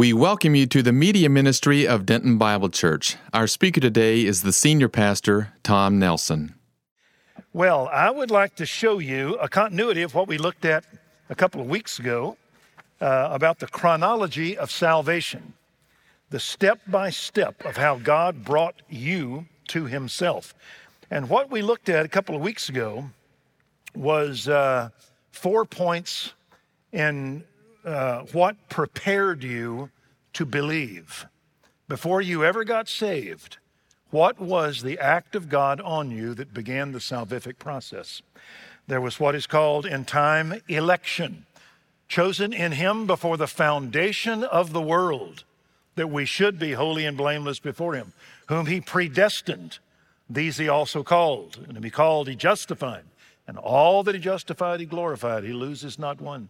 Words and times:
We 0.00 0.14
welcome 0.14 0.54
you 0.54 0.64
to 0.64 0.82
the 0.82 0.94
media 0.94 1.28
ministry 1.28 1.86
of 1.86 2.06
Denton 2.06 2.38
Bible 2.38 2.70
Church. 2.70 3.16
Our 3.34 3.46
speaker 3.46 3.82
today 3.82 4.24
is 4.24 4.40
the 4.40 4.50
senior 4.50 4.88
pastor, 4.88 5.52
Tom 5.62 5.98
Nelson. 5.98 6.54
Well, 7.52 7.86
I 7.92 8.10
would 8.10 8.30
like 8.30 8.56
to 8.56 8.64
show 8.64 8.98
you 8.98 9.34
a 9.34 9.46
continuity 9.46 10.00
of 10.00 10.14
what 10.14 10.26
we 10.26 10.38
looked 10.38 10.64
at 10.64 10.86
a 11.28 11.34
couple 11.34 11.60
of 11.60 11.68
weeks 11.68 11.98
ago 11.98 12.38
uh, 13.02 13.28
about 13.30 13.58
the 13.58 13.66
chronology 13.66 14.56
of 14.56 14.70
salvation, 14.70 15.52
the 16.30 16.40
step 16.40 16.80
by 16.86 17.10
step 17.10 17.62
of 17.66 17.76
how 17.76 17.96
God 17.96 18.42
brought 18.42 18.80
you 18.88 19.48
to 19.68 19.84
Himself. 19.84 20.54
And 21.10 21.28
what 21.28 21.50
we 21.50 21.60
looked 21.60 21.90
at 21.90 22.06
a 22.06 22.08
couple 22.08 22.34
of 22.34 22.40
weeks 22.40 22.70
ago 22.70 23.10
was 23.94 24.48
uh, 24.48 24.88
four 25.30 25.66
points 25.66 26.32
in 26.90 27.44
uh, 27.84 28.20
what 28.32 28.68
prepared 28.68 29.42
you 29.42 29.90
to 30.32 30.44
believe. 30.44 31.26
Before 31.88 32.20
you 32.20 32.44
ever 32.44 32.64
got 32.64 32.88
saved, 32.88 33.58
what 34.10 34.40
was 34.40 34.82
the 34.82 34.98
act 34.98 35.34
of 35.34 35.48
God 35.48 35.80
on 35.80 36.10
you 36.10 36.34
that 36.34 36.54
began 36.54 36.92
the 36.92 36.98
salvific 36.98 37.58
process? 37.58 38.22
There 38.86 39.00
was 39.00 39.20
what 39.20 39.34
is 39.34 39.46
called 39.46 39.86
in 39.86 40.04
time 40.04 40.60
election, 40.68 41.46
chosen 42.08 42.52
in 42.52 42.72
Him 42.72 43.06
before 43.06 43.36
the 43.36 43.46
foundation 43.46 44.42
of 44.42 44.72
the 44.72 44.82
world, 44.82 45.44
that 45.94 46.10
we 46.10 46.24
should 46.24 46.58
be 46.58 46.72
holy 46.72 47.04
and 47.04 47.16
blameless 47.16 47.60
before 47.60 47.94
Him, 47.94 48.12
whom 48.48 48.66
He 48.66 48.80
predestined. 48.80 49.78
These 50.28 50.58
He 50.58 50.68
also 50.68 51.02
called, 51.02 51.58
and 51.64 51.74
to 51.74 51.80
be 51.80 51.90
called, 51.90 52.28
He 52.28 52.36
justified. 52.36 53.04
And 53.46 53.58
all 53.58 54.02
that 54.02 54.14
He 54.14 54.20
justified, 54.20 54.80
He 54.80 54.86
glorified. 54.86 55.44
He 55.44 55.52
loses 55.52 55.98
not 55.98 56.20
one. 56.20 56.48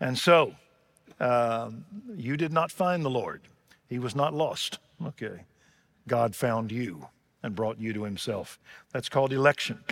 And 0.00 0.18
so, 0.18 0.54
uh, 1.24 1.70
you 2.14 2.36
did 2.36 2.52
not 2.52 2.70
find 2.70 3.02
the 3.02 3.08
Lord. 3.08 3.40
He 3.88 3.98
was 3.98 4.14
not 4.14 4.34
lost. 4.34 4.78
Okay. 5.06 5.44
God 6.06 6.34
found 6.34 6.70
you 6.70 7.08
and 7.42 7.54
brought 7.54 7.80
you 7.80 7.94
to 7.94 8.04
himself. 8.04 8.58
That's 8.92 9.08
called 9.08 9.32
election. 9.32 9.82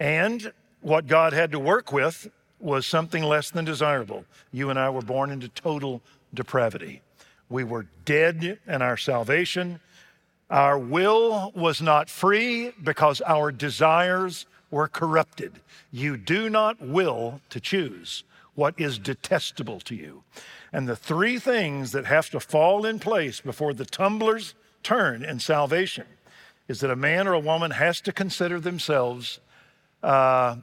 And 0.00 0.50
what 0.80 1.06
God 1.06 1.34
had 1.34 1.52
to 1.52 1.58
work 1.58 1.92
with 1.92 2.30
was 2.58 2.86
something 2.86 3.22
less 3.22 3.50
than 3.50 3.66
desirable. 3.66 4.24
You 4.50 4.70
and 4.70 4.78
I 4.78 4.88
were 4.88 5.02
born 5.02 5.30
into 5.30 5.50
total 5.50 6.00
depravity. 6.32 7.02
We 7.50 7.64
were 7.64 7.86
dead 8.06 8.58
in 8.66 8.80
our 8.80 8.96
salvation. 8.96 9.80
Our 10.48 10.78
will 10.78 11.52
was 11.54 11.82
not 11.82 12.08
free 12.08 12.72
because 12.82 13.20
our 13.26 13.52
desires 13.52 14.46
were 14.70 14.88
corrupted. 14.88 15.60
You 15.90 16.16
do 16.16 16.48
not 16.48 16.80
will 16.80 17.42
to 17.50 17.60
choose 17.60 18.24
what 18.58 18.74
is 18.76 18.98
detestable 18.98 19.78
to 19.78 19.94
you. 19.94 20.24
And 20.72 20.88
the 20.88 20.96
three 20.96 21.38
things 21.38 21.92
that 21.92 22.06
have 22.06 22.28
to 22.30 22.40
fall 22.40 22.84
in 22.84 22.98
place 22.98 23.40
before 23.40 23.72
the 23.72 23.84
tumblers 23.84 24.56
turn 24.82 25.24
in 25.24 25.38
salvation 25.38 26.06
is 26.66 26.80
that 26.80 26.90
a 26.90 26.96
man 26.96 27.28
or 27.28 27.34
a 27.34 27.38
woman 27.38 27.70
has 27.70 28.00
to 28.00 28.12
consider 28.12 28.58
themselves 28.58 29.38
uh, 30.02 30.56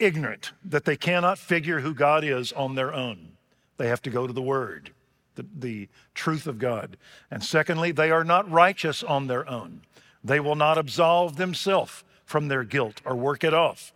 ignorant, 0.00 0.50
that 0.64 0.86
they 0.86 0.96
cannot 0.96 1.38
figure 1.38 1.78
who 1.78 1.94
God 1.94 2.24
is 2.24 2.52
on 2.52 2.74
their 2.74 2.92
own. 2.92 3.28
They 3.76 3.86
have 3.86 4.02
to 4.02 4.10
go 4.10 4.26
to 4.26 4.32
the 4.32 4.42
Word, 4.42 4.90
the, 5.36 5.46
the 5.56 5.88
truth 6.14 6.48
of 6.48 6.58
God. 6.58 6.96
And 7.30 7.44
secondly, 7.44 7.92
they 7.92 8.10
are 8.10 8.24
not 8.24 8.50
righteous 8.50 9.04
on 9.04 9.28
their 9.28 9.48
own. 9.48 9.82
They 10.24 10.40
will 10.40 10.56
not 10.56 10.78
absolve 10.78 11.36
themselves 11.36 12.02
from 12.24 12.48
their 12.48 12.64
guilt 12.64 13.00
or 13.04 13.14
work 13.14 13.44
it 13.44 13.54
off. 13.54 13.92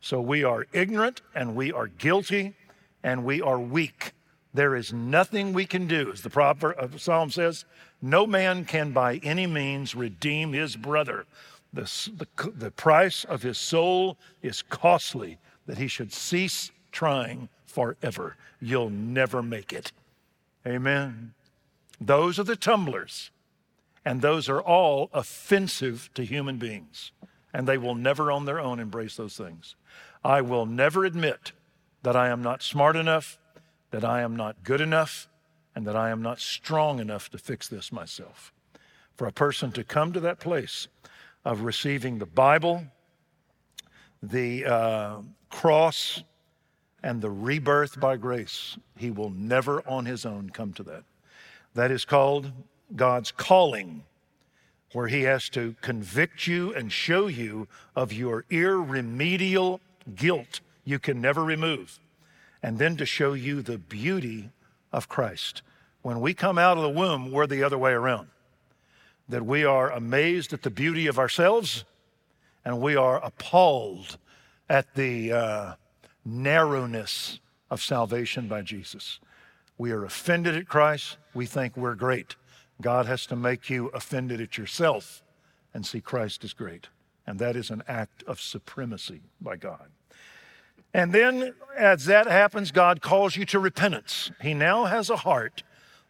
So 0.00 0.20
we 0.20 0.44
are 0.44 0.66
ignorant 0.72 1.20
and 1.34 1.56
we 1.56 1.72
are 1.72 1.88
guilty 1.88 2.54
and 3.02 3.24
we 3.24 3.40
are 3.40 3.58
weak. 3.58 4.12
There 4.52 4.74
is 4.74 4.92
nothing 4.92 5.52
we 5.52 5.64
can 5.64 5.86
do, 5.86 6.10
as 6.12 6.22
the 6.22 6.30
proverb 6.30 6.76
of 6.78 6.94
uh, 6.94 6.98
Psalm 6.98 7.30
says, 7.30 7.64
no 8.02 8.26
man 8.26 8.64
can 8.64 8.92
by 8.92 9.16
any 9.22 9.46
means 9.46 9.94
redeem 9.94 10.52
his 10.52 10.76
brother. 10.76 11.26
The, 11.72 11.82
the, 12.16 12.50
the 12.50 12.70
price 12.70 13.24
of 13.24 13.42
his 13.42 13.58
soul 13.58 14.16
is 14.42 14.62
costly 14.62 15.38
that 15.66 15.78
he 15.78 15.86
should 15.86 16.12
cease 16.12 16.72
trying 16.90 17.48
forever. 17.64 18.36
You'll 18.60 18.90
never 18.90 19.42
make 19.42 19.72
it. 19.72 19.92
Amen. 20.66 21.34
Those 22.00 22.38
are 22.38 22.44
the 22.44 22.56
tumblers, 22.56 23.30
and 24.04 24.20
those 24.20 24.48
are 24.48 24.60
all 24.60 25.10
offensive 25.12 26.10
to 26.14 26.24
human 26.24 26.56
beings, 26.56 27.12
and 27.52 27.68
they 27.68 27.78
will 27.78 27.94
never 27.94 28.32
on 28.32 28.46
their 28.46 28.58
own 28.58 28.80
embrace 28.80 29.16
those 29.16 29.36
things. 29.36 29.76
I 30.24 30.40
will 30.40 30.66
never 30.66 31.04
admit 31.04 31.52
that 32.02 32.16
I 32.16 32.28
am 32.28 32.42
not 32.42 32.62
smart 32.62 32.96
enough, 32.96 33.38
that 33.90 34.04
I 34.04 34.22
am 34.22 34.36
not 34.36 34.62
good 34.62 34.80
enough, 34.80 35.28
and 35.74 35.86
that 35.86 35.96
I 35.96 36.10
am 36.10 36.22
not 36.22 36.40
strong 36.40 36.98
enough 36.98 37.30
to 37.30 37.38
fix 37.38 37.68
this 37.68 37.92
myself. 37.92 38.52
For 39.16 39.26
a 39.26 39.32
person 39.32 39.70
to 39.72 39.84
come 39.84 40.12
to 40.12 40.20
that 40.20 40.40
place 40.40 40.88
of 41.44 41.62
receiving 41.62 42.18
the 42.18 42.26
Bible, 42.26 42.84
the 44.22 44.64
uh, 44.64 45.16
cross, 45.50 46.22
and 47.02 47.20
the 47.20 47.30
rebirth 47.30 47.98
by 47.98 48.16
grace, 48.16 48.76
he 48.96 49.10
will 49.10 49.30
never 49.30 49.86
on 49.88 50.06
his 50.06 50.26
own 50.26 50.50
come 50.50 50.72
to 50.74 50.82
that. 50.82 51.04
That 51.74 51.90
is 51.90 52.04
called 52.04 52.52
God's 52.94 53.30
calling, 53.30 54.04
where 54.92 55.08
he 55.08 55.22
has 55.22 55.48
to 55.50 55.74
convict 55.80 56.46
you 56.46 56.74
and 56.74 56.92
show 56.92 57.26
you 57.26 57.68
of 57.94 58.12
your 58.12 58.44
irremediable 58.50 59.80
guilt 60.14 60.60
you 60.90 60.98
can 60.98 61.20
never 61.20 61.42
remove, 61.42 61.98
and 62.62 62.78
then 62.78 62.96
to 62.96 63.06
show 63.06 63.32
you 63.32 63.62
the 63.62 63.78
beauty 63.78 64.50
of 64.92 65.08
Christ. 65.08 65.62
When 66.02 66.20
we 66.20 66.34
come 66.34 66.58
out 66.58 66.76
of 66.76 66.82
the 66.82 66.90
womb, 66.90 67.30
we're 67.30 67.46
the 67.46 67.62
other 67.62 67.78
way 67.78 67.92
around. 67.92 68.28
That 69.28 69.46
we 69.46 69.64
are 69.64 69.90
amazed 69.90 70.52
at 70.52 70.62
the 70.62 70.70
beauty 70.70 71.06
of 71.06 71.18
ourselves 71.18 71.84
and 72.64 72.80
we 72.80 72.96
are 72.96 73.24
appalled 73.24 74.18
at 74.68 74.94
the 74.94 75.32
uh, 75.32 75.74
narrowness 76.24 77.40
of 77.70 77.82
salvation 77.82 78.48
by 78.48 78.62
Jesus. 78.62 79.20
We 79.78 79.92
are 79.92 80.04
offended 80.04 80.56
at 80.56 80.68
Christ. 80.68 81.16
We 81.32 81.46
think 81.46 81.76
we're 81.76 81.94
great. 81.94 82.36
God 82.80 83.06
has 83.06 83.26
to 83.26 83.36
make 83.36 83.70
you 83.70 83.88
offended 83.88 84.40
at 84.40 84.58
yourself 84.58 85.22
and 85.72 85.86
see 85.86 86.00
Christ 86.00 86.44
as 86.44 86.52
great. 86.52 86.88
And 87.26 87.38
that 87.38 87.56
is 87.56 87.70
an 87.70 87.82
act 87.86 88.22
of 88.24 88.40
supremacy 88.40 89.22
by 89.40 89.56
God. 89.56 89.88
And 90.92 91.12
then, 91.12 91.54
as 91.76 92.06
that 92.06 92.26
happens, 92.26 92.72
God 92.72 93.00
calls 93.00 93.36
you 93.36 93.44
to 93.46 93.58
repentance. 93.58 94.30
He 94.40 94.54
now 94.54 94.86
has 94.86 95.08
a 95.08 95.16
heart 95.16 95.62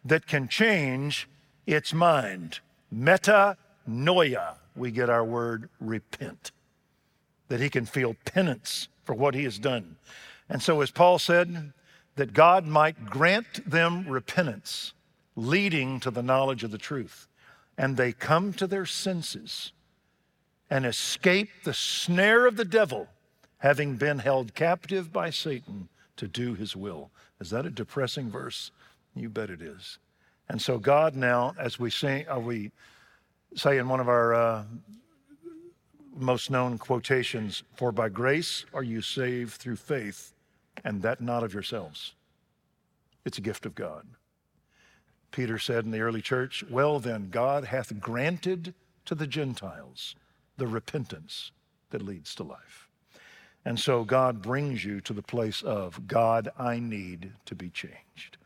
that 0.03 0.25
can 0.25 0.47
change 0.47 1.29
its 1.67 1.93
mind. 1.93 2.59
Metanoia, 2.93 4.55
we 4.75 4.91
get 4.91 5.09
our 5.09 5.23
word 5.23 5.69
repent. 5.79 6.51
That 7.49 7.59
he 7.59 7.69
can 7.69 7.85
feel 7.85 8.15
penance 8.25 8.87
for 9.03 9.13
what 9.13 9.35
he 9.35 9.43
has 9.43 9.59
done. 9.59 9.97
And 10.49 10.61
so, 10.63 10.81
as 10.81 10.89
Paul 10.91 11.19
said, 11.19 11.73
that 12.15 12.33
God 12.33 12.65
might 12.65 13.05
grant 13.05 13.69
them 13.69 14.07
repentance, 14.07 14.93
leading 15.35 15.99
to 15.99 16.11
the 16.11 16.23
knowledge 16.23 16.63
of 16.63 16.71
the 16.71 16.77
truth. 16.77 17.27
And 17.77 17.97
they 17.97 18.11
come 18.11 18.53
to 18.53 18.67
their 18.67 18.85
senses 18.85 19.71
and 20.69 20.85
escape 20.85 21.49
the 21.63 21.73
snare 21.73 22.45
of 22.45 22.57
the 22.57 22.65
devil 22.65 23.07
having 23.61 23.95
been 23.95 24.17
held 24.17 24.55
captive 24.55 25.13
by 25.13 25.29
Satan 25.29 25.87
to 26.17 26.27
do 26.27 26.55
his 26.55 26.75
will. 26.75 27.11
Is 27.39 27.51
that 27.51 27.65
a 27.65 27.69
depressing 27.69 28.29
verse? 28.29 28.71
You 29.15 29.29
bet 29.29 29.51
it 29.51 29.61
is. 29.61 29.99
And 30.49 30.59
so 30.59 30.79
God 30.79 31.15
now, 31.15 31.53
as 31.59 31.79
we 31.79 31.91
say, 31.91 32.25
uh, 32.25 32.39
we 32.39 32.71
say 33.55 33.77
in 33.77 33.87
one 33.87 33.99
of 33.99 34.09
our 34.09 34.33
uh, 34.33 34.63
most 36.15 36.49
known 36.49 36.79
quotations, 36.79 37.63
for 37.75 37.91
by 37.91 38.09
grace 38.09 38.65
are 38.73 38.83
you 38.83 38.99
saved 39.01 39.53
through 39.53 39.75
faith, 39.75 40.33
and 40.83 41.03
that 41.03 41.21
not 41.21 41.43
of 41.43 41.53
yourselves. 41.53 42.15
It's 43.25 43.37
a 43.37 43.41
gift 43.41 43.67
of 43.67 43.75
God. 43.75 44.07
Peter 45.29 45.59
said 45.59 45.85
in 45.85 45.91
the 45.91 46.01
early 46.01 46.21
church, 46.21 46.63
Well, 46.67 46.99
then, 46.99 47.29
God 47.29 47.65
hath 47.65 47.99
granted 47.99 48.73
to 49.05 49.13
the 49.13 49.27
Gentiles 49.27 50.15
the 50.57 50.67
repentance 50.67 51.51
that 51.91 52.01
leads 52.01 52.33
to 52.35 52.43
life. 52.43 52.80
And 53.65 53.79
so 53.79 54.03
God 54.03 54.41
brings 54.41 54.83
you 54.83 55.01
to 55.01 55.13
the 55.13 55.21
place 55.21 55.61
of 55.61 56.07
God, 56.07 56.49
I 56.57 56.79
need 56.79 57.31
to 57.45 57.55
be 57.55 57.69
changed. 57.69 58.37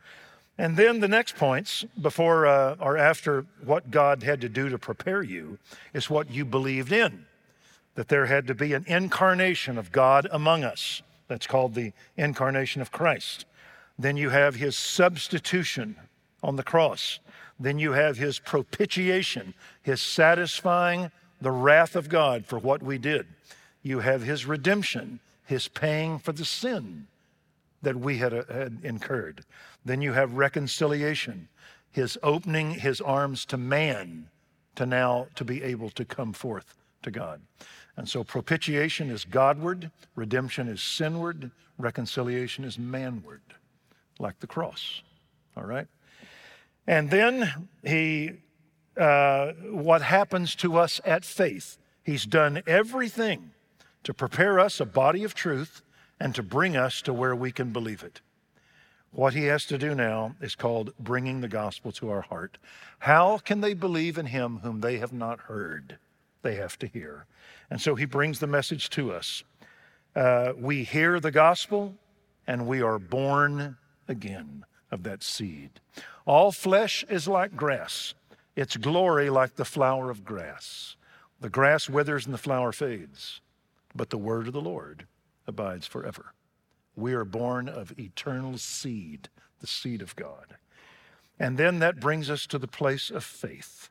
And 0.58 0.78
then 0.78 1.00
the 1.00 1.08
next 1.08 1.36
points, 1.36 1.86
before 2.02 2.46
uh, 2.46 2.76
or 2.80 2.98
after 2.98 3.46
what 3.64 3.92
God 3.92 4.24
had 4.24 4.42
to 4.42 4.50
do 4.50 4.70
to 4.70 4.78
prepare 4.78 5.22
you, 5.22 5.58
is 5.94 6.10
what 6.10 6.30
you 6.30 6.46
believed 6.46 6.92
in. 6.92 7.26
That 7.96 8.10
there 8.10 8.26
had 8.26 8.48
to 8.48 8.56
be 8.56 8.74
an 8.74 8.86
incarnation 8.88 9.78
of 9.78 9.92
God 9.92 10.28
among 10.32 10.64
us. 10.64 11.02
That's 11.28 11.48
called 11.48 11.76
the 11.76 11.94
incarnation 12.18 12.82
of 12.82 12.92
Christ. 12.92 13.46
Then 13.98 14.18
you 14.18 14.30
have 14.30 14.56
his 14.56 14.76
substitution 14.76 15.96
on 16.44 16.58
the 16.58 16.64
cross. 16.64 17.20
Then 17.60 17.80
you 17.80 17.94
have 17.94 18.18
his 18.18 18.40
propitiation, 18.40 19.54
his 19.82 20.02
satisfying 20.02 21.12
the 21.40 21.52
wrath 21.52 21.96
of 21.96 22.10
God 22.10 22.46
for 22.46 22.60
what 22.60 22.84
we 22.84 22.98
did 22.98 23.28
you 23.86 24.00
have 24.00 24.24
his 24.24 24.48
redemption, 24.48 25.20
his 25.46 25.68
paying 25.68 26.18
for 26.18 26.32
the 26.32 26.44
sin 26.44 27.06
that 27.84 27.96
we 27.96 28.18
had, 28.18 28.34
uh, 28.34 28.44
had 28.50 28.80
incurred. 28.82 29.46
Then 29.86 30.02
you 30.02 30.14
have 30.14 30.34
reconciliation, 30.34 31.50
his 31.92 32.18
opening 32.24 32.72
his 32.72 33.00
arms 33.00 33.46
to 33.46 33.58
man 33.58 34.28
to 34.74 34.88
now 34.88 35.28
to 35.36 35.46
be 35.46 35.62
able 35.62 35.92
to 35.92 36.04
come 36.04 36.34
forth 36.34 36.76
to 37.04 37.12
God. 37.12 37.42
And 37.96 38.10
so 38.10 38.24
propitiation 38.24 39.12
is 39.12 39.24
Godward, 39.24 39.92
redemption 40.16 40.68
is 40.68 40.81
sinward, 40.81 41.52
reconciliation 41.78 42.66
is 42.66 42.80
manward, 42.80 43.42
like 44.18 44.40
the 44.40 44.48
cross. 44.48 45.04
All 45.56 45.64
right? 45.64 45.88
And 46.88 47.12
then 47.12 47.68
he, 47.84 48.31
uh, 48.98 49.52
what 49.70 50.02
happens 50.02 50.56
to 50.56 50.76
us 50.80 51.00
at 51.06 51.24
faith? 51.24 51.78
He's 52.02 52.26
done 52.26 52.64
everything 52.66 53.52
to 54.06 54.13
prepare 54.13 54.60
us 54.60 54.80
a 54.80 54.86
body 54.86 55.24
of 55.24 55.34
truth 55.34 55.81
and 56.19 56.34
to 56.34 56.44
bring 56.44 56.78
us 56.78 57.02
to 57.02 57.12
where 57.12 57.36
we 57.36 57.52
can 57.52 57.74
believe 57.74 58.04
it. 58.04 58.22
What 59.12 59.34
he 59.34 59.46
has 59.46 59.66
to 59.66 59.78
do 59.78 59.96
now 59.96 60.36
is 60.40 60.56
called 60.56 60.94
bringing 61.00 61.42
the 61.42 61.48
gospel 61.48 61.92
to 61.94 62.10
our 62.10 62.22
heart. 62.22 62.57
How 63.00 63.40
can 63.40 63.62
they 63.62 63.74
believe 63.74 64.18
in 64.18 64.28
him 64.28 64.60
whom 64.60 64.81
they 64.81 64.98
have 64.98 65.12
not 65.12 65.42
heard? 65.42 65.98
They 66.44 66.56
have 66.56 66.78
to 66.80 66.88
hear. 66.88 67.25
And 67.69 67.81
so 67.81 67.96
he 67.96 68.06
brings 68.06 68.40
the 68.40 68.48
message 68.48 68.90
to 68.92 69.12
us. 69.12 69.44
Uh, 70.16 70.54
we 70.57 70.84
hear 70.84 71.19
the 71.19 71.31
gospel 71.31 71.96
and 72.46 72.68
we 72.68 72.81
are 72.81 73.00
born 73.00 73.78
again 74.07 74.66
of 74.92 75.04
that 75.04 75.24
seed. 75.24 75.80
All 76.25 76.52
flesh 76.52 77.04
is 77.10 77.28
like 77.28 77.56
grass, 77.56 78.13
its 78.56 78.78
glory 78.78 79.30
like 79.30 79.56
the 79.56 79.66
flower 79.66 80.12
of 80.12 80.24
grass. 80.24 80.96
The 81.42 81.50
grass 81.50 81.90
withers 81.90 82.25
and 82.25 82.34
the 82.34 82.40
flower 82.40 82.72
fades, 82.72 83.42
but 83.95 84.09
the 84.09 84.18
word 84.18 84.47
of 84.47 84.53
the 84.53 84.62
Lord 84.62 85.07
abides 85.47 85.88
forever. 85.88 86.33
We 86.95 87.13
are 87.13 87.25
born 87.25 87.69
of 87.69 87.97
eternal 88.00 88.57
seed, 88.57 89.30
the 89.59 89.68
seed 89.68 90.01
of 90.01 90.15
God. 90.15 90.57
And 91.39 91.57
then 91.57 91.80
that 91.80 92.00
brings 92.00 92.30
us 92.30 92.45
to 92.47 92.57
the 92.57 92.68
place 92.68 93.09
of 93.09 93.24
faith, 93.24 93.89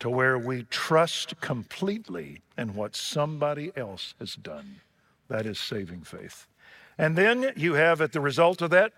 to 0.00 0.10
where 0.10 0.38
we 0.38 0.64
trust 0.64 1.40
completely 1.40 2.42
in 2.56 2.74
what 2.74 2.94
somebody 2.94 3.72
else 3.76 4.14
has 4.18 4.34
done. 4.34 4.80
That 5.28 5.46
is 5.46 5.58
saving 5.58 6.02
faith. 6.02 6.46
And 6.96 7.16
then 7.16 7.52
you 7.56 7.74
have, 7.74 8.00
at 8.00 8.12
the 8.12 8.20
result 8.20 8.60
of 8.60 8.70
that, 8.70 8.92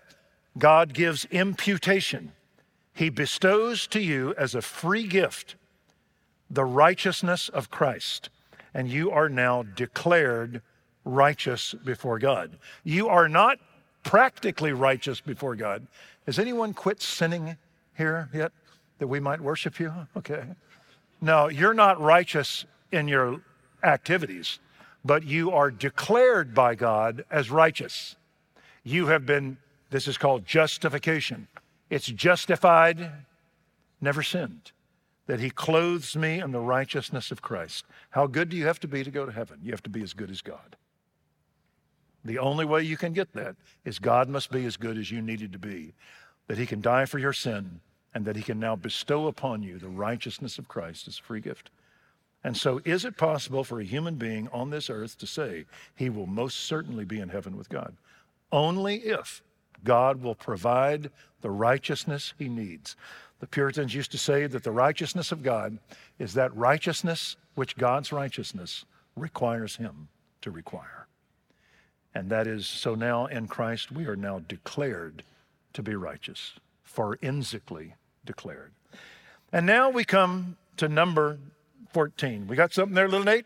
God 0.57 0.93
gives 0.93 1.25
imputation. 1.25 2.33
He 2.93 3.09
bestows 3.09 3.87
to 3.87 4.01
you 4.01 4.33
as 4.37 4.53
a 4.53 4.61
free 4.61 5.07
gift 5.07 5.55
the 6.49 6.65
righteousness 6.65 7.47
of 7.47 7.71
Christ, 7.71 8.29
and 8.73 8.89
you 8.89 9.11
are 9.11 9.29
now 9.29 9.63
declared 9.63 10.61
righteous 11.03 11.73
before 11.83 12.19
God. 12.19 12.57
You 12.83 13.07
are 13.07 13.27
not 13.27 13.59
practically 14.03 14.73
righteous 14.73 15.21
before 15.21 15.55
God. 15.55 15.87
Has 16.25 16.39
anyone 16.39 16.73
quit 16.73 17.01
sinning 17.01 17.57
here 17.97 18.29
yet 18.33 18.51
that 18.99 19.07
we 19.07 19.19
might 19.19 19.41
worship 19.41 19.79
you? 19.79 19.93
Okay. 20.17 20.43
No, 21.23 21.49
you're 21.49 21.75
not 21.75 22.01
righteous 22.01 22.65
in 22.91 23.07
your 23.07 23.41
activities, 23.83 24.57
but 25.05 25.23
you 25.23 25.51
are 25.51 25.69
declared 25.69 26.55
by 26.55 26.73
God 26.73 27.25
as 27.29 27.51
righteous. 27.51 28.15
You 28.83 29.05
have 29.07 29.25
been, 29.27 29.57
this 29.91 30.07
is 30.07 30.17
called 30.17 30.47
justification. 30.47 31.47
It's 31.91 32.07
justified, 32.07 33.11
never 34.01 34.23
sinned. 34.23 34.71
That 35.31 35.39
he 35.39 35.49
clothes 35.49 36.17
me 36.17 36.41
in 36.41 36.51
the 36.51 36.59
righteousness 36.59 37.31
of 37.31 37.41
Christ. 37.41 37.85
How 38.09 38.27
good 38.27 38.49
do 38.49 38.57
you 38.57 38.65
have 38.65 38.81
to 38.81 38.87
be 38.89 39.01
to 39.01 39.09
go 39.09 39.25
to 39.25 39.31
heaven? 39.31 39.59
You 39.63 39.71
have 39.71 39.81
to 39.83 39.89
be 39.89 40.03
as 40.03 40.11
good 40.11 40.29
as 40.29 40.41
God. 40.41 40.75
The 42.25 42.37
only 42.37 42.65
way 42.65 42.83
you 42.83 42.97
can 42.97 43.13
get 43.13 43.31
that 43.31 43.55
is 43.85 43.97
God 43.97 44.27
must 44.27 44.51
be 44.51 44.65
as 44.65 44.75
good 44.75 44.97
as 44.97 45.09
you 45.09 45.21
needed 45.21 45.53
to 45.53 45.57
be, 45.57 45.93
that 46.47 46.57
He 46.57 46.65
can 46.65 46.81
die 46.81 47.05
for 47.05 47.17
your 47.17 47.31
sin, 47.31 47.79
and 48.13 48.25
that 48.25 48.35
He 48.35 48.41
can 48.43 48.59
now 48.59 48.75
bestow 48.75 49.27
upon 49.27 49.63
you 49.63 49.77
the 49.77 49.87
righteousness 49.87 50.57
of 50.57 50.67
Christ 50.67 51.07
as 51.07 51.17
a 51.17 51.23
free 51.23 51.39
gift. 51.39 51.69
And 52.43 52.57
so, 52.57 52.81
is 52.83 53.05
it 53.05 53.15
possible 53.15 53.63
for 53.63 53.79
a 53.79 53.85
human 53.85 54.15
being 54.15 54.49
on 54.51 54.69
this 54.69 54.89
earth 54.89 55.17
to 55.19 55.27
say 55.27 55.63
he 55.95 56.09
will 56.09 56.27
most 56.27 56.57
certainly 56.57 57.05
be 57.05 57.21
in 57.21 57.29
heaven 57.29 57.55
with 57.55 57.69
God? 57.69 57.95
Only 58.51 58.97
if 58.97 59.41
God 59.85 60.21
will 60.21 60.35
provide 60.35 61.09
the 61.39 61.51
righteousness 61.51 62.33
he 62.37 62.49
needs. 62.49 62.97
The 63.41 63.47
Puritans 63.47 63.95
used 63.95 64.11
to 64.11 64.19
say 64.19 64.45
that 64.45 64.63
the 64.63 64.71
righteousness 64.71 65.31
of 65.31 65.41
God 65.41 65.79
is 66.19 66.35
that 66.35 66.55
righteousness 66.55 67.35
which 67.55 67.75
God's 67.75 68.11
righteousness 68.11 68.85
requires 69.15 69.75
him 69.75 70.09
to 70.41 70.51
require. 70.51 71.07
And 72.13 72.29
that 72.29 72.45
is, 72.45 72.67
so 72.67 72.93
now 72.93 73.25
in 73.25 73.47
Christ, 73.47 73.91
we 73.91 74.05
are 74.05 74.15
now 74.15 74.39
declared 74.39 75.23
to 75.73 75.81
be 75.81 75.95
righteous, 75.95 76.53
forensically 76.83 77.95
declared. 78.25 78.73
And 79.51 79.65
now 79.65 79.89
we 79.89 80.03
come 80.03 80.55
to 80.77 80.87
number 80.87 81.39
14. 81.93 82.45
We 82.47 82.55
got 82.55 82.73
something 82.73 82.93
there, 82.93 83.09
little 83.09 83.25
Nate? 83.25 83.45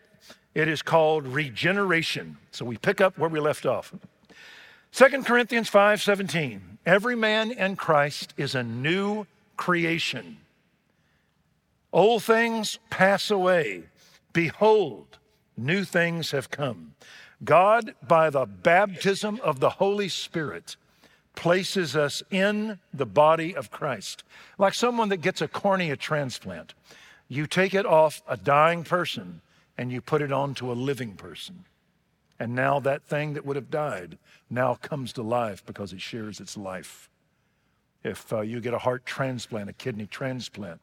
It 0.53 0.67
is 0.67 0.81
called 0.81 1.25
regeneration. 1.25 2.37
So 2.51 2.65
we 2.65 2.75
pick 2.77 2.99
up 2.99 3.17
where 3.17 3.29
we 3.29 3.39
left 3.39 3.65
off. 3.65 3.93
2 4.91 5.23
Corinthians 5.23 5.69
5 5.69 6.01
17. 6.01 6.79
Every 6.85 7.15
man 7.15 7.51
in 7.51 7.77
Christ 7.77 8.33
is 8.37 8.55
a 8.55 8.63
new 8.63 9.25
creation. 9.57 10.37
Old 11.93 12.23
things 12.23 12.79
pass 12.89 13.31
away. 13.31 13.83
Behold, 14.33 15.17
new 15.55 15.83
things 15.83 16.31
have 16.31 16.51
come. 16.51 16.93
God, 17.43 17.95
by 18.05 18.29
the 18.29 18.45
baptism 18.45 19.39
of 19.43 19.59
the 19.59 19.71
Holy 19.71 20.09
Spirit, 20.09 20.75
places 21.35 21.95
us 21.95 22.23
in 22.31 22.79
the 22.93 23.05
body 23.05 23.55
of 23.55 23.71
Christ. 23.71 24.23
Like 24.57 24.73
someone 24.73 25.09
that 25.09 25.17
gets 25.17 25.41
a 25.41 25.47
cornea 25.47 25.95
transplant. 25.95 26.73
You 27.27 27.47
take 27.47 27.73
it 27.73 27.85
off 27.85 28.21
a 28.27 28.37
dying 28.37 28.83
person 28.83 29.41
and 29.77 29.91
you 29.91 30.01
put 30.01 30.21
it 30.21 30.31
onto 30.31 30.71
a 30.71 30.73
living 30.73 31.13
person. 31.15 31.65
And 32.39 32.53
now 32.55 32.79
that 32.81 33.03
thing 33.03 33.33
that 33.33 33.45
would 33.45 33.55
have 33.55 33.69
died 33.69 34.17
now 34.49 34.75
comes 34.75 35.13
to 35.13 35.21
life 35.21 35.65
because 35.65 35.93
it 35.93 36.01
shares 36.01 36.39
its 36.39 36.57
life. 36.57 37.09
If 38.05 38.31
uh, 38.31 38.41
you 38.41 38.61
get 38.61 38.75
a 38.75 38.77
heart 38.77 39.03
transplant, 39.03 39.67
a 39.67 39.73
kidney 39.73 40.05
transplant, 40.05 40.79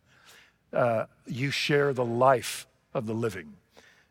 uh, 0.72 1.04
you 1.24 1.52
share 1.52 1.92
the 1.92 2.04
life 2.04 2.66
of 2.94 3.06
the 3.06 3.14
living. 3.14 3.52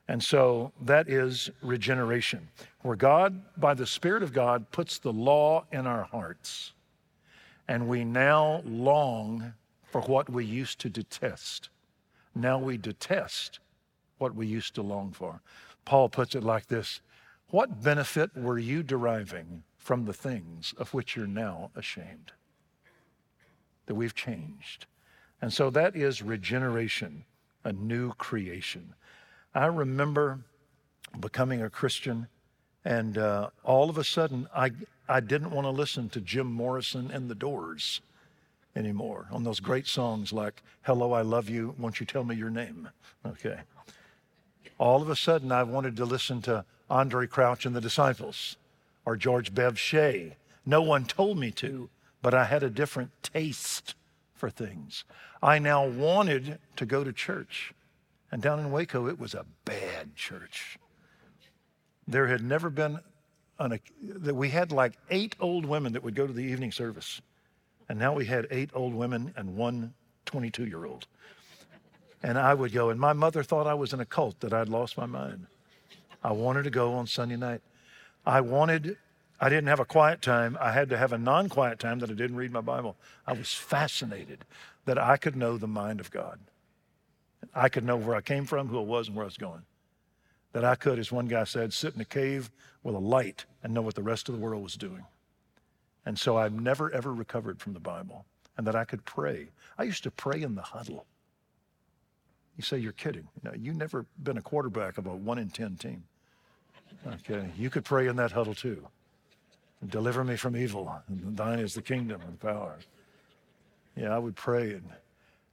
And 0.07 0.23
so 0.23 0.71
that 0.81 1.09
is 1.09 1.49
regeneration, 1.61 2.47
where 2.83 2.95
God, 2.95 3.41
by 3.57 3.73
the 3.73 3.85
Spirit 3.85 4.23
of 4.23 4.31
God, 4.31 4.71
puts 4.71 4.97
the 4.97 5.11
law 5.11 5.65
in 5.73 5.85
our 5.87 6.03
hearts. 6.03 6.71
And 7.67 7.89
we 7.89 8.05
now 8.05 8.61
long 8.63 9.55
for 9.83 9.99
what 10.03 10.29
we 10.29 10.45
used 10.45 10.79
to 10.79 10.89
detest. 10.89 11.67
Now 12.33 12.59
we 12.59 12.77
detest 12.77 13.59
what 14.19 14.33
we 14.33 14.47
used 14.47 14.73
to 14.75 14.81
long 14.81 15.11
for. 15.11 15.41
Paul 15.83 16.07
puts 16.07 16.33
it 16.33 16.45
like 16.45 16.67
this 16.67 17.01
What 17.49 17.83
benefit 17.83 18.37
were 18.37 18.59
you 18.59 18.83
deriving 18.83 19.63
from 19.77 20.05
the 20.05 20.13
things 20.13 20.73
of 20.77 20.93
which 20.93 21.17
you're 21.17 21.27
now 21.27 21.71
ashamed? 21.75 22.31
That 23.91 23.95
we've 23.95 24.15
changed. 24.15 24.85
And 25.41 25.51
so 25.51 25.69
that 25.71 25.97
is 25.97 26.21
regeneration, 26.21 27.25
a 27.65 27.73
new 27.73 28.13
creation. 28.13 28.93
I 29.53 29.65
remember 29.65 30.39
becoming 31.19 31.61
a 31.61 31.69
Christian, 31.69 32.29
and 32.85 33.17
uh, 33.17 33.49
all 33.65 33.89
of 33.89 33.97
a 33.97 34.05
sudden, 34.05 34.47
I, 34.55 34.71
I 35.09 35.19
didn't 35.19 35.51
want 35.51 35.65
to 35.65 35.71
listen 35.71 36.07
to 36.11 36.21
Jim 36.21 36.47
Morrison 36.47 37.11
and 37.11 37.29
the 37.29 37.35
Doors 37.35 37.99
anymore 38.77 39.27
on 39.29 39.43
those 39.43 39.59
great 39.59 39.87
songs 39.87 40.31
like 40.31 40.63
Hello, 40.83 41.11
I 41.11 41.21
Love 41.21 41.49
You, 41.49 41.75
Won't 41.77 41.99
You 41.99 42.05
Tell 42.05 42.23
Me 42.23 42.33
Your 42.33 42.49
Name? 42.49 42.87
Okay. 43.25 43.59
All 44.77 45.01
of 45.01 45.09
a 45.09 45.17
sudden, 45.17 45.51
I 45.51 45.63
wanted 45.63 45.97
to 45.97 46.05
listen 46.05 46.41
to 46.43 46.63
Andraé 46.89 47.29
Crouch 47.29 47.65
and 47.65 47.75
the 47.75 47.81
Disciples 47.81 48.55
or 49.03 49.17
George 49.17 49.53
Bev 49.53 49.77
Shea. 49.77 50.37
No 50.65 50.81
one 50.81 51.03
told 51.03 51.37
me 51.37 51.51
to, 51.51 51.89
but 52.21 52.33
I 52.33 52.45
had 52.45 52.63
a 52.63 52.69
different 52.69 53.11
taste 53.23 53.95
for 54.33 54.49
things. 54.49 55.03
I 55.41 55.59
now 55.59 55.85
wanted 55.87 56.59
to 56.75 56.85
go 56.85 57.03
to 57.03 57.13
church. 57.13 57.73
And 58.31 58.41
down 58.41 58.59
in 58.59 58.71
Waco, 58.71 59.07
it 59.07 59.19
was 59.19 59.33
a 59.33 59.45
bad 59.65 60.15
church. 60.15 60.77
There 62.07 62.27
had 62.27 62.43
never 62.43 62.69
been 62.69 62.99
an, 63.59 63.79
that 64.01 64.35
we 64.35 64.49
had 64.49 64.71
like 64.71 64.93
eight 65.09 65.35
old 65.39 65.65
women 65.65 65.93
that 65.93 66.03
would 66.03 66.15
go 66.15 66.25
to 66.25 66.33
the 66.33 66.43
evening 66.43 66.71
service. 66.71 67.21
And 67.89 67.99
now 67.99 68.13
we 68.13 68.25
had 68.25 68.47
eight 68.51 68.69
old 68.73 68.93
women 68.93 69.33
and 69.35 69.55
one 69.55 69.93
22 70.25 70.65
year 70.65 70.85
old. 70.85 71.07
And 72.23 72.37
I 72.37 72.53
would 72.53 72.71
go, 72.71 72.89
and 72.89 72.99
my 72.99 73.13
mother 73.13 73.43
thought 73.43 73.67
I 73.67 73.73
was 73.73 73.93
in 73.93 73.99
a 73.99 74.05
cult, 74.05 74.39
that 74.41 74.53
I'd 74.53 74.69
lost 74.69 74.97
my 74.97 75.07
mind. 75.07 75.47
I 76.23 76.31
wanted 76.31 76.63
to 76.63 76.69
go 76.69 76.93
on 76.93 77.07
Sunday 77.07 77.35
night. 77.35 77.61
I 78.25 78.41
wanted, 78.41 78.97
I 79.43 79.49
didn't 79.49 79.67
have 79.67 79.79
a 79.79 79.85
quiet 79.85 80.21
time. 80.21 80.55
I 80.61 80.71
had 80.71 80.89
to 80.89 80.97
have 80.97 81.11
a 81.11 81.17
non 81.17 81.49
quiet 81.49 81.79
time 81.79 81.97
that 81.99 82.11
I 82.11 82.13
didn't 82.13 82.35
read 82.35 82.51
my 82.51 82.61
Bible. 82.61 82.95
I 83.25 83.33
was 83.33 83.53
fascinated 83.53 84.45
that 84.85 84.99
I 84.99 85.17
could 85.17 85.35
know 85.35 85.57
the 85.57 85.67
mind 85.67 85.99
of 85.99 86.11
God. 86.11 86.39
I 87.55 87.67
could 87.67 87.83
know 87.83 87.97
where 87.97 88.15
I 88.15 88.21
came 88.21 88.45
from, 88.45 88.67
who 88.67 88.79
I 88.79 88.83
was, 88.83 89.07
and 89.07 89.15
where 89.15 89.25
I 89.25 89.25
was 89.25 89.37
going. 89.37 89.63
That 90.53 90.63
I 90.63 90.75
could, 90.75 90.99
as 90.99 91.11
one 91.11 91.27
guy 91.27 91.43
said, 91.45 91.73
sit 91.73 91.95
in 91.95 92.01
a 92.01 92.05
cave 92.05 92.51
with 92.83 92.93
a 92.93 92.99
light 92.99 93.45
and 93.63 93.73
know 93.73 93.81
what 93.81 93.95
the 93.95 94.03
rest 94.03 94.29
of 94.29 94.35
the 94.35 94.41
world 94.41 94.61
was 94.61 94.75
doing. 94.75 95.05
And 96.05 96.19
so 96.19 96.37
I've 96.37 96.53
never, 96.53 96.91
ever 96.91 97.11
recovered 97.13 97.59
from 97.59 97.73
the 97.73 97.79
Bible. 97.79 98.25
and 98.57 98.67
that 98.67 98.75
I 98.75 98.83
could 98.83 99.05
pray. 99.05 99.47
I 99.77 99.83
used 99.83 100.03
to 100.03 100.11
pray 100.11 100.41
in 100.41 100.55
the 100.55 100.61
huddle. 100.61 101.05
You 102.57 102.63
say 102.63 102.77
you're 102.77 102.91
kidding. 102.91 103.27
No, 103.43 103.53
you've 103.57 103.77
never 103.77 104.05
been 104.21 104.37
a 104.37 104.41
quarterback 104.41 104.97
of 104.99 105.07
a 105.07 105.15
one 105.15 105.39
in 105.39 105.49
10 105.49 105.77
team. 105.77 106.03
Okay, 107.07 107.49
you 107.57 107.69
could 107.71 107.85
pray 107.85 108.07
in 108.07 108.17
that 108.17 108.31
huddle 108.33 108.53
too. 108.53 108.87
Deliver 109.87 110.23
me 110.23 110.35
from 110.35 110.55
evil. 110.55 110.95
And 111.07 111.35
thine 111.35 111.59
is 111.59 111.73
the 111.73 111.81
kingdom 111.81 112.21
and 112.21 112.33
the 112.33 112.45
power. 112.45 112.77
Yeah, 113.95 114.15
I 114.15 114.19
would 114.19 114.35
pray 114.35 114.71
and 114.71 114.89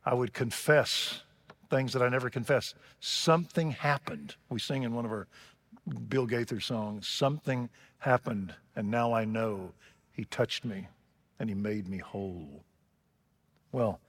I 0.04 0.14
would 0.14 0.32
confess 0.32 1.22
things 1.70 1.92
that 1.92 2.02
I 2.02 2.08
never 2.08 2.30
confessed. 2.30 2.74
Something 3.00 3.72
happened. 3.72 4.36
We 4.48 4.58
sing 4.58 4.82
in 4.82 4.94
one 4.94 5.04
of 5.04 5.10
our 5.10 5.26
Bill 6.08 6.26
Gaither 6.26 6.60
songs, 6.60 7.08
something 7.08 7.68
happened, 7.98 8.54
and 8.76 8.90
now 8.90 9.12
I 9.12 9.24
know 9.24 9.72
he 10.12 10.24
touched 10.24 10.64
me 10.64 10.88
and 11.38 11.48
he 11.48 11.54
made 11.54 11.88
me 11.88 11.98
whole. 11.98 12.64
Well, 13.72 14.00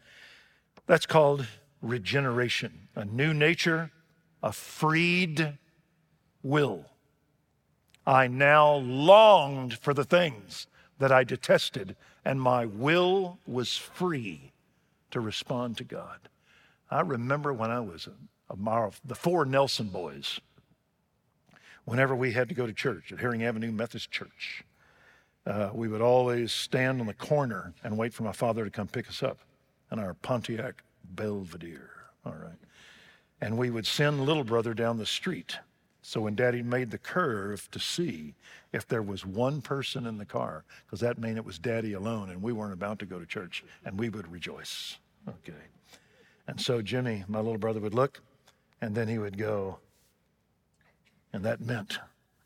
that's 0.85 1.05
called 1.05 1.45
regeneration, 1.81 2.87
a 2.95 3.05
new 3.05 3.33
nature, 3.33 3.91
a 4.41 4.51
freed 4.51 5.57
will. 6.43 6.85
I 8.05 8.27
now 8.27 8.75
longed 8.75 9.77
for 9.77 9.93
the 9.93 10.03
things 10.03 10.67
that 10.99 11.11
I 11.11 11.23
detested, 11.23 11.95
and 12.25 12.41
my 12.41 12.65
will 12.65 13.39
was 13.47 13.77
free 13.77 14.51
to 15.11 15.19
respond 15.19 15.77
to 15.77 15.83
God. 15.83 16.29
I 16.91 17.01
remember 17.01 17.53
when 17.53 17.71
I 17.71 17.79
was 17.79 18.07
a, 18.07 18.53
a 18.53 18.91
the 19.05 19.15
four 19.15 19.45
Nelson 19.45 19.89
boys, 19.89 20.39
whenever 21.85 22.15
we 22.15 22.31
had 22.31 22.49
to 22.49 22.55
go 22.55 22.65
to 22.65 22.73
church 22.73 23.11
at 23.11 23.19
Herring 23.19 23.43
Avenue 23.43 23.71
Methodist 23.71 24.11
Church, 24.11 24.63
uh, 25.45 25.69
we 25.73 25.87
would 25.87 26.01
always 26.01 26.51
stand 26.51 26.99
on 26.99 27.07
the 27.07 27.13
corner 27.13 27.73
and 27.83 27.97
wait 27.97 28.13
for 28.13 28.23
my 28.23 28.31
father 28.31 28.63
to 28.65 28.69
come 28.69 28.87
pick 28.87 29.07
us 29.07 29.23
up 29.23 29.39
in 29.91 29.99
our 29.99 30.13
Pontiac 30.13 30.83
Belvedere. 31.03 31.89
All 32.25 32.35
right. 32.35 32.59
And 33.41 33.57
we 33.57 33.69
would 33.69 33.87
send 33.87 34.25
little 34.25 34.43
brother 34.43 34.73
down 34.73 34.97
the 34.97 35.05
street. 35.05 35.57
So 36.01 36.21
when 36.21 36.35
daddy 36.35 36.63
made 36.63 36.91
the 36.91 36.97
curve 36.97 37.69
to 37.71 37.79
see 37.79 38.35
if 38.71 38.87
there 38.87 39.01
was 39.01 39.25
one 39.25 39.61
person 39.61 40.05
in 40.05 40.17
the 40.17 40.25
car, 40.25 40.63
because 40.85 41.01
that 41.01 41.17
meant 41.17 41.37
it 41.37 41.45
was 41.45 41.59
daddy 41.59 41.93
alone 41.93 42.29
and 42.29 42.41
we 42.41 42.53
weren't 42.53 42.73
about 42.73 42.99
to 42.99 43.05
go 43.05 43.19
to 43.19 43.25
church, 43.25 43.63
and 43.83 43.99
we 43.99 44.09
would 44.09 44.31
rejoice. 44.31 44.97
Okay. 45.27 45.53
And 46.47 46.59
so 46.59 46.81
Jimmy, 46.81 47.25
my 47.27 47.39
little 47.39 47.57
brother, 47.57 47.79
would 47.79 47.93
look 47.93 48.21
and 48.81 48.95
then 48.95 49.07
he 49.07 49.17
would 49.17 49.37
go, 49.37 49.79
and 51.33 51.43
that 51.43 51.61
meant, 51.61 51.99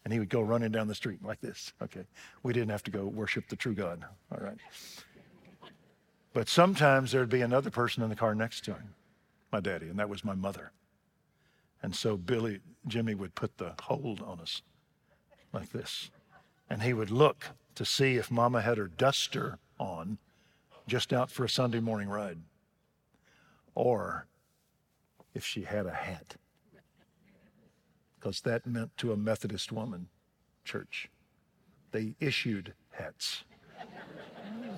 and 0.04 0.12
he 0.12 0.20
would 0.20 0.30
go 0.30 0.42
running 0.42 0.72
down 0.72 0.88
the 0.88 0.96
street 0.96 1.24
like 1.24 1.40
this. 1.40 1.74
Okay. 1.82 2.06
We 2.42 2.54
didn't 2.54 2.72
have 2.72 2.84
to 2.84 2.92
go 2.92 3.06
worship 3.06 3.48
the 3.48 3.56
true 3.56 3.74
God. 3.74 4.04
All 4.32 4.44
right. 4.44 4.58
But 6.34 6.50
sometimes 6.50 7.12
there'd 7.12 7.30
be 7.30 7.42
another 7.42 7.70
person 7.70 8.02
in 8.02 8.10
the 8.10 8.16
car 8.16 8.34
next 8.34 8.66
to 8.66 8.74
him, 8.74 8.96
my 9.52 9.60
daddy, 9.60 9.88
and 9.88 10.00
that 10.00 10.10
was 10.10 10.26
my 10.26 10.34
mother. 10.34 10.72
And 11.84 11.94
so 11.94 12.16
Billy, 12.16 12.62
Jimmy 12.88 13.14
would 13.14 13.36
put 13.36 13.58
the 13.58 13.74
hold 13.82 14.22
on 14.22 14.40
us 14.40 14.62
like 15.52 15.72
this. 15.72 16.10
And 16.70 16.82
he 16.82 16.94
would 16.94 17.12
look 17.12 17.50
to 17.76 17.86
see 17.86 18.16
if 18.16 18.32
mama 18.32 18.62
had 18.62 18.78
her 18.78 18.88
duster 18.88 19.60
on 19.78 20.18
just 20.88 21.12
out 21.12 21.30
for 21.30 21.44
a 21.44 21.50
Sunday 21.50 21.82
morning 21.82 22.10
ride 22.10 22.40
or 23.76 24.28
if 25.34 25.46
she 25.46 25.64
had 25.64 25.86
a 25.86 25.94
hat. 25.94 26.36
Because 28.20 28.42
that 28.42 28.66
meant 28.66 28.96
to 28.98 29.12
a 29.12 29.18
Methodist 29.18 29.72
woman 29.72 30.08
church, 30.64 31.10
they 31.92 32.16
issued 32.22 32.74
hats 32.92 33.44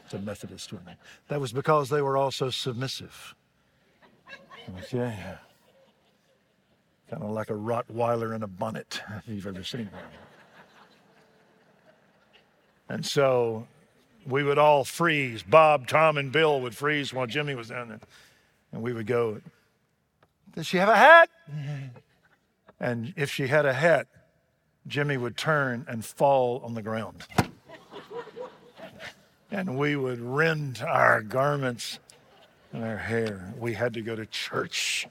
to 0.10 0.18
Methodist 0.18 0.74
women. 0.74 0.96
That 1.28 1.40
was 1.40 1.52
because 1.52 1.90
they 1.90 2.02
were 2.02 2.18
also 2.18 2.50
submissive. 2.50 3.36
Okay. 4.80 5.36
Kind 7.16 7.30
of 7.30 7.32
like 7.32 7.50
a 7.50 7.54
Rottweiler 7.54 8.36
in 8.36 8.44
a 8.44 8.48
bonnet, 8.48 9.02
if 9.20 9.30
you've 9.30 9.48
ever 9.48 9.64
seen 9.64 9.90
one. 9.94 10.04
And 12.90 13.06
so 13.06 13.70
we 14.28 14.44
would 14.44 14.58
all 14.58 14.84
freeze. 14.84 15.42
Bob, 15.42 15.88
Tom, 15.88 16.18
and 16.18 16.30
Bill 16.30 16.60
would 16.60 16.76
freeze 16.76 17.14
while 17.14 17.26
Jimmy 17.26 17.56
was 17.56 17.70
down 17.70 17.88
there. 17.88 18.02
And 18.74 18.82
we 18.82 18.92
would 18.92 19.08
go, 19.08 19.40
Does 20.54 20.68
she 20.68 20.76
have 20.76 20.90
a 20.90 20.98
hat? 20.98 21.30
And 22.78 23.14
if 23.16 23.32
she 23.32 23.48
had 23.48 23.66
a 23.66 23.72
hat, 23.72 24.08
Jimmy 24.86 25.16
would 25.16 25.38
turn 25.38 25.86
and 25.88 26.04
fall 26.04 26.60
on 26.62 26.74
the 26.74 26.82
ground 26.82 27.24
and 29.50 29.78
we 29.78 29.96
would 29.96 30.20
rend 30.20 30.84
our 30.86 31.22
garments 31.22 32.00
and 32.74 32.84
our 32.84 32.98
hair. 32.98 33.54
We 33.58 33.74
had 33.74 33.94
to 33.94 34.02
go 34.02 34.14
to 34.14 34.26
church. 34.26 35.08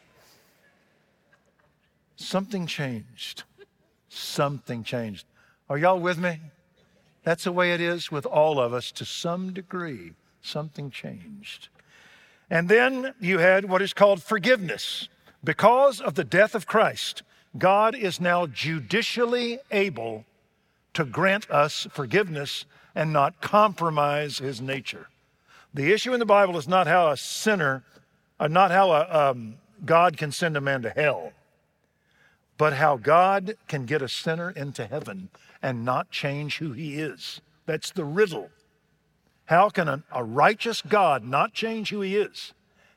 Something 2.25 2.66
changed. 2.66 3.45
Something 4.09 4.83
changed. 4.83 5.26
Are 5.69 5.76
y'all 5.76 6.00
with 6.00 6.19
me? 6.19 6.40
That's 7.23 7.45
the 7.45 7.52
way 7.52 7.73
it 7.75 7.81
is 7.81 8.11
with 8.11 8.25
all 8.25 8.59
of 8.59 8.73
us 8.73 8.90
to 8.93 9.04
some 9.04 9.52
degree. 9.52 10.12
Something 10.40 10.90
changed. 10.90 11.69
And 12.49 12.69
then 12.69 13.14
you 13.21 13.38
had 13.38 13.66
what 13.66 13.83
is 13.83 13.93
called 13.93 14.23
forgiveness. 14.23 15.09
Because 15.43 16.00
of 16.00 16.14
the 16.14 16.25
death 16.25 16.54
of 16.54 16.66
Christ, 16.66 17.23
God 17.59 17.95
is 17.95 18.21
now 18.21 18.47
judicially 18.47 19.59
able 19.71 20.25
to 20.95 21.04
grant 21.04 21.50
us 21.50 21.87
forgiveness 21.90 22.64
and 22.95 23.12
not 23.12 23.43
compromise 23.43 24.38
his 24.38 24.62
nature. 24.62 25.09
The 25.75 25.93
issue 25.93 26.14
in 26.14 26.21
the 26.21 26.26
Bible 26.26 26.57
is 26.57 26.69
not 26.69 26.87
how 26.87 27.11
a 27.11 27.16
sinner, 27.19 27.83
uh, 28.40 28.49
not 28.49 28.71
how 28.71 28.93
a, 28.93 29.31
um, 29.31 29.57
God 29.85 30.16
can 30.16 30.33
send 30.33 30.57
a 30.57 30.61
man 30.61 30.83
to 30.83 30.90
hell, 30.90 31.33
but 32.56 32.75
how 32.75 32.96
God 32.96 33.56
can 33.68 33.84
get 33.84 34.02
a 34.02 34.08
sinner 34.08 34.50
into 34.50 34.87
heaven 34.87 35.28
and 35.62 35.84
not 35.84 36.11
change 36.11 36.58
who 36.58 36.73
he 36.73 36.94
is. 36.94 37.40
That's 37.66 37.90
the 37.90 38.04
riddle. 38.04 38.50
How 39.46 39.68
can 39.70 39.88
a, 39.88 40.02
a 40.12 40.23
righteous 40.23 40.82
God 40.82 41.25
not 41.25 41.52
change 41.52 41.90
who 41.90 42.00
he 42.00 42.16
is 42.16 42.52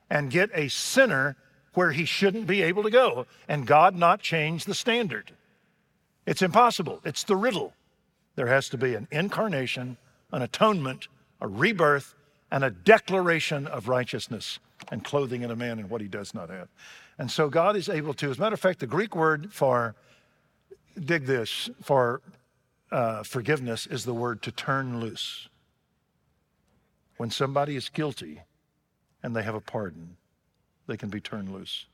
and 0.09 0.31
get 0.31 0.49
a 0.53 0.67
sinner 0.67 1.35
where 1.73 1.91
he 1.91 2.05
shouldn't 2.05 2.47
be 2.47 2.61
able 2.61 2.83
to 2.83 2.89
go 2.89 3.25
and 3.47 3.67
God 3.67 3.95
not 3.95 4.21
change 4.21 4.65
the 4.65 4.75
standard? 4.75 5.31
It's 6.25 6.41
impossible. 6.41 7.01
It's 7.05 7.23
the 7.23 7.35
riddle. 7.35 7.73
There 8.35 8.47
has 8.47 8.69
to 8.69 8.77
be 8.77 8.95
an 8.95 9.07
incarnation, 9.11 9.97
an 10.31 10.41
atonement, 10.41 11.07
a 11.41 11.47
rebirth, 11.47 12.15
and 12.51 12.63
a 12.63 12.69
declaration 12.69 13.67
of 13.67 13.87
righteousness 13.87 14.59
and 14.91 15.03
clothing 15.03 15.41
in 15.41 15.51
a 15.51 15.55
man 15.55 15.79
in 15.79 15.89
what 15.89 16.01
he 16.01 16.07
does 16.07 16.33
not 16.33 16.49
have. 16.49 16.67
And 17.19 17.31
so 17.31 17.49
God 17.49 17.75
is 17.75 17.89
able 17.89 18.13
to, 18.15 18.29
as 18.29 18.37
a 18.37 18.41
matter 18.41 18.53
of 18.53 18.59
fact, 18.59 18.79
the 18.79 18.87
Greek 18.87 19.15
word 19.15 19.51
for, 19.51 19.95
dig 20.99 21.25
this, 21.25 21.69
for 21.81 22.21
uh, 22.91 23.23
forgiveness 23.23 23.87
is 23.87 24.05
the 24.05 24.13
word 24.13 24.41
to 24.43 24.51
turn 24.51 24.99
loose. 24.99 25.49
When 27.17 27.31
somebody 27.31 27.75
is 27.75 27.89
guilty 27.89 28.41
and 29.23 29.35
they 29.35 29.43
have 29.43 29.55
a 29.55 29.61
pardon, 29.61 30.17
they 30.85 30.97
can 30.97 31.09
be 31.09 31.19
turned 31.19 31.51
loose. 31.51 31.87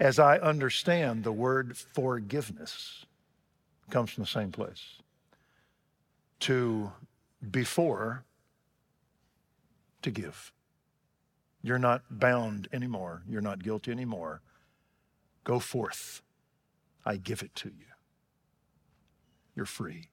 As 0.00 0.18
I 0.18 0.38
understand, 0.38 1.22
the 1.22 1.32
word 1.32 1.76
forgiveness 1.76 3.06
comes 3.90 4.10
from 4.10 4.24
the 4.24 4.28
same 4.28 4.50
place 4.50 4.96
to 6.40 6.90
before 7.50 8.24
to 10.02 10.10
give. 10.10 10.52
You're 11.64 11.78
not 11.78 12.02
bound 12.10 12.68
anymore. 12.74 13.22
You're 13.26 13.40
not 13.40 13.62
guilty 13.62 13.90
anymore. 13.90 14.42
Go 15.44 15.58
forth. 15.58 16.20
I 17.06 17.16
give 17.16 17.42
it 17.42 17.54
to 17.56 17.70
you. 17.70 17.86
You're 19.56 19.64
free. 19.64 20.10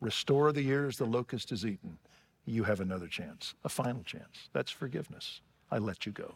Restore 0.00 0.50
the 0.50 0.62
years 0.62 0.96
the 0.96 1.04
locust 1.04 1.50
has 1.50 1.64
eaten. 1.64 1.98
You 2.44 2.64
have 2.64 2.80
another 2.80 3.06
chance, 3.06 3.54
a 3.62 3.68
final 3.68 4.02
chance. 4.02 4.48
That's 4.52 4.72
forgiveness. 4.72 5.42
I 5.70 5.78
let 5.78 6.06
you 6.06 6.12
go. 6.12 6.34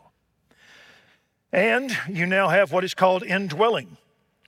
And 1.50 1.90
you 2.08 2.25
now 2.25 2.49
have 2.49 2.70
what 2.70 2.84
is 2.84 2.94
called 2.94 3.25
indwelling. 3.25 3.96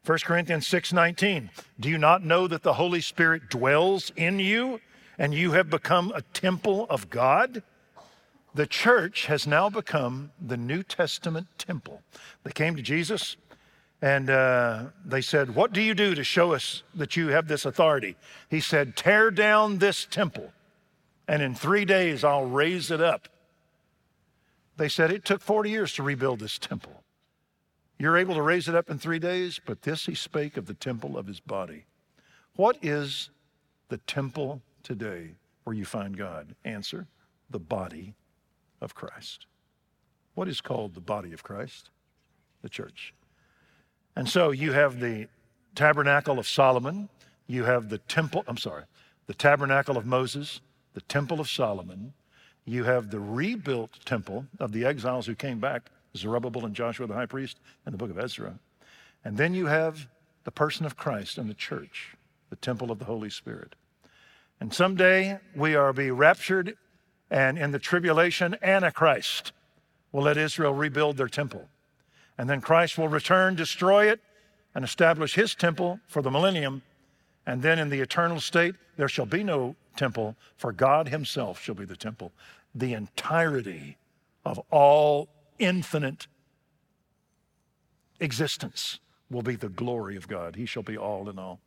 1 0.05 0.19
Corinthians 0.25 0.69
6:19. 0.69 1.51
Do 1.81 1.89
you 1.89 1.99
not 1.99 2.23
know 2.23 2.47
that 2.47 2.63
the 2.63 2.75
Holy 2.75 3.01
Spirit 3.01 3.51
dwells 3.51 4.13
in 4.15 4.39
you 4.39 4.81
and 5.19 5.35
you 5.35 5.51
have 5.53 5.69
become 5.69 6.13
a 6.15 6.23
temple 6.23 6.87
of 6.89 7.11
God? 7.11 7.65
The 8.57 8.67
church 8.67 9.27
has 9.27 9.47
now 9.47 9.69
become 9.69 10.31
the 10.41 10.57
New 10.57 10.83
Testament 10.83 11.47
temple. 11.59 12.01
They 12.43 12.53
came 12.53 12.75
to 12.77 12.81
Jesus 12.81 13.37
and 14.01 14.31
uh, 14.31 14.85
they 15.05 15.21
said, 15.21 15.55
What 15.55 15.75
do 15.75 15.83
you 15.83 15.95
do 15.95 16.15
to 16.15 16.25
show 16.25 16.55
us 16.55 16.83
that 16.95 17.19
you 17.19 17.29
have 17.29 17.49
this 17.49 17.67
authority? 17.67 18.17
He 18.49 18.61
said, 18.61 18.97
Tear 18.97 19.31
down 19.31 19.77
this 19.77 20.07
temple, 20.07 20.55
and 21.29 21.43
in 21.43 21.55
three 21.55 21.85
days 21.85 22.25
I'll 22.25 22.47
raise 22.47 22.91
it 22.91 23.03
up. 23.03 23.29
They 24.79 24.89
said, 24.89 25.13
It 25.13 25.27
took 25.27 25.43
40 25.43 25.69
years 25.69 25.93
to 25.93 26.03
rebuild 26.03 26.41
this 26.41 26.59
temple. 26.59 27.05
You're 27.99 28.17
able 28.17 28.37
to 28.37 28.43
raise 28.43 28.69
it 28.69 28.75
up 28.75 28.89
in 28.89 28.99
three 28.99 29.19
days, 29.19 29.61
but 29.67 29.83
this 29.83 30.07
he 30.07 30.15
spake 30.15 30.57
of 30.57 30.65
the 30.65 30.73
temple 30.73 31.19
of 31.19 31.27
his 31.27 31.41
body. 31.41 31.85
What 32.55 32.79
is 32.81 33.29
the 33.91 33.99
temple 33.99 34.63
today 34.83 35.33
where 35.65 35.77
you 35.77 35.85
find 35.85 36.17
God? 36.17 36.55
Answer 36.65 37.07
the 37.51 37.59
body 37.59 38.15
of 38.81 38.95
Christ. 38.95 39.47
What 40.35 40.49
is 40.49 40.61
called 40.61 40.95
the 40.95 41.01
body 41.01 41.33
of 41.33 41.43
Christ? 41.43 41.91
The 42.63 42.69
church. 42.69 43.15
And 44.15 44.29
so 44.29 44.51
you 44.51 44.73
have 44.73 45.01
the 45.01 45.29
tabernacle 45.75 46.39
of 46.39 46.49
Solomon, 46.49 47.09
you 47.47 47.65
have 47.65 47.89
the 47.89 47.99
temple, 47.99 48.45
I'm 48.49 48.57
sorry, 48.57 48.85
the 49.27 49.35
tabernacle 49.35 49.97
of 49.97 50.07
Moses, 50.07 50.61
the 50.95 51.01
temple 51.03 51.41
of 51.41 51.49
Solomon, 51.49 52.15
you 52.65 52.85
have 52.85 53.11
the 53.11 53.21
rebuilt 53.21 54.05
temple 54.05 54.47
of 54.59 54.73
the 54.73 54.85
exiles 54.85 55.27
who 55.27 55.35
came 55.35 55.61
back, 55.61 55.91
Zerubbabel 56.17 56.65
and 56.65 56.75
Joshua 56.75 57.07
the 57.07 57.15
high 57.15 57.27
priest, 57.27 57.61
and 57.85 57.93
the 57.93 57.99
book 57.99 58.11
of 58.11 58.19
Ezra. 58.19 58.59
And 59.25 59.37
then 59.37 59.55
you 59.55 59.67
have 59.67 60.09
the 60.45 60.51
person 60.51 60.87
of 60.87 60.97
Christ 60.97 61.39
and 61.39 61.49
the 61.49 61.55
church, 61.55 62.17
the 62.51 62.57
temple 62.57 62.91
of 62.91 62.99
the 62.99 63.05
Holy 63.05 63.31
Spirit. 63.31 63.75
And 64.61 64.73
someday 64.73 65.39
we 65.55 65.75
are 65.75 65.93
be 65.93 66.11
raptured, 66.11 66.77
and 67.31 67.59
in 67.59 67.73
the 67.73 67.79
tribulation, 67.79 68.57
Antichrist 68.63 69.53
will 70.13 70.23
let 70.23 70.37
Israel 70.37 70.73
rebuild 70.73 71.17
their 71.17 71.29
temple. 71.29 71.69
And 72.39 72.49
then 72.49 72.61
Christ 72.61 72.99
will 72.99 73.09
return, 73.09 73.55
destroy 73.55 74.11
it, 74.11 74.21
and 74.75 74.85
establish 74.85 75.35
his 75.35 75.55
temple 75.55 76.01
for 76.07 76.23
the 76.23 76.31
millennium. 76.31 76.83
And 77.47 77.63
then 77.63 77.79
in 77.79 77.89
the 77.89 78.01
eternal 78.01 78.41
state, 78.41 78.75
there 78.97 79.09
shall 79.09 79.27
be 79.27 79.43
no 79.43 79.75
temple, 79.97 80.37
for 80.57 80.73
God 80.73 81.09
himself 81.09 81.63
shall 81.63 81.75
be 81.75 81.85
the 81.85 81.97
temple. 81.97 82.33
The 82.75 82.93
entirety 82.93 83.97
of 84.45 84.61
all 84.71 85.29
infinite 85.59 86.27
existence 88.21 89.01
will 89.31 89.43
be 89.43 89.57
the 89.57 89.69
glory 89.69 90.17
of 90.17 90.29
God. 90.29 90.57
He 90.57 90.67
shall 90.67 90.83
be 90.83 90.97
all 90.97 91.29
in 91.29 91.39
all. 91.39 91.61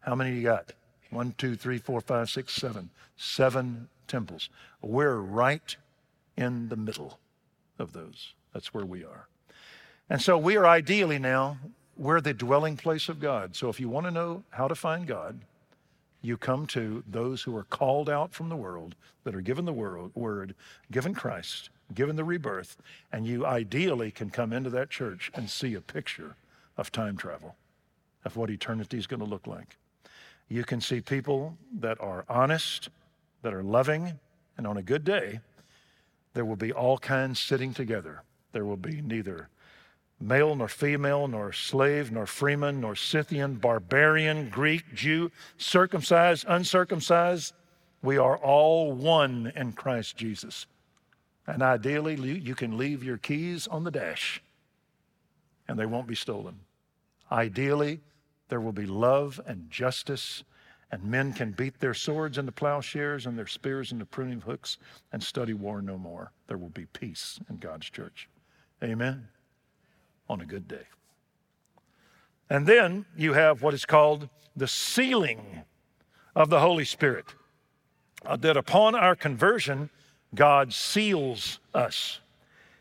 How 0.00 0.14
many 0.14 0.34
you 0.34 0.42
got? 0.42 0.72
One, 1.10 1.34
two, 1.38 1.54
three, 1.54 1.78
four, 1.78 2.00
five, 2.00 2.30
six, 2.30 2.54
seven. 2.54 2.90
Seven 3.16 3.88
temples. 4.08 4.48
We're 4.82 5.16
right 5.16 5.76
in 6.36 6.68
the 6.68 6.76
middle 6.76 7.18
of 7.78 7.92
those. 7.92 8.34
That's 8.52 8.74
where 8.74 8.86
we 8.86 9.04
are. 9.04 9.28
And 10.10 10.22
so 10.22 10.38
we 10.38 10.56
are 10.56 10.66
ideally 10.66 11.18
now, 11.18 11.58
we're 11.96 12.20
the 12.20 12.34
dwelling 12.34 12.76
place 12.76 13.08
of 13.08 13.20
God. 13.20 13.54
So 13.54 13.68
if 13.68 13.78
you 13.78 13.88
want 13.88 14.06
to 14.06 14.10
know 14.10 14.44
how 14.50 14.68
to 14.68 14.74
find 14.74 15.06
God, 15.06 15.40
you 16.22 16.36
come 16.36 16.66
to 16.68 17.04
those 17.06 17.42
who 17.42 17.56
are 17.56 17.64
called 17.64 18.08
out 18.08 18.32
from 18.32 18.48
the 18.48 18.56
world, 18.56 18.94
that 19.24 19.34
are 19.34 19.40
given 19.40 19.64
the 19.64 19.72
world, 19.72 20.10
word, 20.14 20.54
given 20.90 21.14
Christ, 21.14 21.70
given 21.94 22.16
the 22.16 22.24
rebirth, 22.24 22.76
and 23.12 23.26
you 23.26 23.46
ideally 23.46 24.10
can 24.10 24.30
come 24.30 24.52
into 24.52 24.70
that 24.70 24.90
church 24.90 25.30
and 25.34 25.48
see 25.48 25.74
a 25.74 25.80
picture 25.80 26.34
of 26.76 26.90
time 26.90 27.16
travel, 27.16 27.56
of 28.24 28.36
what 28.36 28.50
eternity 28.50 28.98
is 28.98 29.06
going 29.06 29.20
to 29.20 29.26
look 29.26 29.46
like. 29.46 29.76
You 30.48 30.64
can 30.64 30.80
see 30.80 31.00
people 31.00 31.56
that 31.78 32.00
are 32.00 32.24
honest, 32.28 32.88
that 33.42 33.54
are 33.54 33.62
loving, 33.62 34.18
and 34.56 34.66
on 34.66 34.76
a 34.76 34.82
good 34.82 35.04
day, 35.04 35.40
there 36.34 36.44
will 36.44 36.56
be 36.56 36.72
all 36.72 36.98
kinds 36.98 37.38
sitting 37.38 37.72
together. 37.72 38.22
There 38.52 38.64
will 38.64 38.76
be 38.76 39.00
neither 39.00 39.48
male 40.20 40.54
nor 40.56 40.68
female, 40.68 41.28
nor 41.28 41.52
slave, 41.52 42.10
nor 42.10 42.26
freeman, 42.26 42.80
nor 42.80 42.96
Scythian, 42.96 43.54
barbarian, 43.54 44.48
Greek, 44.48 44.94
Jew, 44.94 45.30
circumcised, 45.58 46.44
uncircumcised. 46.48 47.52
We 48.02 48.18
are 48.18 48.36
all 48.36 48.92
one 48.92 49.52
in 49.54 49.72
Christ 49.72 50.16
Jesus. 50.16 50.66
And 51.46 51.62
ideally, 51.62 52.16
you 52.38 52.54
can 52.54 52.76
leave 52.76 53.02
your 53.04 53.16
keys 53.16 53.66
on 53.68 53.84
the 53.84 53.90
dash 53.90 54.42
and 55.68 55.78
they 55.78 55.86
won't 55.86 56.06
be 56.06 56.14
stolen. 56.14 56.60
Ideally, 57.30 58.00
there 58.48 58.60
will 58.60 58.72
be 58.72 58.86
love 58.86 59.38
and 59.46 59.70
justice, 59.70 60.42
and 60.90 61.04
men 61.04 61.32
can 61.32 61.52
beat 61.52 61.78
their 61.80 61.94
swords 61.94 62.38
into 62.38 62.52
plowshares 62.52 63.26
and 63.26 63.38
their 63.38 63.46
spears 63.46 63.92
into 63.92 64.06
pruning 64.06 64.40
hooks 64.40 64.78
and 65.12 65.22
study 65.22 65.52
war 65.52 65.82
no 65.82 65.98
more. 65.98 66.32
There 66.46 66.58
will 66.58 66.70
be 66.70 66.86
peace 66.86 67.38
in 67.50 67.58
God's 67.58 67.90
church. 67.90 68.28
Amen 68.82 69.28
on 70.28 70.40
a 70.40 70.46
good 70.46 70.68
day. 70.68 70.86
And 72.50 72.66
then 72.66 73.06
you 73.16 73.34
have 73.34 73.62
what 73.62 73.74
is 73.74 73.84
called 73.84 74.28
the 74.56 74.68
sealing 74.68 75.62
of 76.34 76.50
the 76.50 76.60
Holy 76.60 76.84
Spirit. 76.84 77.26
Uh, 78.24 78.36
that 78.36 78.56
upon 78.56 78.94
our 78.94 79.14
conversion, 79.14 79.90
God 80.34 80.72
seals 80.72 81.60
us. 81.72 82.20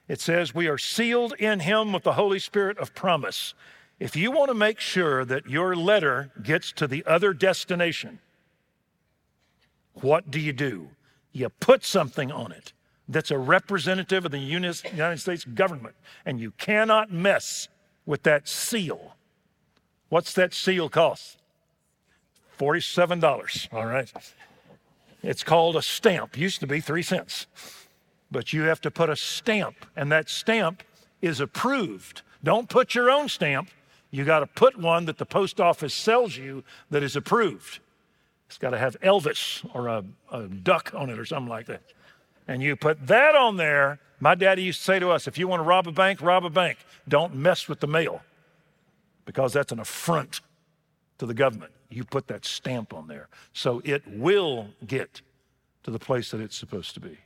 It 0.07 0.19
says, 0.19 0.55
We 0.55 0.67
are 0.67 0.77
sealed 0.77 1.33
in 1.37 1.59
Him 1.59 1.93
with 1.93 2.03
the 2.03 2.13
Holy 2.13 2.39
Spirit 2.39 2.77
of 2.79 2.95
promise. 2.95 3.53
If 3.99 4.15
you 4.15 4.31
want 4.31 4.49
to 4.49 4.53
make 4.53 4.79
sure 4.79 5.25
that 5.25 5.49
your 5.49 5.75
letter 5.75 6.31
gets 6.43 6.71
to 6.73 6.87
the 6.87 7.03
other 7.05 7.33
destination, 7.33 8.19
what 9.95 10.29
do 10.29 10.39
you 10.39 10.53
do? 10.53 10.89
You 11.31 11.49
put 11.49 11.83
something 11.83 12.31
on 12.31 12.51
it 12.51 12.73
that's 13.09 13.31
a 13.31 13.37
representative 13.37 14.25
of 14.25 14.31
the 14.31 14.37
United 14.37 15.19
States 15.19 15.45
government, 15.45 15.95
and 16.25 16.39
you 16.39 16.51
cannot 16.51 17.11
mess 17.11 17.69
with 18.05 18.23
that 18.23 18.47
seal. 18.47 19.15
What's 20.09 20.33
that 20.33 20.53
seal 20.53 20.89
cost? 20.89 21.37
$47, 22.59 23.73
all 23.73 23.85
right? 23.85 24.11
It's 25.23 25.43
called 25.43 25.75
a 25.75 25.81
stamp. 25.81 26.37
Used 26.37 26.59
to 26.59 26.67
be 26.67 26.81
three 26.81 27.01
cents. 27.01 27.47
But 28.31 28.53
you 28.53 28.63
have 28.63 28.81
to 28.81 28.91
put 28.91 29.09
a 29.09 29.15
stamp, 29.15 29.85
and 29.95 30.11
that 30.11 30.29
stamp 30.29 30.83
is 31.21 31.39
approved. 31.39 32.21
Don't 32.43 32.69
put 32.69 32.93
your 32.93 33.09
own 33.09 33.29
stamp. 33.29 33.69
You 34.11 34.23
got 34.23 34.39
to 34.39 34.47
put 34.47 34.77
one 34.77 35.05
that 35.05 35.17
the 35.17 35.25
post 35.25 35.59
office 35.59 35.93
sells 35.93 36.37
you 36.37 36.63
that 36.89 37.03
is 37.03 37.15
approved. 37.15 37.79
It's 38.47 38.57
got 38.57 38.69
to 38.69 38.77
have 38.77 38.99
Elvis 39.01 39.67
or 39.75 39.87
a, 39.87 40.03
a 40.31 40.43
duck 40.47 40.91
on 40.95 41.09
it 41.09 41.19
or 41.19 41.25
something 41.25 41.49
like 41.49 41.65
that 41.65 41.81
and 42.47 42.63
you 42.63 42.75
put 42.75 43.07
that 43.07 43.35
on 43.35 43.57
there, 43.57 43.99
my 44.19 44.33
daddy 44.33 44.63
used 44.63 44.79
to 44.79 44.85
say 44.85 44.99
to 44.99 45.09
us, 45.09 45.27
if 45.27 45.37
you 45.37 45.47
want 45.47 45.59
to 45.59 45.63
rob 45.63 45.87
a 45.87 45.91
bank, 45.91 46.21
rob 46.21 46.45
a 46.45 46.49
bank. 46.49 46.77
Don't 47.07 47.35
mess 47.35 47.67
with 47.67 47.79
the 47.79 47.87
mail 47.87 48.21
because 49.25 49.53
that's 49.53 49.71
an 49.71 49.79
affront 49.79 50.41
to 51.17 51.25
the 51.25 51.33
government. 51.33 51.71
You 51.89 52.03
put 52.03 52.27
that 52.27 52.45
stamp 52.45 52.93
on 52.93 53.07
there. 53.07 53.27
So 53.53 53.81
it 53.83 54.03
will 54.07 54.67
get 54.85 55.21
to 55.83 55.91
the 55.91 55.99
place 55.99 56.31
that 56.31 56.41
it's 56.41 56.57
supposed 56.57 56.93
to 56.95 56.99
be. 56.99 57.17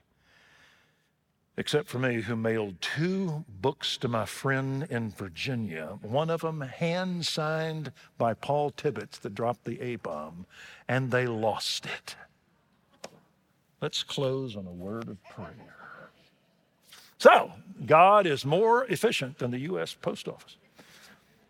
Except 1.58 1.88
for 1.88 2.00
me, 2.00 2.22
who 2.22 2.36
mailed 2.36 2.80
two 2.80 3.44
books 3.62 3.98
to 3.98 4.08
my 4.08 4.26
friend 4.26 4.88
in 4.90 5.10
Virginia, 5.12 6.00
one 6.02 6.30
of 6.30 6.42
them 6.42 6.62
hand 6.62 7.26
signed 7.26 7.92
by 8.18 8.34
Paul 8.34 8.72
Tibbets 8.72 9.18
that 9.20 9.36
dropped 9.36 9.66
the 9.66 9.80
A 9.82 9.98
bomb, 9.98 10.46
and 10.88 11.12
they 11.12 11.28
lost 11.28 11.86
it. 11.86 12.16
Let's 13.82 14.04
close 14.04 14.56
on 14.56 14.66
a 14.66 14.72
word 14.72 15.10
of 15.10 15.22
prayer. 15.26 16.12
So, 17.18 17.52
God 17.86 18.26
is 18.26 18.46
more 18.46 18.86
efficient 18.86 19.40
than 19.40 19.52
the 19.52 19.60
U.S. 19.60 19.94
Post 19.94 20.28
Office. 20.28 20.56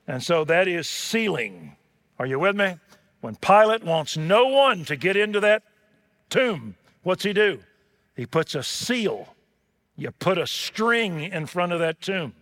And 0.07 0.23
so 0.23 0.43
that 0.45 0.67
is 0.67 0.89
sealing. 0.89 1.75
Are 2.17 2.25
you 2.25 2.39
with 2.39 2.55
me? 2.55 2.75
When 3.21 3.35
Pilate 3.35 3.83
wants 3.83 4.17
no 4.17 4.47
one 4.47 4.83
to 4.85 4.95
get 4.95 5.15
into 5.15 5.39
that 5.41 5.63
tomb, 6.29 6.75
what's 7.03 7.23
he 7.23 7.33
do? 7.33 7.59
He 8.15 8.25
puts 8.25 8.55
a 8.55 8.63
seal. 8.63 9.35
You 10.01 10.09
put 10.09 10.39
a 10.39 10.47
string 10.47 11.21
in 11.21 11.45
front 11.45 11.73
of 11.73 11.79
that 11.79 12.01
tomb, 12.01 12.33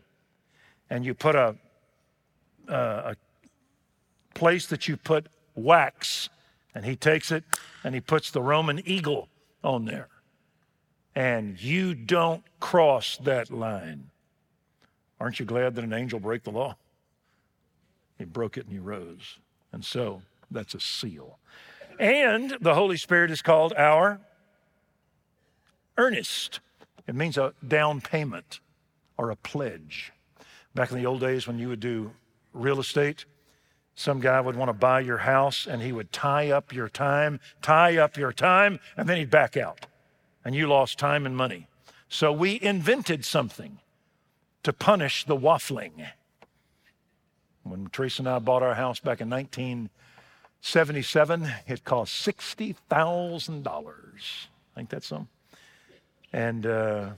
and 0.90 1.04
you 1.04 1.14
put 1.14 1.36
a, 1.36 1.58
a 2.70 3.18
place 4.34 4.68
that 4.68 4.88
you 4.88 4.96
put 4.96 5.28
wax, 5.56 6.30
and 6.74 6.86
he 6.86 6.96
takes 6.96 7.34
it 7.34 7.44
and 7.84 7.94
he 7.94 8.00
puts 8.00 8.32
the 8.32 8.42
Roman 8.42 8.82
eagle 8.88 9.28
on 9.62 9.84
there. 9.84 10.08
And 11.14 11.62
you 11.62 11.96
don't 11.96 12.44
cross 12.62 13.18
that 13.24 13.52
line. 13.52 14.10
Aren't 15.20 15.42
you 15.42 15.46
glad 15.46 15.76
that 15.76 15.84
an 15.84 15.92
angel 15.92 16.22
broke 16.22 16.44
the 16.44 16.52
law? 16.52 16.78
He 18.18 18.24
broke 18.24 18.58
it 18.58 18.68
and 18.68 18.72
he 18.72 18.80
rose. 18.80 19.38
And 19.74 19.84
so 19.84 20.22
that's 20.50 20.76
a 20.76 20.80
seal. 20.80 21.40
And 22.00 22.56
the 22.62 22.74
Holy 22.74 22.96
Spirit 22.96 23.32
is 23.32 23.42
called 23.42 23.74
our 23.74 24.22
earnest. 25.98 26.62
It 27.10 27.16
means 27.16 27.38
a 27.40 27.56
down 27.68 28.00
payment 28.02 28.60
or 29.18 29.32
a 29.32 29.36
pledge. 29.36 30.14
Back 30.76 30.92
in 30.92 30.98
the 30.98 31.08
old 31.08 31.22
days 31.22 31.48
when 31.48 31.58
you 31.58 31.70
would 31.70 31.80
do 31.80 32.12
real 32.54 32.80
estate, 32.80 33.26
some 33.96 34.20
guy 34.20 34.40
would 34.40 34.56
want 34.56 34.70
to 34.70 34.74
buy 34.74 35.00
your 35.00 35.18
house 35.18 35.66
and 35.66 35.82
he 35.82 35.92
would 35.92 36.12
tie 36.12 36.52
up 36.52 36.72
your 36.72 36.88
time, 36.88 37.40
tie 37.64 37.98
up 37.98 38.16
your 38.16 38.32
time, 38.32 38.80
and 38.96 39.10
then 39.10 39.18
he'd 39.18 39.32
back 39.32 39.58
out. 39.58 39.88
And 40.46 40.54
you 40.54 40.68
lost 40.68 41.00
time 41.00 41.26
and 41.26 41.36
money. 41.36 41.66
So 42.10 42.32
we 42.32 42.62
invented 42.62 43.26
something 43.26 43.80
to 44.62 44.72
punish 44.72 45.26
the 45.26 45.36
waffling. 45.36 46.10
When 47.64 47.88
Teresa 47.88 48.22
and 48.22 48.30
I 48.30 48.38
bought 48.38 48.62
our 48.62 48.76
house 48.76 49.00
back 49.00 49.20
in 49.20 49.32
1977, 49.32 51.52
it 51.66 51.84
cost 51.84 52.28
$60,000. 52.28 53.66
I 53.66 54.52
think 54.76 54.90
that's 54.90 55.08
some. 55.08 55.28
And 56.32 56.66
uh, 56.66 57.10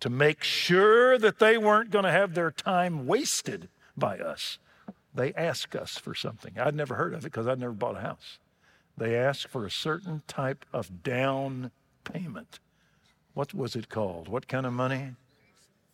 to 0.00 0.10
make 0.10 0.44
sure 0.44 1.18
that 1.18 1.38
they 1.38 1.58
weren't 1.58 1.90
going 1.90 2.04
to 2.04 2.10
have 2.10 2.34
their 2.34 2.50
time 2.50 3.06
wasted 3.06 3.68
by 3.96 4.18
us, 4.18 4.58
they 5.14 5.32
ask 5.34 5.74
us 5.74 5.96
for 5.96 6.14
something. 6.14 6.58
I'd 6.58 6.74
never 6.74 6.94
heard 6.94 7.14
of 7.14 7.20
it 7.20 7.24
because 7.24 7.46
I'd 7.46 7.58
never 7.58 7.72
bought 7.72 7.96
a 7.96 8.00
house. 8.00 8.38
They 8.96 9.16
ask 9.16 9.48
for 9.48 9.66
a 9.66 9.70
certain 9.70 10.22
type 10.26 10.64
of 10.72 11.02
down 11.02 11.70
payment 12.04 12.58
what 13.36 13.52
was 13.52 13.76
it 13.76 13.90
called? 13.90 14.28
What 14.28 14.48
kind 14.48 14.64
of 14.64 14.72
money? 14.72 15.10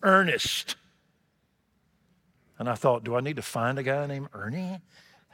Earnest. 0.00 0.76
And 2.56 2.68
I 2.68 2.76
thought, 2.76 3.02
do 3.02 3.16
I 3.16 3.20
need 3.20 3.34
to 3.34 3.42
find 3.42 3.80
a 3.80 3.82
guy 3.82 4.06
named 4.06 4.28
Ernie 4.32 4.78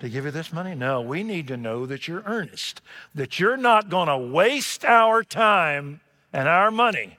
to 0.01 0.09
give 0.09 0.25
you 0.25 0.31
this 0.31 0.51
money? 0.51 0.75
No, 0.75 1.03
we 1.03 1.23
need 1.23 1.47
to 1.49 1.59
know 1.59 1.85
that 1.85 2.09
you're 2.09 2.23
earnest, 2.25 2.81
that 3.15 3.39
you're 3.39 3.59
not 3.59 3.91
going 3.91 4.09
to 4.09 4.17
waste 4.17 4.87
our 4.87 5.23
time 5.23 6.01
and 6.33 6.49
our 6.49 6.71
money. 6.71 7.17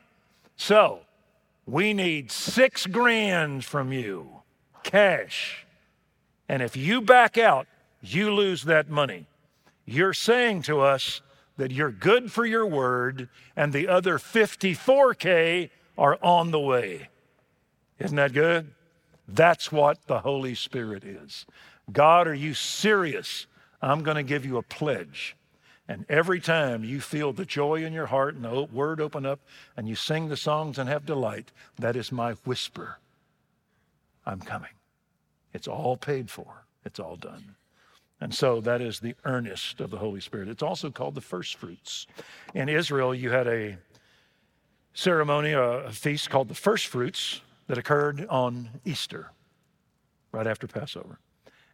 So, 0.55 1.01
we 1.65 1.93
need 1.93 2.31
six 2.31 2.85
grand 2.85 3.63
from 3.63 3.93
you, 3.93 4.29
cash. 4.83 5.65
And 6.47 6.63
if 6.63 6.75
you 6.75 7.01
back 7.01 7.37
out, 7.37 7.67
you 8.01 8.33
lose 8.33 8.63
that 8.63 8.89
money. 8.89 9.27
You're 9.85 10.13
saying 10.13 10.63
to 10.63 10.81
us 10.81 11.21
that 11.57 11.71
you're 11.71 11.91
good 11.91 12.31
for 12.31 12.45
your 12.45 12.65
word, 12.65 13.29
and 13.55 13.71
the 13.71 13.87
other 13.87 14.17
54K 14.17 15.69
are 15.97 16.17
on 16.21 16.51
the 16.51 16.59
way. 16.59 17.09
Isn't 17.99 18.15
that 18.15 18.33
good? 18.33 18.71
That's 19.27 19.71
what 19.71 20.07
the 20.07 20.19
Holy 20.19 20.55
Spirit 20.55 21.03
is. 21.03 21.45
God, 21.91 22.27
are 22.27 22.33
you 22.33 22.53
serious? 22.53 23.45
I'm 23.81 24.03
going 24.03 24.17
to 24.17 24.23
give 24.23 24.45
you 24.45 24.57
a 24.57 24.63
pledge. 24.63 25.35
And 25.89 26.05
every 26.07 26.39
time 26.39 26.83
you 26.83 27.01
feel 27.01 27.33
the 27.33 27.45
joy 27.45 27.83
in 27.83 27.93
your 27.93 28.05
heart 28.05 28.35
and 28.35 28.45
the 28.45 28.61
word 28.65 29.01
open 29.01 29.25
up 29.25 29.39
and 29.75 29.89
you 29.89 29.95
sing 29.95 30.29
the 30.29 30.37
songs 30.37 30.77
and 30.77 30.87
have 30.87 31.03
delight, 31.03 31.51
that 31.79 31.95
is 31.95 32.11
my 32.11 32.33
whisper. 32.45 32.99
I'm 34.23 34.39
coming. 34.39 34.69
It's 35.51 35.67
all 35.67 35.97
paid 35.97 36.29
for, 36.29 36.67
it's 36.85 36.99
all 36.99 37.15
done. 37.15 37.55
And 38.21 38.35
so 38.35 38.61
that 38.61 38.81
is 38.81 38.99
the 38.99 39.15
earnest 39.25 39.81
of 39.81 39.89
the 39.89 39.97
Holy 39.97 40.21
Spirit. 40.21 40.47
It's 40.47 40.61
also 40.61 40.91
called 40.91 41.15
the 41.15 41.21
first 41.21 41.55
fruits. 41.55 42.05
In 42.53 42.69
Israel, 42.69 43.15
you 43.15 43.31
had 43.31 43.47
a 43.47 43.77
ceremony, 44.93 45.53
a 45.53 45.89
feast 45.91 46.29
called 46.29 46.49
the 46.49 46.53
first 46.53 46.85
fruits 46.85 47.41
that 47.65 47.79
occurred 47.79 48.27
on 48.29 48.69
Easter, 48.85 49.31
right 50.31 50.45
after 50.45 50.67
Passover. 50.67 51.17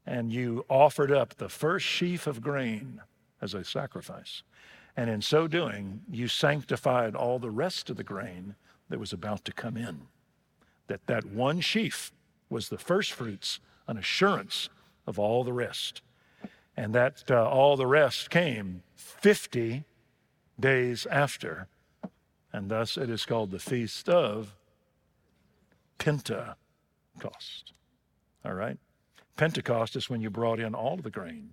And 0.05 0.31
you 0.31 0.63
offered 0.69 1.11
up 1.11 1.35
the 1.35 1.49
first 1.49 1.85
sheaf 1.85 2.27
of 2.27 2.41
grain 2.41 3.01
as 3.45 3.53
a 3.53 3.63
sacrifice. 3.63 4.41
And 4.97 5.09
in 5.09 5.21
so 5.21 5.47
doing, 5.47 6.01
you 6.11 6.27
sanctified 6.27 7.15
all 7.15 7.37
the 7.37 7.51
rest 7.51 7.89
of 7.89 7.97
the 7.97 8.03
grain 8.03 8.55
that 8.89 8.99
was 8.99 9.13
about 9.13 9.45
to 9.45 9.53
come 9.53 9.77
in. 9.77 10.07
That 10.87 11.05
that 11.05 11.25
one 11.25 11.61
sheaf 11.61 12.11
was 12.49 12.69
the 12.69 12.77
first 12.77 13.11
fruits, 13.13 13.59
an 13.87 13.97
assurance 13.97 14.69
of 15.05 15.19
all 15.19 15.43
the 15.43 15.53
rest. 15.53 16.01
And 16.75 16.93
that 16.95 17.23
uh, 17.29 17.47
all 17.47 17.77
the 17.77 17.87
rest 17.87 18.29
came 18.29 18.83
50 18.95 19.83
days 20.59 21.05
after. 21.05 21.67
And 22.51 22.69
thus 22.69 22.97
it 22.97 23.09
is 23.09 23.25
called 23.25 23.51
the 23.51 23.59
Feast 23.59 24.09
of 24.09 24.55
Pentecost. 25.97 27.73
All 28.43 28.53
right? 28.53 28.77
Pentecost 29.37 29.95
is 29.95 30.09
when 30.09 30.21
you 30.21 30.29
brought 30.29 30.59
in 30.59 30.73
all 30.73 30.95
of 30.95 31.03
the 31.03 31.09
grain. 31.09 31.51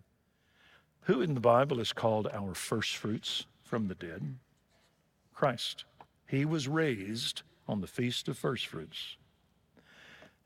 Who 1.07 1.21
in 1.21 1.35
the 1.35 1.41
Bible 1.41 1.81
is 1.81 1.93
called 1.93 2.29
our 2.33 2.55
first 2.55 2.97
fruits 2.97 3.47
from 3.65 3.88
the 3.88 3.95
dead? 3.95 4.37
Christ. 5.35 5.85
He 6.27 6.45
was 6.45 6.69
raised 6.69 7.43
on 7.67 7.81
the 7.81 7.87
Feast 7.87 8.29
of 8.29 8.38
First 8.38 8.67
Fruits. 8.67 9.17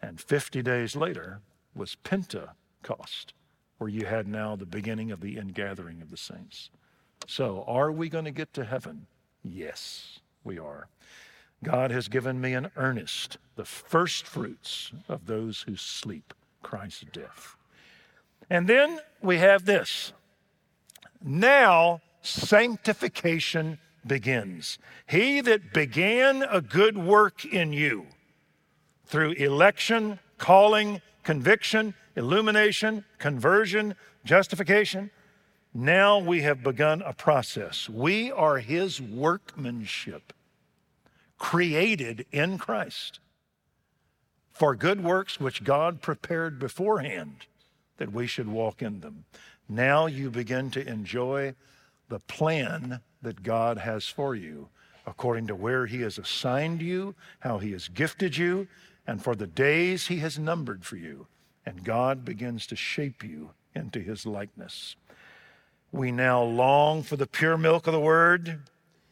And 0.01 0.21
50 0.21 0.63
days 0.63 0.97
later 0.97 1.41
was 1.75 1.97
Pentecost, 1.97 3.35
where 3.79 3.91
you 3.91 4.07
had 4.07 4.27
now 4.27 4.57
the 4.57 4.65
beginning 4.65 5.11
of 5.11 5.21
the 5.21 5.37
ingathering 5.37 6.01
of 6.01 6.11
the 6.11 6.17
saints. 6.17 6.71
So, 7.27 7.65
are 7.67 7.93
we 7.93 8.09
going 8.09 8.25
to 8.25 8.31
get 8.31 8.55
to 8.55 8.65
heaven? 8.65 9.07
Yes, 9.45 10.21
we 10.45 10.59
are. 10.59 10.89
God 11.63 11.91
has 11.91 12.09
given 12.09 12.41
me 12.41 12.55
an 12.55 12.71
earnest, 12.77 13.39
the 13.57 13.65
first 13.65 14.27
fruits 14.27 14.93
of 15.09 15.27
those 15.27 15.63
who 15.63 15.77
sleep, 15.77 16.33
Christ's 16.63 17.05
death. 17.13 17.57
And 18.49 18.69
then 18.69 19.01
we 19.21 19.39
have 19.39 19.65
this. 19.65 20.13
Now 21.27 22.01
sanctification 22.23 23.79
begins. 24.07 24.79
He 25.09 25.41
that 25.41 25.73
began 25.75 26.45
a 26.45 26.61
good 26.61 26.97
work 26.97 27.45
in 27.45 27.73
you 27.73 28.07
through 29.07 29.33
election, 29.33 30.21
calling, 30.39 31.03
conviction, 31.25 31.95
illumination, 32.15 33.05
conversion, 33.19 33.97
justification, 34.25 35.11
now 35.75 36.19
we 36.19 36.43
have 36.43 36.63
begun 36.63 37.03
a 37.03 37.13
process. 37.13 37.89
We 37.89 38.33
are 38.33 38.59
his 38.59 39.01
workmanship 39.01 40.33
created 41.39 42.25
in 42.33 42.57
Christ 42.57 43.21
for 44.51 44.75
good 44.75 45.03
works 45.05 45.39
which 45.39 45.65
God 45.65 46.01
prepared 46.01 46.59
beforehand 46.59 47.47
that 47.99 48.13
we 48.13 48.27
should 48.27 48.49
walk 48.49 48.81
in 48.81 49.01
them. 49.01 49.25
Now 49.69 50.07
you 50.07 50.31
begin 50.31 50.71
to 50.73 50.87
enjoy 50.87 51.55
the 52.09 52.21
plan 52.21 53.01
that 53.23 53.43
God 53.43 53.79
has 53.79 54.07
for 54.07 54.35
you 54.35 54.69
according 55.07 55.47
to 55.47 55.55
where 55.55 55.87
He 55.87 56.01
has 56.03 56.19
assigned 56.19 56.83
you, 56.83 57.15
how 57.41 57.59
He 57.59 57.73
has 57.73 57.89
gifted 57.89 58.37
you, 58.37 58.67
and 59.07 59.23
for 59.23 59.35
the 59.35 59.47
days 59.47 60.09
He 60.09 60.19
has 60.19 60.39
numbered 60.39 60.85
for 60.85 60.97
you. 60.97 61.27
And 61.65 61.85
God 61.85 62.25
begins 62.25 62.67
to 62.69 62.77
shape 62.77 63.25
you 63.25 63.51
into 63.75 64.01
His 64.01 64.27
likeness. 64.27 64.97
We 65.93 66.11
now 66.11 66.43
long 66.43 67.03
for 67.03 67.17
the 67.17 67.27
pure 67.27 67.57
milk 67.57 67.87
of 67.87 67.93
the 67.93 68.01
Word 68.01 68.61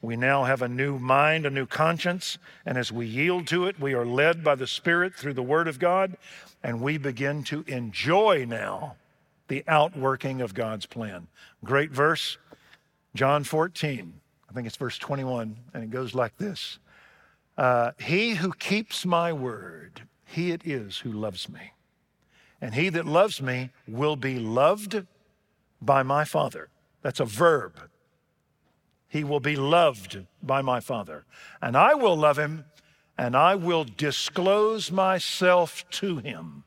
we 0.04 0.16
now 0.16 0.44
have 0.44 0.60
a 0.60 0.68
new 0.68 0.98
mind, 0.98 1.46
a 1.46 1.50
new 1.50 1.64
conscience, 1.64 2.36
and 2.66 2.76
as 2.76 2.92
we 2.92 3.06
yield 3.06 3.46
to 3.46 3.66
it, 3.66 3.80
we 3.80 3.94
are 3.94 4.04
led 4.04 4.44
by 4.44 4.54
the 4.54 4.66
Spirit 4.66 5.14
through 5.14 5.32
the 5.32 5.42
Word 5.42 5.66
of 5.66 5.78
God, 5.78 6.18
and 6.62 6.82
we 6.82 6.98
begin 6.98 7.42
to 7.44 7.64
enjoy 7.66 8.44
now 8.46 8.96
the 9.48 9.64
outworking 9.68 10.40
of 10.40 10.54
God's 10.54 10.86
plan. 10.86 11.28
Great 11.62 11.90
verse, 11.90 12.38
John 13.14 13.44
14, 13.44 14.20
I 14.48 14.52
think 14.52 14.66
it's 14.66 14.76
verse 14.76 14.98
21, 14.98 15.56
and 15.72 15.84
it 15.84 15.90
goes 15.90 16.14
like 16.14 16.36
this 16.36 16.78
uh, 17.56 17.92
He 17.98 18.34
who 18.34 18.52
keeps 18.52 19.04
my 19.04 19.32
word, 19.32 20.02
he 20.24 20.50
it 20.50 20.62
is 20.64 20.98
who 20.98 21.12
loves 21.12 21.48
me. 21.48 21.72
And 22.60 22.74
he 22.74 22.88
that 22.88 23.06
loves 23.06 23.42
me 23.42 23.70
will 23.86 24.16
be 24.16 24.38
loved 24.38 25.06
by 25.82 26.02
my 26.02 26.24
Father. 26.24 26.70
That's 27.02 27.20
a 27.20 27.24
verb. 27.24 27.90
He 29.08 29.22
will 29.22 29.40
be 29.40 29.54
loved 29.54 30.24
by 30.42 30.62
my 30.62 30.80
Father. 30.80 31.24
And 31.60 31.76
I 31.76 31.94
will 31.94 32.16
love 32.16 32.38
him, 32.38 32.64
and 33.18 33.36
I 33.36 33.54
will 33.54 33.84
disclose 33.84 34.90
myself 34.90 35.84
to 35.90 36.18
him. 36.18 36.64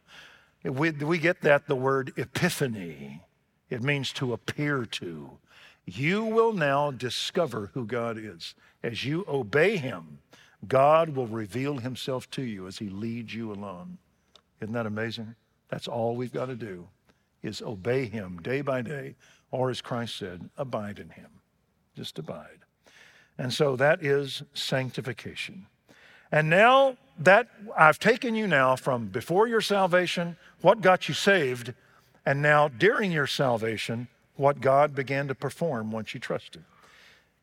We, 0.63 0.91
we 0.91 1.17
get 1.17 1.41
that, 1.41 1.67
the 1.67 1.75
word 1.75 2.13
epiphany. 2.17 3.23
It 3.69 3.83
means 3.83 4.11
to 4.13 4.33
appear 4.33 4.85
to. 4.85 5.37
You 5.85 6.25
will 6.25 6.53
now 6.53 6.91
discover 6.91 7.71
who 7.73 7.85
God 7.85 8.17
is. 8.17 8.55
As 8.83 9.05
you 9.05 9.25
obey 9.27 9.77
him, 9.77 10.19
God 10.67 11.09
will 11.09 11.27
reveal 11.27 11.77
himself 11.77 12.29
to 12.31 12.41
you 12.41 12.67
as 12.67 12.77
he 12.79 12.89
leads 12.89 13.33
you 13.33 13.51
along. 13.51 13.97
Isn't 14.61 14.73
that 14.73 14.85
amazing? 14.85 15.35
That's 15.69 15.87
all 15.87 16.15
we've 16.15 16.33
got 16.33 16.47
to 16.47 16.55
do 16.55 16.87
is 17.43 17.61
obey 17.61 18.05
him 18.05 18.39
day 18.41 18.61
by 18.61 18.81
day, 18.81 19.15
or 19.51 19.69
as 19.69 19.81
Christ 19.81 20.17
said, 20.17 20.49
abide 20.57 20.99
in 20.99 21.09
him. 21.09 21.29
Just 21.95 22.19
abide. 22.19 22.59
And 23.37 23.53
so 23.53 23.75
that 23.75 24.03
is 24.03 24.43
sanctification. 24.53 25.67
And 26.31 26.49
now 26.49 26.97
that 27.19 27.47
I've 27.77 27.99
taken 27.99 28.35
you 28.35 28.47
now 28.47 28.75
from 28.75 29.07
before 29.07 29.47
your 29.47 29.61
salvation, 29.61 30.37
what 30.61 30.81
got 30.81 31.07
you 31.07 31.13
saved, 31.13 31.73
and 32.25 32.41
now 32.41 32.67
during 32.67 33.11
your 33.11 33.27
salvation, 33.27 34.07
what 34.35 34.61
God 34.61 34.93
began 34.93 35.27
to 35.27 35.35
perform 35.35 35.91
once 35.91 36.13
you 36.13 36.19
trusted. 36.19 36.63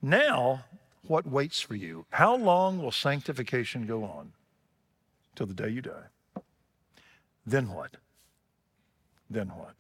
Now, 0.01 0.65
what 1.07 1.27
waits 1.27 1.61
for 1.61 1.75
you? 1.75 2.07
How 2.11 2.37
long 2.37 2.83
will 2.83 2.93
sanctification 2.93 3.87
go 3.87 4.05
on? 4.05 4.33
Till 5.35 5.47
the 5.47 5.55
day 5.55 5.71
you 5.71 5.83
die. 5.83 6.43
Then 7.47 7.71
what? 7.71 7.97
Then 9.29 9.49
what? 9.49 9.75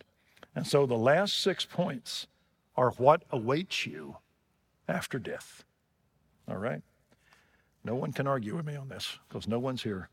And 0.54 0.66
so 0.66 0.86
the 0.86 0.94
last 0.94 1.40
six 1.40 1.64
points 1.64 2.26
are 2.76 2.90
what 2.90 3.22
awaits 3.30 3.86
you 3.86 4.16
after 4.88 5.18
death. 5.18 5.64
All 6.48 6.56
right? 6.56 6.82
No 7.84 7.94
one 7.94 8.12
can 8.12 8.26
argue 8.26 8.56
with 8.56 8.66
me 8.66 8.76
on 8.76 8.88
this 8.88 9.18
because 9.28 9.46
no 9.46 9.58
one's 9.58 9.82
here 9.82 10.08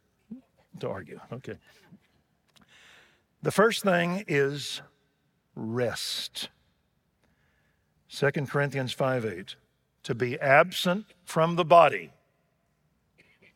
to 0.79 0.89
argue. 0.89 1.19
Okay. 1.31 1.57
The 3.41 3.51
first 3.51 3.84
thing 3.84 4.23
is 4.27 4.81
rest. 5.55 6.49
2 8.10 8.31
Corinthians 8.47 8.91
5 8.91 9.25
8. 9.25 9.55
To 10.03 10.15
be 10.15 10.39
absent 10.39 11.05
from 11.23 11.55
the 11.55 11.63
body 11.63 12.12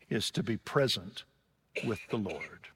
is 0.10 0.32
to 0.32 0.44
be 0.44 0.58
present 0.58 1.24
with 1.86 2.00
the 2.10 2.18
Lord. 2.18 2.70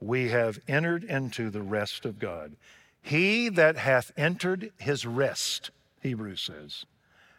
We 0.00 0.28
have 0.28 0.58
entered 0.68 1.04
into 1.04 1.50
the 1.50 1.62
rest 1.62 2.04
of 2.04 2.18
God. 2.18 2.56
He 3.00 3.48
that 3.50 3.76
hath 3.76 4.12
entered 4.16 4.72
his 4.78 5.06
rest, 5.06 5.70
Hebrews 6.00 6.42
says, 6.42 6.84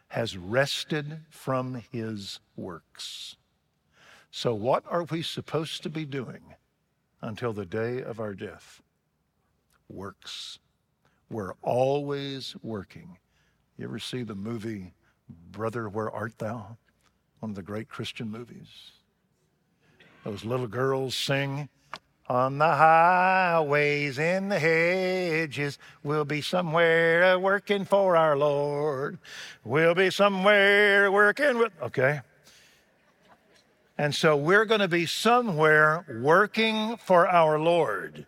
has 0.08 0.36
rested 0.36 1.20
from 1.30 1.82
his 1.90 2.40
works. 2.56 3.36
So, 4.30 4.54
what 4.54 4.84
are 4.88 5.04
we 5.04 5.22
supposed 5.22 5.82
to 5.82 5.90
be 5.90 6.04
doing 6.04 6.54
until 7.22 7.52
the 7.52 7.66
day 7.66 8.02
of 8.02 8.20
our 8.20 8.34
death? 8.34 8.82
Works. 9.88 10.58
We're 11.30 11.54
always 11.62 12.54
working. 12.62 13.18
You 13.76 13.86
ever 13.86 13.98
see 13.98 14.22
the 14.22 14.34
movie 14.34 14.92
Brother, 15.28 15.88
Where 15.88 16.10
Art 16.10 16.38
Thou? 16.38 16.76
One 17.40 17.50
of 17.50 17.56
the 17.56 17.62
great 17.62 17.88
Christian 17.88 18.30
movies. 18.30 18.92
Those 20.24 20.44
little 20.44 20.66
girls 20.66 21.16
sing, 21.16 21.68
On 22.28 22.58
the 22.58 22.64
highways 22.66 24.18
and 24.18 24.50
the 24.50 24.58
hedges, 24.58 25.78
we'll 26.02 26.24
be 26.24 26.40
somewhere 26.40 27.38
working 27.38 27.84
for 27.84 28.16
our 28.16 28.36
Lord. 28.36 29.18
We'll 29.64 29.94
be 29.94 30.10
somewhere 30.10 31.10
working 31.12 31.58
with. 31.58 31.72
Okay. 31.80 32.20
And 33.96 34.12
so 34.14 34.36
we're 34.36 34.64
going 34.64 34.80
to 34.80 34.88
be 34.88 35.06
somewhere 35.06 36.04
working 36.20 36.96
for 36.96 37.28
our 37.28 37.60
Lord. 37.60 38.26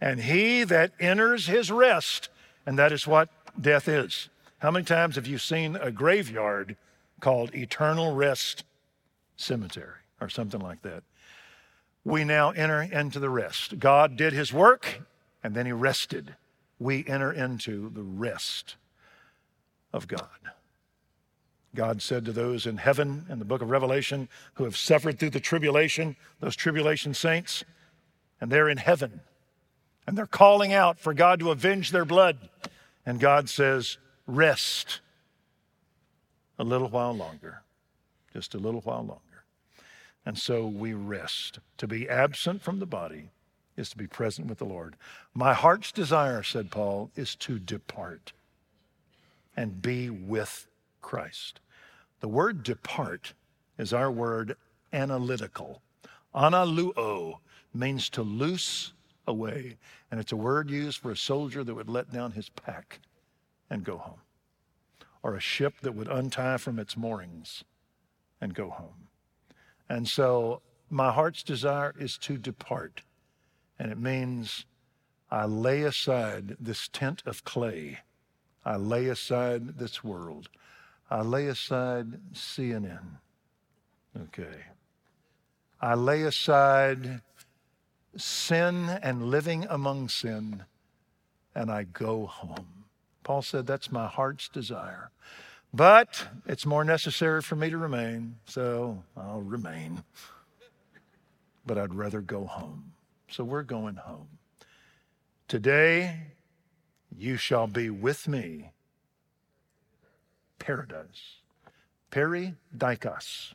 And 0.00 0.20
he 0.20 0.64
that 0.64 0.92
enters 1.00 1.46
his 1.46 1.70
rest, 1.70 2.28
and 2.64 2.78
that 2.78 2.92
is 2.92 3.06
what 3.06 3.28
death 3.60 3.88
is. 3.88 4.28
How 4.58 4.70
many 4.70 4.84
times 4.84 5.16
have 5.16 5.26
you 5.26 5.38
seen 5.38 5.76
a 5.76 5.90
graveyard 5.90 6.76
called 7.20 7.54
Eternal 7.54 8.14
Rest 8.14 8.64
Cemetery 9.36 9.98
or 10.20 10.28
something 10.28 10.60
like 10.60 10.82
that? 10.82 11.02
We 12.04 12.24
now 12.24 12.50
enter 12.50 12.82
into 12.82 13.18
the 13.18 13.30
rest. 13.30 13.78
God 13.78 14.16
did 14.16 14.32
his 14.32 14.52
work 14.52 15.02
and 15.42 15.54
then 15.54 15.66
he 15.66 15.72
rested. 15.72 16.34
We 16.78 17.04
enter 17.06 17.32
into 17.32 17.90
the 17.90 18.02
rest 18.02 18.76
of 19.92 20.08
God. 20.08 20.28
God 21.74 22.02
said 22.02 22.24
to 22.26 22.32
those 22.32 22.66
in 22.66 22.76
heaven 22.76 23.24
in 23.30 23.38
the 23.38 23.44
book 23.44 23.62
of 23.62 23.70
Revelation 23.70 24.28
who 24.54 24.64
have 24.64 24.76
suffered 24.76 25.18
through 25.18 25.30
the 25.30 25.40
tribulation, 25.40 26.16
those 26.40 26.56
tribulation 26.56 27.14
saints, 27.14 27.64
and 28.40 28.50
they're 28.50 28.68
in 28.68 28.78
heaven 28.78 29.20
and 30.06 30.18
they're 30.18 30.26
calling 30.26 30.72
out 30.72 30.98
for 30.98 31.14
God 31.14 31.40
to 31.40 31.50
avenge 31.50 31.90
their 31.90 32.04
blood. 32.04 32.36
And 33.06 33.20
God 33.20 33.48
says, 33.48 33.98
Rest 34.26 35.00
a 36.58 36.64
little 36.64 36.88
while 36.88 37.14
longer, 37.14 37.62
just 38.32 38.54
a 38.54 38.58
little 38.58 38.80
while 38.80 39.04
longer. 39.04 39.31
And 40.24 40.38
so 40.38 40.66
we 40.66 40.94
rest. 40.94 41.58
To 41.78 41.86
be 41.88 42.08
absent 42.08 42.62
from 42.62 42.78
the 42.78 42.86
body 42.86 43.30
is 43.76 43.90
to 43.90 43.96
be 43.96 44.06
present 44.06 44.48
with 44.48 44.58
the 44.58 44.64
Lord. 44.64 44.96
My 45.34 45.54
heart's 45.54 45.90
desire, 45.90 46.42
said 46.42 46.70
Paul, 46.70 47.10
is 47.16 47.34
to 47.36 47.58
depart 47.58 48.32
and 49.56 49.82
be 49.82 50.10
with 50.10 50.68
Christ. 51.00 51.60
The 52.20 52.28
word 52.28 52.62
depart 52.62 53.34
is 53.78 53.92
our 53.92 54.10
word 54.10 54.56
analytical. 54.92 55.82
Analuo 56.34 57.38
means 57.74 58.08
to 58.10 58.22
loose 58.22 58.92
away. 59.26 59.76
And 60.10 60.20
it's 60.20 60.32
a 60.32 60.36
word 60.36 60.70
used 60.70 60.98
for 60.98 61.10
a 61.10 61.16
soldier 61.16 61.64
that 61.64 61.74
would 61.74 61.88
let 61.88 62.12
down 62.12 62.32
his 62.32 62.48
pack 62.48 63.00
and 63.70 63.84
go 63.84 63.96
home, 63.96 64.20
or 65.22 65.34
a 65.34 65.40
ship 65.40 65.80
that 65.80 65.94
would 65.94 66.08
untie 66.08 66.58
from 66.58 66.78
its 66.78 66.96
moorings 66.96 67.64
and 68.40 68.54
go 68.54 68.68
home. 68.68 69.08
And 69.92 70.08
so 70.08 70.62
my 70.88 71.12
heart's 71.12 71.42
desire 71.42 71.94
is 71.98 72.16
to 72.16 72.38
depart. 72.38 73.02
And 73.78 73.92
it 73.92 73.98
means 73.98 74.64
I 75.30 75.44
lay 75.44 75.82
aside 75.82 76.56
this 76.58 76.88
tent 76.88 77.22
of 77.26 77.44
clay. 77.44 77.98
I 78.64 78.76
lay 78.76 79.08
aside 79.08 79.76
this 79.76 80.02
world. 80.02 80.48
I 81.10 81.20
lay 81.20 81.46
aside 81.46 82.32
CNN. 82.32 83.18
Okay. 84.18 84.64
I 85.78 85.94
lay 85.94 86.22
aside 86.22 87.20
sin 88.16 88.88
and 89.02 89.26
living 89.26 89.66
among 89.68 90.08
sin, 90.08 90.64
and 91.54 91.70
I 91.70 91.82
go 91.82 92.24
home. 92.24 92.86
Paul 93.24 93.42
said, 93.42 93.66
That's 93.66 93.92
my 93.92 94.06
heart's 94.06 94.48
desire. 94.48 95.10
But 95.74 96.28
it's 96.46 96.66
more 96.66 96.84
necessary 96.84 97.40
for 97.40 97.56
me 97.56 97.70
to 97.70 97.78
remain, 97.78 98.36
so 98.44 99.02
I'll 99.16 99.40
remain. 99.40 100.04
But 101.64 101.78
I'd 101.78 101.94
rather 101.94 102.20
go 102.20 102.44
home. 102.44 102.92
So 103.28 103.42
we're 103.42 103.62
going 103.62 103.96
home. 103.96 104.28
Today, 105.48 106.26
you 107.16 107.36
shall 107.36 107.66
be 107.66 107.88
with 107.88 108.28
me. 108.28 108.72
Paradise. 110.58 111.40
Peri 112.10 112.54
dikos. 112.76 113.54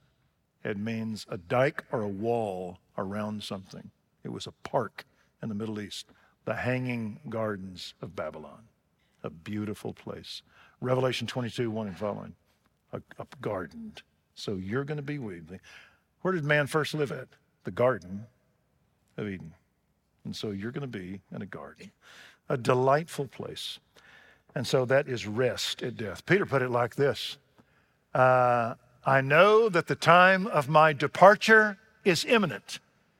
It 0.64 0.78
means 0.78 1.28
a 1.30 1.38
dike 1.38 1.84
or 1.92 2.02
a 2.02 2.08
wall 2.08 2.80
around 2.98 3.44
something. 3.44 3.92
It 4.24 4.30
was 4.30 4.48
a 4.48 4.54
park 4.68 5.06
in 5.44 5.50
the 5.50 5.56
Middle 5.56 5.80
East, 5.80 6.08
the 6.46 6.56
Hanging 6.56 7.20
Gardens 7.30 7.94
of 8.02 8.16
Babylon, 8.16 8.64
a 9.24 9.30
beautiful 9.30 9.94
place. 9.94 10.42
Revelation 10.82 11.28
22, 11.28 11.70
1 11.72 11.88
and 11.88 11.98
following, 11.98 12.36
a, 12.94 13.02
a 13.20 13.26
garden. 13.42 13.94
So 14.36 14.54
you're 14.54 14.84
going 14.84 14.98
to 14.98 15.04
be 15.04 15.18
me. 15.18 15.42
Where 16.22 16.34
did 16.34 16.44
man 16.44 16.68
first 16.68 16.94
live 16.94 17.12
at? 17.12 17.28
The 17.64 17.72
Garden 17.72 18.26
of 19.18 19.28
Eden. 19.28 19.54
And 20.24 20.36
so 20.36 20.52
you're 20.52 20.72
going 20.72 20.90
to 20.90 21.00
be 21.00 21.22
in 21.34 21.42
a 21.42 21.46
garden, 21.46 21.92
a 22.50 22.58
delightful 22.58 23.28
place. 23.28 23.80
And 24.56 24.66
so 24.66 24.86
that 24.86 25.08
is 25.08 25.28
rest 25.28 25.82
at 25.82 25.98
death. 25.98 26.26
Peter 26.26 26.46
put 26.46 26.62
it 26.62 26.70
like 26.70 26.96
this 26.96 27.38
uh, 28.14 28.76
I 29.06 29.22
know 29.22 29.70
that 29.70 29.88
the 29.88 29.96
time 29.96 30.48
of 30.48 30.68
my 30.68 30.92
departure 30.92 31.78
is 32.04 32.26
imminent 32.26 32.80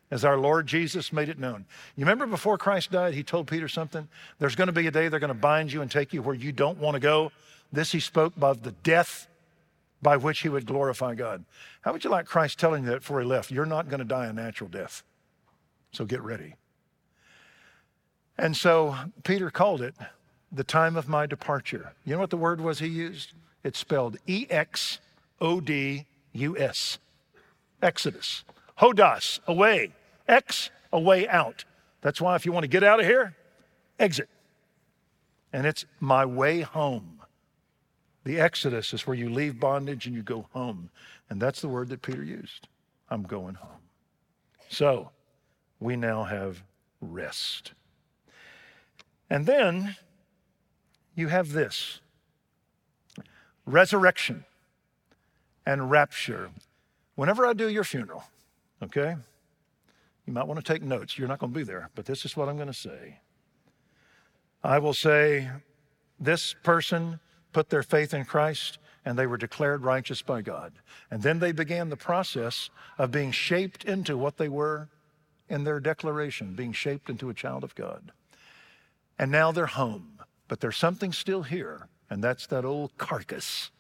as 0.10 0.24
our 0.24 0.38
Lord 0.38 0.68
Jesus 0.68 1.12
made 1.12 1.30
it 1.30 1.38
known. 1.38 1.66
You 1.96 2.06
remember 2.06 2.28
before 2.28 2.58
Christ 2.58 2.92
died, 2.92 3.14
he 3.14 3.24
told 3.24 3.48
Peter 3.48 3.68
something? 3.68 4.08
There's 4.40 4.56
going 4.56 4.68
to 4.68 4.74
be 4.74 4.88
a 4.88 4.92
day 4.92 5.10
they're 5.10 5.20
going 5.20 5.30
to 5.30 5.34
bind 5.34 5.72
you 5.72 5.82
and 5.82 5.92
take 5.92 6.14
you 6.14 6.22
where 6.22 6.36
you 6.36 6.52
don't 6.52 6.78
want 6.78 6.96
to 6.96 7.00
go. 7.00 7.32
This 7.72 7.92
he 7.92 8.00
spoke 8.00 8.34
of 8.42 8.64
the 8.64 8.72
death 8.72 9.28
by 10.02 10.18
which 10.18 10.40
he 10.40 10.50
would 10.50 10.66
glorify 10.66 11.16
God. 11.16 11.44
How 11.82 11.92
would 11.92 12.04
you 12.04 12.10
like 12.10 12.26
Christ 12.26 12.60
telling 12.60 12.84
you 12.84 12.92
that 12.92 13.00
before 13.00 13.20
he 13.20 13.26
left? 13.26 13.52
You're 13.52 13.66
not 13.66 13.90
going 13.90 14.00
to 14.00 14.06
die 14.06 14.28
a 14.28 14.34
natural 14.34 14.70
death. 14.70 15.04
So 15.92 16.06
get 16.06 16.22
ready. 16.22 16.56
And 18.38 18.56
so 18.56 18.96
Peter 19.24 19.50
called 19.50 19.82
it 19.82 19.96
the 20.52 20.64
time 20.64 20.96
of 20.96 21.10
my 21.10 21.26
departure. 21.26 21.94
You 22.06 22.14
know 22.14 22.20
what 22.20 22.30
the 22.30 22.38
word 22.38 22.62
was 22.62 22.80
he 22.80 22.88
used? 22.88 23.34
It's 23.64 23.80
spelled 23.80 24.18
E 24.28 24.46
X 24.50 25.00
O 25.42 25.60
D 25.60 26.06
U 26.34 26.58
S. 26.58 27.00
Exodus. 27.82 28.44
Hodos, 28.80 29.40
away. 29.48 29.92
X, 30.28 30.70
a 30.92 31.00
way 31.00 31.28
out. 31.28 31.66
That's 32.02 32.22
why 32.22 32.36
if 32.36 32.46
you 32.46 32.52
want 32.52 32.64
to 32.64 32.70
get 32.70 32.84
out 32.84 33.00
of 33.00 33.06
here, 33.06 33.36
exit. 34.00 34.30
And 35.54 35.66
it's 35.66 35.86
my 36.00 36.26
way 36.26 36.62
home. 36.62 37.22
The 38.24 38.40
Exodus 38.40 38.94
is 38.94 39.08
where 39.08 39.16
you 39.16 39.30
leave 39.30 39.60
bondage 39.60 40.06
and 40.06 40.14
you 40.14 40.22
go 40.22 40.48
home. 40.52 40.90
And 41.30 41.42
that's 41.42 41.62
the 41.62 41.70
word 41.70 41.90
that 41.90 42.02
Peter 42.02 42.24
used. 42.24 42.68
I'm 43.10 43.24
going 43.24 43.56
home. 43.56 43.80
So 44.70 45.12
we 45.80 45.96
now 45.96 46.24
have 46.24 46.62
rest. 47.00 47.72
And 49.30 49.46
then 49.46 49.96
you 51.16 51.30
have 51.30 51.54
this 51.54 52.00
resurrection 53.66 54.46
and 55.66 55.90
rapture. 55.90 56.52
Whenever 57.16 57.46
I 57.46 57.54
do 57.54 57.70
your 57.70 57.84
funeral, 57.84 58.24
okay? 58.84 59.16
You 60.28 60.34
might 60.34 60.46
want 60.46 60.64
to 60.64 60.74
take 60.74 60.84
notes. 60.84 61.18
You're 61.18 61.30
not 61.30 61.40
going 61.40 61.54
to 61.54 61.58
be 61.58 61.64
there, 61.64 61.90
but 61.96 62.06
this 62.06 62.26
is 62.26 62.36
what 62.36 62.50
I'm 62.50 62.58
going 62.58 62.68
to 62.68 62.74
say. 62.74 63.20
I 64.62 64.78
will 64.78 64.94
say, 64.94 65.50
this 66.20 66.54
person 66.64 67.20
put 67.54 67.70
their 67.70 67.84
faith 67.84 68.14
in 68.14 68.26
Christ 68.26 68.78
and 69.06 69.18
they 69.18 69.26
were 69.26 69.38
declared 69.38 69.84
righteous 69.84 70.22
by 70.22 70.42
God. 70.42 70.74
And 71.10 71.24
then 71.24 71.40
they 71.40 71.54
began 71.54 71.90
the 71.90 71.96
process 71.96 72.70
of 72.98 73.10
being 73.10 73.32
shaped 73.32 73.86
into 73.86 74.18
what 74.18 74.36
they 74.36 74.50
were 74.50 74.90
in 75.48 75.64
their 75.64 75.80
declaration, 75.80 76.56
being 76.56 76.74
shaped 76.74 77.10
into 77.10 77.30
a 77.30 77.34
child 77.34 77.64
of 77.64 77.74
God. 77.74 78.12
And 79.18 79.32
now 79.32 79.54
they're 79.54 79.66
home, 79.66 80.20
but 80.50 80.60
there's 80.60 80.76
something 80.76 81.14
still 81.14 81.44
here, 81.44 81.88
and 82.10 82.22
that's 82.22 82.48
that 82.48 82.66
old 82.66 82.98
carcass 82.98 83.72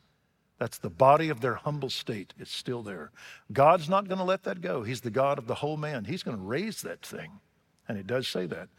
that's 0.57 0.79
the 0.79 0.89
body 0.89 1.29
of 1.29 1.41
their 1.41 1.55
humble 1.55 1.89
state. 1.89 2.33
It's 2.39 2.51
still 2.51 2.81
there. 2.81 3.11
God's 3.53 3.89
not 3.89 4.07
going 4.07 4.17
to 4.17 4.23
let 4.23 4.43
that 4.43 4.61
go. 4.61 4.83
He's 4.83 5.01
the 5.01 5.11
God 5.11 5.37
of 5.37 5.47
the 5.47 5.55
whole 5.55 5.77
man. 5.77 6.05
He's 6.05 6.23
going 6.23 6.37
to 6.37 6.43
raise 6.43 6.81
that 6.81 7.01
thing. 7.05 7.39
And 7.87 7.97
it 7.97 8.07
does 8.07 8.27
say 8.27 8.47
that. 8.47 8.69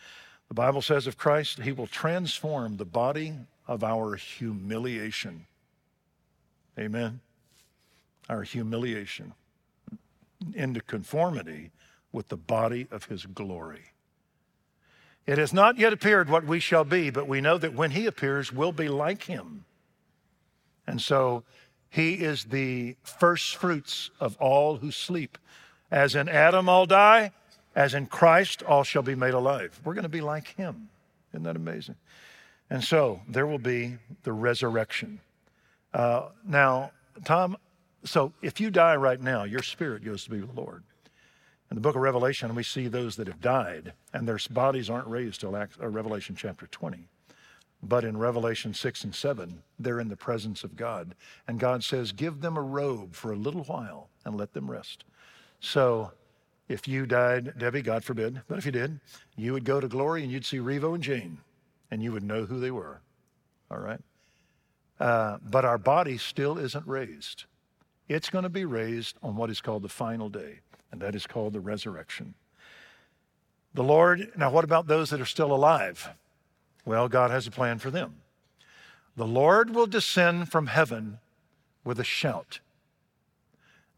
The 0.48 0.54
Bible 0.54 0.82
says 0.82 1.06
of 1.06 1.16
Christ, 1.16 1.60
He 1.60 1.72
will 1.72 1.86
transform 1.86 2.76
the 2.76 2.84
body 2.84 3.34
of 3.66 3.84
our 3.84 4.16
humiliation. 4.16 5.46
Amen. 6.78 7.20
Our 8.28 8.42
humiliation 8.42 9.34
into 10.54 10.80
conformity 10.80 11.70
with 12.12 12.28
the 12.28 12.36
body 12.36 12.88
of 12.90 13.04
His 13.04 13.26
glory. 13.26 13.92
It 15.26 15.38
has 15.38 15.52
not 15.52 15.78
yet 15.78 15.92
appeared 15.92 16.30
what 16.30 16.44
we 16.44 16.58
shall 16.58 16.84
be, 16.84 17.10
but 17.10 17.28
we 17.28 17.40
know 17.40 17.58
that 17.58 17.74
when 17.74 17.90
He 17.90 18.06
appears, 18.06 18.52
we'll 18.52 18.72
be 18.72 18.88
like 18.88 19.24
Him. 19.24 19.64
And 20.86 21.02
so 21.02 21.44
He 21.90 22.14
is 22.14 22.44
the 22.44 22.96
first 23.02 23.56
fruits 23.56 24.10
of 24.20 24.36
all 24.38 24.76
who 24.76 24.90
sleep. 24.90 25.38
As 25.90 26.14
in 26.14 26.28
Adam, 26.28 26.68
all 26.68 26.86
die, 26.86 27.32
as 27.74 27.94
in 27.94 28.06
Christ, 28.06 28.62
all 28.62 28.84
shall 28.84 29.02
be 29.02 29.14
made 29.14 29.34
alive. 29.34 29.80
We're 29.84 29.94
going 29.94 30.02
to 30.02 30.08
be 30.08 30.20
like 30.20 30.48
him. 30.48 30.90
Isn't 31.32 31.44
that 31.44 31.56
amazing? 31.56 31.96
And 32.70 32.84
so 32.84 33.22
there 33.28 33.46
will 33.46 33.58
be 33.58 33.96
the 34.24 34.32
resurrection. 34.32 35.20
Uh, 35.94 36.28
now, 36.44 36.90
Tom, 37.24 37.56
so 38.04 38.32
if 38.42 38.60
you 38.60 38.70
die 38.70 38.96
right 38.96 39.20
now, 39.20 39.44
your 39.44 39.62
spirit 39.62 40.04
goes 40.04 40.24
to 40.24 40.30
be 40.30 40.40
with 40.40 40.54
the 40.54 40.60
Lord. 40.60 40.82
In 41.70 41.74
the 41.74 41.80
book 41.80 41.96
of 41.96 42.02
Revelation, 42.02 42.54
we 42.54 42.62
see 42.62 42.88
those 42.88 43.16
that 43.16 43.26
have 43.26 43.40
died, 43.40 43.92
and 44.12 44.26
their 44.26 44.38
bodies 44.50 44.88
aren't 44.88 45.08
raised 45.08 45.40
till 45.40 45.52
Revelation 45.78 46.34
chapter 46.34 46.66
20. 46.66 47.08
But 47.82 48.04
in 48.04 48.16
Revelation 48.16 48.74
6 48.74 49.04
and 49.04 49.14
7, 49.14 49.62
they're 49.78 50.00
in 50.00 50.08
the 50.08 50.16
presence 50.16 50.64
of 50.64 50.76
God. 50.76 51.14
And 51.46 51.60
God 51.60 51.84
says, 51.84 52.12
Give 52.12 52.40
them 52.40 52.56
a 52.56 52.62
robe 52.62 53.14
for 53.14 53.32
a 53.32 53.36
little 53.36 53.62
while 53.64 54.08
and 54.24 54.36
let 54.36 54.52
them 54.52 54.70
rest. 54.70 55.04
So 55.60 56.12
if 56.68 56.88
you 56.88 57.06
died, 57.06 57.54
Debbie, 57.56 57.82
God 57.82 58.04
forbid, 58.04 58.42
but 58.48 58.58
if 58.58 58.66
you 58.66 58.72
did, 58.72 59.00
you 59.36 59.52
would 59.52 59.64
go 59.64 59.80
to 59.80 59.88
glory 59.88 60.22
and 60.22 60.32
you'd 60.32 60.44
see 60.44 60.58
Revo 60.58 60.94
and 60.94 61.02
Jane, 61.02 61.38
and 61.90 62.02
you 62.02 62.12
would 62.12 62.24
know 62.24 62.44
who 62.44 62.60
they 62.60 62.70
were. 62.70 63.00
All 63.70 63.78
right? 63.78 64.00
Uh, 65.00 65.38
but 65.42 65.64
our 65.64 65.78
body 65.78 66.18
still 66.18 66.58
isn't 66.58 66.86
raised. 66.86 67.44
It's 68.08 68.30
going 68.30 68.42
to 68.42 68.48
be 68.48 68.64
raised 68.64 69.16
on 69.22 69.36
what 69.36 69.50
is 69.50 69.60
called 69.60 69.82
the 69.82 69.88
final 69.88 70.28
day, 70.28 70.60
and 70.90 71.00
that 71.00 71.14
is 71.14 71.26
called 71.26 71.52
the 71.52 71.60
resurrection. 71.60 72.34
The 73.74 73.84
Lord, 73.84 74.32
now 74.36 74.50
what 74.50 74.64
about 74.64 74.86
those 74.86 75.10
that 75.10 75.20
are 75.20 75.26
still 75.26 75.52
alive? 75.52 76.10
Well, 76.88 77.10
God 77.10 77.30
has 77.30 77.46
a 77.46 77.50
plan 77.50 77.78
for 77.80 77.90
them. 77.90 78.14
The 79.14 79.26
Lord 79.26 79.74
will 79.74 79.86
descend 79.86 80.50
from 80.50 80.68
heaven 80.68 81.18
with 81.84 82.00
a 82.00 82.04
shout, 82.04 82.60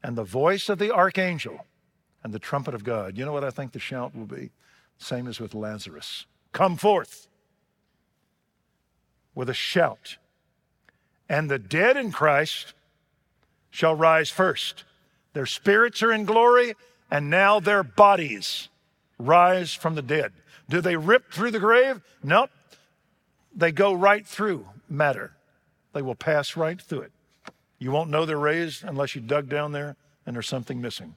and 0.03 0.19
the 0.19 0.25
voice 0.25 0.69
of 0.69 0.81
the 0.81 0.93
archangel, 0.93 1.67
and 2.25 2.33
the 2.33 2.41
trumpet 2.41 2.75
of 2.75 2.83
God. 2.83 3.17
You 3.17 3.25
know 3.25 3.33
what 3.33 3.45
I 3.45 3.51
think 3.51 3.71
the 3.71 3.79
shout 3.79 4.17
will 4.17 4.27
be? 4.27 4.51
Same 4.99 5.29
as 5.29 5.39
with 5.39 5.55
Lazarus. 5.55 6.27
Come 6.51 6.77
forth 6.77 7.29
with 9.37 9.49
a 9.49 9.55
shout. 9.55 10.17
And 11.29 11.49
the 11.49 11.61
dead 11.61 11.97
in 11.97 12.11
Christ 12.11 12.75
shall 13.71 13.95
rise 13.95 14.31
first. 14.31 14.83
Their 15.33 15.47
spirits 15.47 16.03
are 16.03 16.11
in 16.11 16.25
glory, 16.25 16.75
and 17.09 17.31
now 17.31 17.61
their 17.61 17.85
bodies 17.85 18.69
rise 19.17 19.75
from 19.75 19.95
the 19.95 20.03
dead. 20.03 20.33
Do 20.69 20.81
they 20.81 20.97
rip 20.97 21.33
through 21.33 21.53
the 21.53 21.61
grave? 21.61 22.01
Nope. 22.25 22.51
They 23.61 23.73
go 23.73 23.93
right 23.93 24.27
through 24.27 24.67
matter. 24.89 25.33
They 25.93 26.01
will 26.01 26.15
pass 26.15 26.57
right 26.57 26.81
through 26.81 27.03
it. 27.03 27.13
You 27.79 27.91
won't 27.91 28.09
know 28.09 28.25
they're 28.25 28.39
raised 28.39 28.83
unless 28.85 29.15
you 29.15 29.21
dug 29.21 29.51
down 29.51 29.73
there 29.73 29.97
and 30.25 30.35
there's 30.35 30.49
something 30.49 30.81
missing. 30.81 31.15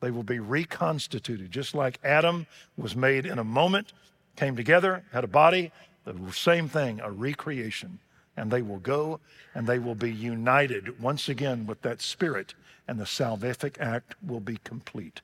They 0.00 0.10
will 0.10 0.24
be 0.24 0.40
reconstituted, 0.40 1.52
just 1.52 1.76
like 1.76 2.00
Adam 2.02 2.48
was 2.76 2.96
made 2.96 3.24
in 3.24 3.38
a 3.38 3.44
moment, 3.44 3.92
came 4.34 4.56
together, 4.56 5.04
had 5.12 5.22
a 5.22 5.28
body, 5.28 5.70
the 6.04 6.32
same 6.32 6.68
thing, 6.68 7.00
a 7.00 7.10
recreation. 7.10 8.00
And 8.36 8.50
they 8.50 8.62
will 8.62 8.80
go 8.80 9.20
and 9.54 9.68
they 9.68 9.78
will 9.78 9.94
be 9.94 10.12
united 10.12 11.00
once 11.00 11.28
again 11.28 11.66
with 11.66 11.82
that 11.82 12.02
spirit, 12.02 12.54
and 12.88 12.98
the 12.98 13.04
salvific 13.04 13.80
act 13.80 14.16
will 14.26 14.40
be 14.40 14.58
complete. 14.64 15.20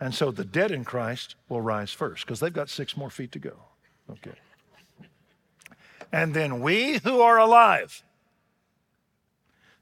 And 0.00 0.16
so 0.16 0.32
the 0.32 0.44
dead 0.44 0.72
in 0.72 0.84
Christ 0.84 1.36
will 1.48 1.60
rise 1.60 1.92
first 1.92 2.26
because 2.26 2.40
they've 2.40 2.52
got 2.52 2.68
six 2.68 2.96
more 2.96 3.10
feet 3.10 3.30
to 3.32 3.38
go. 3.38 3.54
Okay. 4.10 4.34
And 6.12 6.34
then 6.34 6.60
we 6.60 6.98
who 6.98 7.20
are 7.20 7.38
alive 7.38 8.02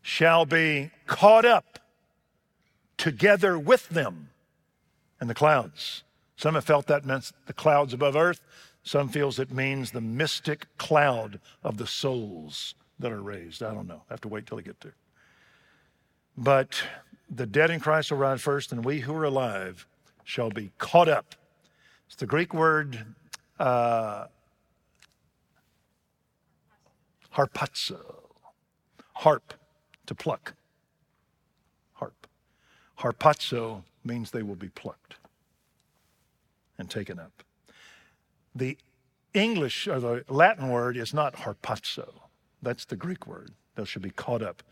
shall 0.02 0.46
be 0.46 0.90
caught 1.06 1.44
up 1.44 1.78
together 2.96 3.58
with 3.58 3.88
them 3.88 4.30
in 5.20 5.28
the 5.28 5.34
clouds. 5.34 6.04
Some 6.36 6.54
have 6.54 6.64
felt 6.64 6.86
that 6.86 7.04
meant 7.04 7.32
the 7.46 7.52
clouds 7.52 7.92
above 7.92 8.16
earth. 8.16 8.40
Some 8.82 9.08
feels 9.08 9.38
it 9.38 9.50
means 9.50 9.90
the 9.90 10.00
mystic 10.00 10.66
cloud 10.78 11.40
of 11.62 11.76
the 11.76 11.86
souls 11.86 12.74
that 12.98 13.12
are 13.12 13.22
raised. 13.22 13.62
I 13.62 13.74
don't 13.74 13.86
know. 13.86 14.02
I 14.08 14.12
have 14.12 14.20
to 14.22 14.28
wait 14.28 14.46
till 14.46 14.58
I 14.58 14.62
get 14.62 14.80
there. 14.80 14.94
But 16.36 16.82
the 17.28 17.46
dead 17.46 17.70
in 17.70 17.80
Christ 17.80 18.10
will 18.10 18.18
rise 18.18 18.40
first, 18.40 18.72
and 18.72 18.84
we 18.84 19.00
who 19.00 19.14
are 19.14 19.24
alive 19.24 19.86
shall 20.24 20.50
be 20.50 20.70
caught 20.78 21.08
up. 21.08 21.34
It's 22.06 22.16
the 22.16 22.26
Greek 22.26 22.54
word 22.54 23.04
uh, 23.58 24.26
harpazo, 27.38 27.92
uh, 27.94 28.48
harp, 29.14 29.54
to 30.06 30.14
pluck. 30.14 30.54
Harp. 31.94 32.26
Harpazo 32.98 33.84
means 34.04 34.30
they 34.30 34.42
will 34.42 34.56
be 34.56 34.68
plucked 34.68 35.16
and 36.76 36.90
taken 36.90 37.18
up. 37.18 37.44
The 38.54 38.76
English 39.34 39.86
or 39.86 40.00
the 40.00 40.24
Latin 40.28 40.68
word 40.68 40.96
is 40.96 41.14
not 41.14 41.36
harpazo. 41.36 42.08
That's 42.60 42.84
the 42.84 42.96
Greek 42.96 43.26
word. 43.26 43.52
They 43.76 43.84
should 43.84 44.02
be 44.02 44.10
caught 44.10 44.42
up. 44.42 44.64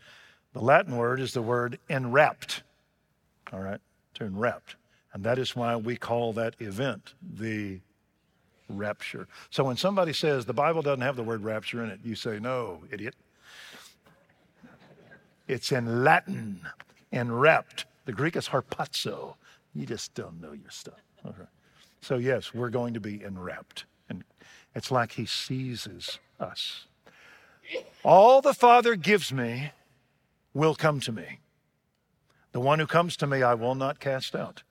The 0.51 0.61
Latin 0.61 0.97
word 0.97 1.21
is 1.21 1.33
the 1.33 1.41
word 1.41 1.79
enwrapped. 1.89 2.63
All 3.53 3.61
right, 3.61 3.79
to 4.15 4.25
enwrapped. 4.25 4.75
And 5.13 5.23
that 5.23 5.39
is 5.39 5.55
why 5.55 5.77
we 5.77 5.95
call 5.95 6.33
that 6.33 6.55
event 6.59 7.13
the 7.21 7.79
rapture. 8.69 9.27
So 9.49 9.63
when 9.63 9.77
somebody 9.77 10.13
says 10.13 10.45
the 10.45 10.53
Bible 10.53 10.81
doesn't 10.81 11.01
have 11.01 11.15
the 11.15 11.23
word 11.23 11.43
rapture 11.43 11.83
in 11.83 11.89
it, 11.89 11.99
you 12.03 12.15
say, 12.15 12.39
no, 12.39 12.83
idiot. 12.91 13.15
It's 15.47 15.71
in 15.71 16.03
Latin, 16.03 16.61
enwrapped. 17.11 17.85
The 18.05 18.13
Greek 18.13 18.35
is 18.35 18.49
harpazo. 18.49 19.35
You 19.73 19.85
just 19.85 20.13
don't 20.13 20.41
know 20.41 20.51
your 20.51 20.69
stuff. 20.69 21.01
So, 22.01 22.17
yes, 22.17 22.53
we're 22.53 22.69
going 22.69 22.93
to 22.93 22.99
be 22.99 23.23
enwrapped. 23.23 23.85
And 24.09 24.23
it's 24.75 24.91
like 24.91 25.13
he 25.13 25.25
seizes 25.25 26.19
us. 26.39 26.85
All 28.03 28.41
the 28.41 28.53
Father 28.53 28.95
gives 28.95 29.33
me 29.33 29.71
will 30.53 30.75
come 30.75 30.99
to 31.01 31.11
me. 31.11 31.39
The 32.51 32.59
one 32.59 32.79
who 32.79 32.87
comes 32.87 33.17
to 33.17 33.27
me, 33.27 33.43
I 33.43 33.53
will 33.53 33.75
not 33.75 33.99
cast 33.99 34.35
out. 34.35 34.63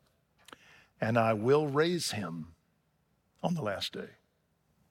And 1.01 1.19
I 1.19 1.35
will 1.35 1.67
raise 1.67 2.13
him 2.13 2.49
on 3.43 3.55
the 3.55 3.63
last 3.63 3.93
day. 3.93 4.09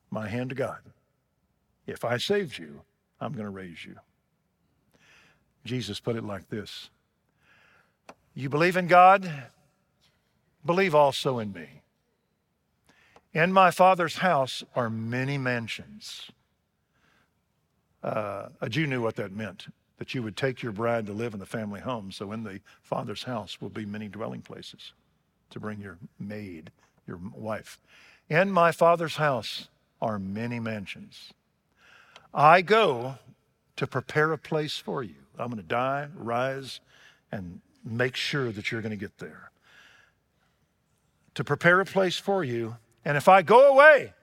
My 0.09 0.27
hand 0.27 0.49
to 0.49 0.55
God. 0.55 0.79
If 1.87 2.03
I 2.05 2.17
saved 2.17 2.57
you, 2.57 2.81
I'm 3.19 3.33
going 3.33 3.45
to 3.45 3.51
raise 3.51 3.85
you. 3.85 3.95
Jesus 5.63 5.99
put 5.99 6.15
it 6.15 6.23
like 6.23 6.49
this 6.49 6.89
You 8.33 8.49
believe 8.49 8.77
in 8.77 8.87
God? 8.87 9.29
Believe 10.65 10.95
also 10.95 11.39
in 11.39 11.53
me. 11.53 11.81
In 13.33 13.51
my 13.51 13.69
Father's 13.69 14.17
house 14.17 14.63
are 14.75 14.89
many 14.89 15.37
mansions. 15.37 16.31
Uh, 18.01 18.49
a 18.61 18.69
Jew 18.69 18.87
knew 18.87 19.01
what 19.01 19.15
that 19.17 19.31
meant 19.31 19.67
that 19.97 20.13
you 20.13 20.21
would 20.21 20.35
take 20.35 20.61
your 20.61 20.71
bride 20.71 21.05
to 21.05 21.13
live 21.13 21.33
in 21.33 21.39
the 21.39 21.45
family 21.45 21.79
home. 21.79 22.11
So 22.11 22.31
in 22.31 22.43
the 22.43 22.59
Father's 22.81 23.23
house 23.23 23.61
will 23.61 23.69
be 23.69 23.85
many 23.85 24.07
dwelling 24.07 24.41
places 24.41 24.93
to 25.51 25.59
bring 25.59 25.79
your 25.79 25.97
maid, 26.19 26.71
your 27.07 27.19
wife. 27.33 27.79
In 28.29 28.51
my 28.51 28.71
Father's 28.71 29.17
house 29.17 29.67
are 30.01 30.17
many 30.17 30.59
mansions. 30.59 31.33
I 32.33 32.61
go 32.61 33.15
to 33.75 33.87
prepare 33.87 34.31
a 34.31 34.37
place 34.37 34.77
for 34.77 35.03
you. 35.03 35.15
I'm 35.37 35.47
going 35.47 35.61
to 35.61 35.63
die, 35.63 36.07
rise, 36.15 36.79
and 37.31 37.61
make 37.83 38.15
sure 38.15 38.51
that 38.51 38.71
you're 38.71 38.81
going 38.81 38.91
to 38.91 38.97
get 38.97 39.17
there. 39.19 39.51
To 41.35 41.43
prepare 41.43 41.79
a 41.81 41.85
place 41.85 42.17
for 42.17 42.43
you. 42.43 42.77
And 43.03 43.17
if 43.17 43.27
I 43.27 43.41
go 43.41 43.71
away, 43.71 44.13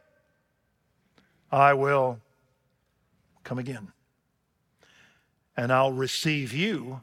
I 1.51 1.75
will 1.75 2.19
come 3.45 3.59
again. 3.59 3.93
And 5.57 5.73
I'll 5.73 5.93
receive 5.93 6.53
you 6.53 7.03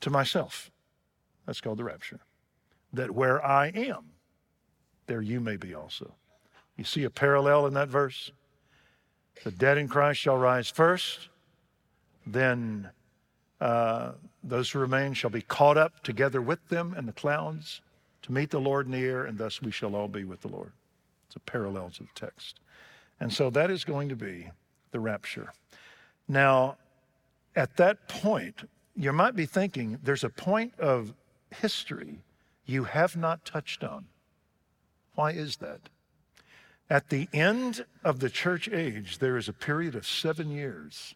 to 0.00 0.10
myself. 0.10 0.70
That's 1.46 1.60
called 1.60 1.78
the 1.78 1.84
rapture. 1.84 2.20
That 2.92 3.10
where 3.12 3.44
I 3.44 3.68
am, 3.68 4.11
there 5.06 5.22
you 5.22 5.40
may 5.40 5.56
be 5.56 5.74
also. 5.74 6.14
You 6.76 6.84
see 6.84 7.04
a 7.04 7.10
parallel 7.10 7.66
in 7.66 7.74
that 7.74 7.88
verse? 7.88 8.32
The 9.44 9.50
dead 9.50 9.78
in 9.78 9.88
Christ 9.88 10.20
shall 10.20 10.36
rise 10.36 10.68
first, 10.68 11.28
then 12.26 12.90
uh, 13.60 14.12
those 14.42 14.70
who 14.70 14.78
remain 14.78 15.14
shall 15.14 15.30
be 15.30 15.42
caught 15.42 15.76
up 15.76 16.02
together 16.02 16.40
with 16.40 16.68
them 16.68 16.94
in 16.96 17.06
the 17.06 17.12
clouds 17.12 17.80
to 18.22 18.32
meet 18.32 18.50
the 18.50 18.60
Lord 18.60 18.86
in 18.86 18.92
the 18.92 19.04
air, 19.04 19.24
and 19.24 19.38
thus 19.38 19.60
we 19.60 19.70
shall 19.70 19.96
all 19.96 20.08
be 20.08 20.24
with 20.24 20.40
the 20.42 20.48
Lord. 20.48 20.72
It's 21.26 21.36
a 21.36 21.40
parallel 21.40 21.90
to 21.90 22.02
the 22.04 22.08
text. 22.14 22.60
And 23.20 23.32
so 23.32 23.50
that 23.50 23.70
is 23.70 23.84
going 23.84 24.08
to 24.08 24.16
be 24.16 24.50
the 24.90 25.00
rapture. 25.00 25.52
Now, 26.28 26.76
at 27.56 27.76
that 27.76 28.08
point, 28.08 28.68
you 28.96 29.12
might 29.12 29.34
be 29.34 29.46
thinking 29.46 29.98
there's 30.02 30.24
a 30.24 30.28
point 30.28 30.78
of 30.78 31.14
history 31.50 32.18
you 32.66 32.84
have 32.84 33.16
not 33.16 33.44
touched 33.44 33.82
on. 33.82 34.06
Why 35.14 35.32
is 35.32 35.56
that? 35.56 35.88
At 36.88 37.08
the 37.08 37.28
end 37.32 37.84
of 38.04 38.20
the 38.20 38.30
church 38.30 38.68
age, 38.68 39.18
there 39.18 39.36
is 39.36 39.48
a 39.48 39.52
period 39.52 39.94
of 39.94 40.06
seven 40.06 40.50
years 40.50 41.14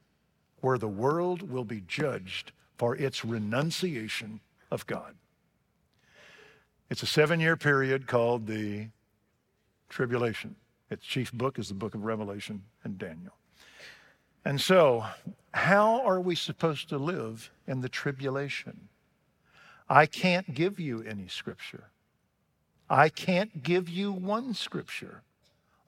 where 0.61 0.79
the 0.79 0.89
world 0.89 1.51
will 1.51 1.65
be 1.65 1.83
judged 1.87 2.53
for 2.77 2.97
its 2.97 3.25
renunciation 3.25 4.41
of 4.71 4.87
God. 4.87 5.15
It's 6.89 7.03
a 7.03 7.07
seven 7.07 7.41
year 7.41 7.57
period 7.57 8.07
called 8.07 8.47
the 8.47 8.89
tribulation. 9.89 10.57
Its 10.91 11.05
chief 11.05 11.33
book 11.33 11.59
is 11.59 11.69
the 11.69 11.75
book 11.75 11.95
of 11.95 12.05
Revelation 12.05 12.63
and 12.85 12.99
Daniel. 12.99 13.35
And 14.45 14.61
so, 14.61 15.05
how 15.53 16.01
are 16.07 16.21
we 16.21 16.37
supposed 16.37 16.89
to 16.91 16.99
live 16.99 17.51
in 17.67 17.81
the 17.81 17.89
tribulation? 17.89 18.89
I 19.89 20.07
can't 20.07 20.55
give 20.55 20.79
you 20.79 21.03
any 21.03 21.27
scripture. 21.27 21.91
I 22.89 23.09
can't 23.09 23.62
give 23.62 23.89
you 23.89 24.12
one 24.12 24.55
scripture 24.55 25.22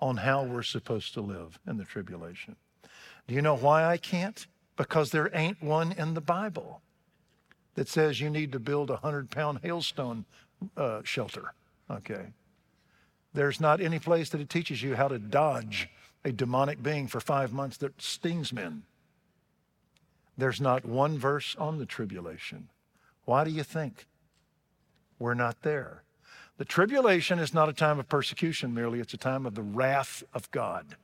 on 0.01 0.19
how 0.19 0.45
we're 0.45 0.63
supposed 0.63 1.15
to 1.15 1.21
live 1.21 1.59
in 1.67 1.77
the 1.77 1.85
tribulation. 1.85 2.57
Do 3.27 3.35
you 3.35 3.43
know 3.43 3.57
why 3.57 3.85
I 3.85 3.97
can't? 3.97 4.47
Because 4.77 5.11
there 5.11 5.31
ain't 5.35 5.63
one 5.63 5.93
in 5.93 6.15
the 6.15 6.21
Bible 6.21 6.83
that 7.75 7.89
says 7.89 8.21
you 8.21 8.31
need 8.31 8.53
to 8.53 8.59
build 8.59 8.91
a 8.91 8.97
hundred 8.97 9.31
pound 9.31 9.63
hailstone 9.63 10.25
uh, 10.77 11.03
shelter. 11.05 11.53
Okay. 11.91 12.27
There's 13.35 13.61
not 13.61 13.81
any 13.81 13.99
place 13.99 14.31
that 14.31 14.41
it 14.41 14.49
teaches 14.49 14.83
you 14.83 14.97
how 14.97 15.09
to 15.09 15.19
dodge 15.19 15.89
a 16.25 16.33
demonic 16.33 16.83
being 16.83 17.07
for 17.07 17.21
five 17.21 17.53
months 17.53 17.77
that 17.79 18.01
stings 18.01 18.53
men. 18.53 18.83
There's 20.37 20.61
not 20.61 20.85
one 20.85 21.19
verse 21.19 21.55
on 21.59 21.79
the 21.79 21.87
tribulation. 21.87 22.69
Why 23.25 23.45
do 23.45 23.51
you 23.51 23.63
think 23.63 24.07
we're 25.19 25.35
not 25.35 25.63
there? 25.63 26.03
The 26.59 26.65
tribulation 26.65 27.39
is 27.39 27.55
not 27.55 27.69
a 27.69 27.73
time 27.73 27.99
of 27.99 28.09
persecution 28.09 28.75
merely, 28.75 29.01
it's 29.01 29.15
a 29.15 29.19
time 29.19 29.47
of 29.47 29.55
the 29.55 29.63
wrath 29.63 30.23
of 30.35 30.51
God. 30.51 30.97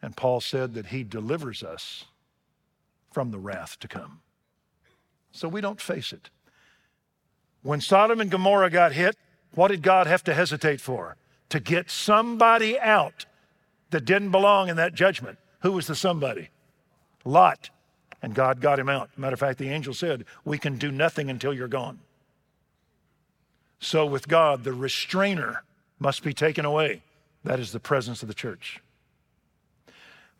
And 0.00 0.16
Paul 0.16 0.40
said 0.40 0.74
that 0.74 0.86
he 0.86 1.04
delivers 1.04 1.62
us 1.62 2.06
from 3.12 3.30
the 3.30 3.38
wrath 3.38 3.78
to 3.80 3.88
come. 3.88 4.20
So 5.32 5.48
we 5.48 5.60
don't 5.60 5.80
face 5.80 6.12
it. 6.12 6.30
When 7.62 7.80
Sodom 7.80 8.20
and 8.20 8.30
Gomorrah 8.30 8.70
got 8.70 8.92
hit, 8.92 9.16
what 9.54 9.68
did 9.68 9.82
God 9.82 10.06
have 10.06 10.24
to 10.24 10.34
hesitate 10.34 10.80
for? 10.80 11.16
To 11.50 11.60
get 11.60 11.90
somebody 11.90 12.78
out 12.78 13.26
that 13.90 14.04
didn't 14.04 14.30
belong 14.30 14.68
in 14.68 14.76
that 14.76 14.94
judgment. 14.94 15.38
Who 15.60 15.72
was 15.72 15.86
the 15.86 15.94
somebody? 15.94 16.50
Lot. 17.24 17.70
And 18.22 18.34
God 18.34 18.60
got 18.60 18.78
him 18.78 18.88
out. 18.88 19.10
Matter 19.16 19.34
of 19.34 19.40
fact, 19.40 19.58
the 19.58 19.68
angel 19.68 19.94
said, 19.94 20.24
We 20.44 20.58
can 20.58 20.76
do 20.76 20.90
nothing 20.90 21.30
until 21.30 21.52
you're 21.52 21.68
gone. 21.68 22.00
So, 23.80 24.04
with 24.06 24.28
God, 24.28 24.64
the 24.64 24.72
restrainer 24.72 25.62
must 25.98 26.22
be 26.22 26.32
taken 26.32 26.64
away. 26.64 27.02
That 27.44 27.60
is 27.60 27.72
the 27.72 27.80
presence 27.80 28.22
of 28.22 28.28
the 28.28 28.34
church. 28.34 28.80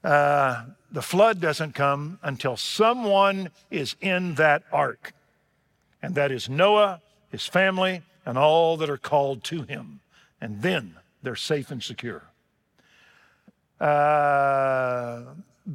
Uh, 0.03 0.64
the 0.91 1.03
flood 1.03 1.41
doesn't 1.41 1.74
come 1.74 2.18
until 2.22 2.57
someone 2.57 3.51
is 3.70 3.97
in 4.01 4.34
that 4.34 4.62
ark, 4.72 5.12
and 6.03 6.14
that 6.14 6.30
is 6.30 6.49
Noah, 6.49 7.01
his 7.30 7.47
family, 7.47 8.03
and 8.24 8.39
all 8.39 8.76
that 8.76 8.91
are 8.91 8.99
called 8.99 9.43
to 9.45 9.62
him. 9.62 10.01
And 10.41 10.62
then 10.62 10.95
they're 11.22 11.36
safe 11.36 11.70
and 11.70 11.82
secure. 11.82 12.22
Uh, 13.80 15.22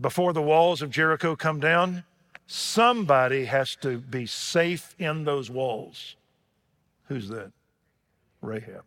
before 0.01 0.34
the 0.34 0.41
walls 0.41 0.82
of 0.82 0.89
Jericho 0.89 1.36
come 1.36 1.59
down, 1.59 2.03
somebody 2.47 3.45
has 3.45 3.76
to 3.78 3.97
be 3.97 4.26
safe 4.26 4.95
in 4.99 5.24
those 5.24 5.49
walls. 5.49 6.16
Who's 7.08 7.30
that? 7.30 7.51
Rahab. 8.41 8.84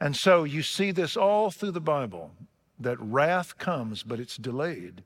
And 0.00 0.16
so 0.16 0.44
you 0.44 0.62
see 0.62 0.90
this 0.92 1.16
all 1.16 1.50
through 1.50 1.72
the 1.72 1.80
Bible 1.80 2.30
that 2.78 2.98
wrath 3.00 3.58
comes, 3.58 4.02
but 4.02 4.18
it's 4.18 4.36
delayed 4.36 5.02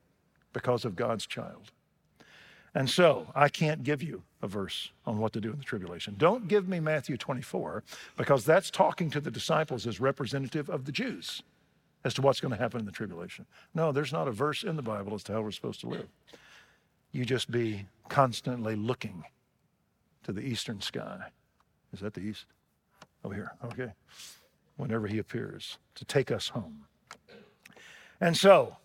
because 0.52 0.84
of 0.84 0.94
God's 0.94 1.26
child. 1.26 1.72
And 2.74 2.90
so 2.90 3.28
I 3.34 3.48
can't 3.48 3.84
give 3.84 4.02
you 4.02 4.22
a 4.42 4.48
verse 4.48 4.90
on 5.06 5.18
what 5.18 5.32
to 5.32 5.40
do 5.40 5.52
in 5.52 5.58
the 5.58 5.64
tribulation. 5.64 6.14
Don't 6.18 6.48
give 6.48 6.68
me 6.68 6.80
Matthew 6.80 7.16
24 7.16 7.84
because 8.16 8.44
that's 8.44 8.70
talking 8.70 9.10
to 9.10 9.20
the 9.20 9.30
disciples 9.30 9.86
as 9.86 10.00
representative 10.00 10.68
of 10.68 10.84
the 10.84 10.92
Jews 10.92 11.42
as 12.04 12.14
to 12.14 12.22
what's 12.22 12.40
going 12.40 12.52
to 12.52 12.58
happen 12.58 12.80
in 12.80 12.86
the 12.86 12.92
tribulation. 12.92 13.46
No, 13.74 13.92
there's 13.92 14.12
not 14.12 14.28
a 14.28 14.32
verse 14.32 14.62
in 14.62 14.76
the 14.76 14.82
Bible 14.82 15.14
as 15.14 15.22
to 15.24 15.32
how 15.32 15.40
we're 15.40 15.52
supposed 15.52 15.80
to 15.80 15.88
live. 15.88 16.08
You 17.12 17.24
just 17.24 17.50
be 17.50 17.86
constantly 18.08 18.74
looking 18.74 19.24
to 20.24 20.32
the 20.32 20.42
eastern 20.42 20.80
sky. 20.80 21.30
Is 21.94 22.00
that 22.00 22.14
the 22.14 22.20
east? 22.20 22.46
Over 23.24 23.34
here, 23.34 23.52
okay. 23.64 23.92
Whenever 24.76 25.06
he 25.06 25.18
appears 25.18 25.78
to 25.94 26.04
take 26.04 26.32
us 26.32 26.48
home. 26.48 26.86
And 28.20 28.36
so, 28.36 28.76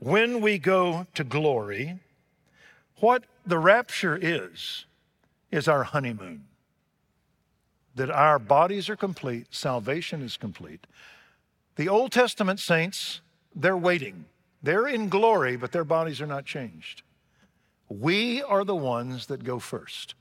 when 0.00 0.40
we 0.40 0.58
go 0.58 1.06
to 1.14 1.22
glory, 1.22 2.00
what 2.96 3.24
the 3.46 3.58
rapture 3.58 4.18
is, 4.20 4.86
is 5.52 5.68
our 5.68 5.84
honeymoon. 5.84 6.44
That 7.94 8.10
our 8.10 8.40
bodies 8.40 8.90
are 8.90 8.96
complete, 8.96 9.46
salvation 9.50 10.20
is 10.20 10.36
complete. 10.36 10.86
The 11.76 11.88
Old 11.88 12.10
Testament 12.10 12.58
saints, 12.58 13.20
they're 13.54 13.76
waiting. 13.76 14.24
They're 14.62 14.88
in 14.88 15.08
glory, 15.08 15.56
but 15.56 15.70
their 15.70 15.84
bodies 15.84 16.20
are 16.20 16.26
not 16.26 16.44
changed. 16.44 17.02
We 17.88 18.42
are 18.42 18.64
the 18.64 18.74
ones 18.74 19.26
that 19.26 19.44
go 19.44 19.60
first 19.60 20.14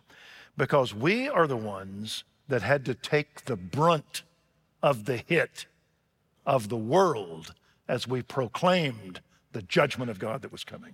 because 0.57 0.93
we 0.93 1.27
are 1.27 1.47
the 1.47 1.57
ones 1.57 2.23
that 2.47 2.61
had 2.61 2.85
to 2.85 2.93
take 2.93 3.45
the 3.45 3.55
brunt 3.55 4.23
of 4.81 5.05
the 5.05 5.17
hit 5.17 5.65
of 6.45 6.69
the 6.69 6.77
world 6.77 7.53
as 7.87 8.07
we 8.07 8.21
proclaimed 8.21 9.19
the 9.51 9.61
judgment 9.61 10.11
of 10.11 10.19
God 10.19 10.41
that 10.41 10.51
was 10.51 10.63
coming. 10.63 10.93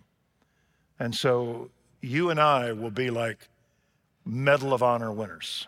And 0.99 1.15
so 1.15 1.69
you 2.01 2.29
and 2.29 2.39
I 2.39 2.71
will 2.71 2.91
be 2.91 3.09
like 3.09 3.49
Medal 4.25 4.73
of 4.73 4.83
Honor 4.83 5.11
winners, 5.11 5.67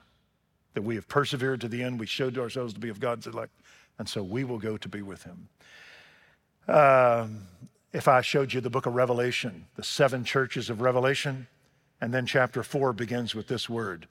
that 0.74 0.84
we 0.84 0.96
have 0.96 1.08
persevered 1.08 1.62
to 1.62 1.68
the 1.68 1.84
end. 1.84 2.00
We 2.00 2.06
showed 2.06 2.38
ourselves 2.38 2.74
to 2.74 2.80
be 2.80 2.90
of 2.90 3.00
God's 3.00 3.28
elect 3.28 3.52
and 4.00 4.08
so 4.10 4.24
we 4.24 4.44
will 4.44 4.60
go 4.60 4.78
to 4.78 4.90
be 4.90 5.02
with 5.02 5.24
him. 5.24 5.48
Um, 6.68 7.48
if 7.92 8.08
I 8.08 8.22
showed 8.22 8.54
you 8.54 8.62
the 8.62 8.70
book 8.70 8.86
of 8.86 8.96
Revelation, 8.96 9.66
the 9.76 9.84
seven 9.84 10.24
churches 10.24 10.70
of 10.70 10.82
Revelation, 10.82 11.48
and 12.04 12.14
then 12.14 12.26
chapter 12.26 12.64
four 12.64 12.92
begins 12.92 13.34
with 13.34 13.48
this 13.48 13.70
word. 13.70 14.08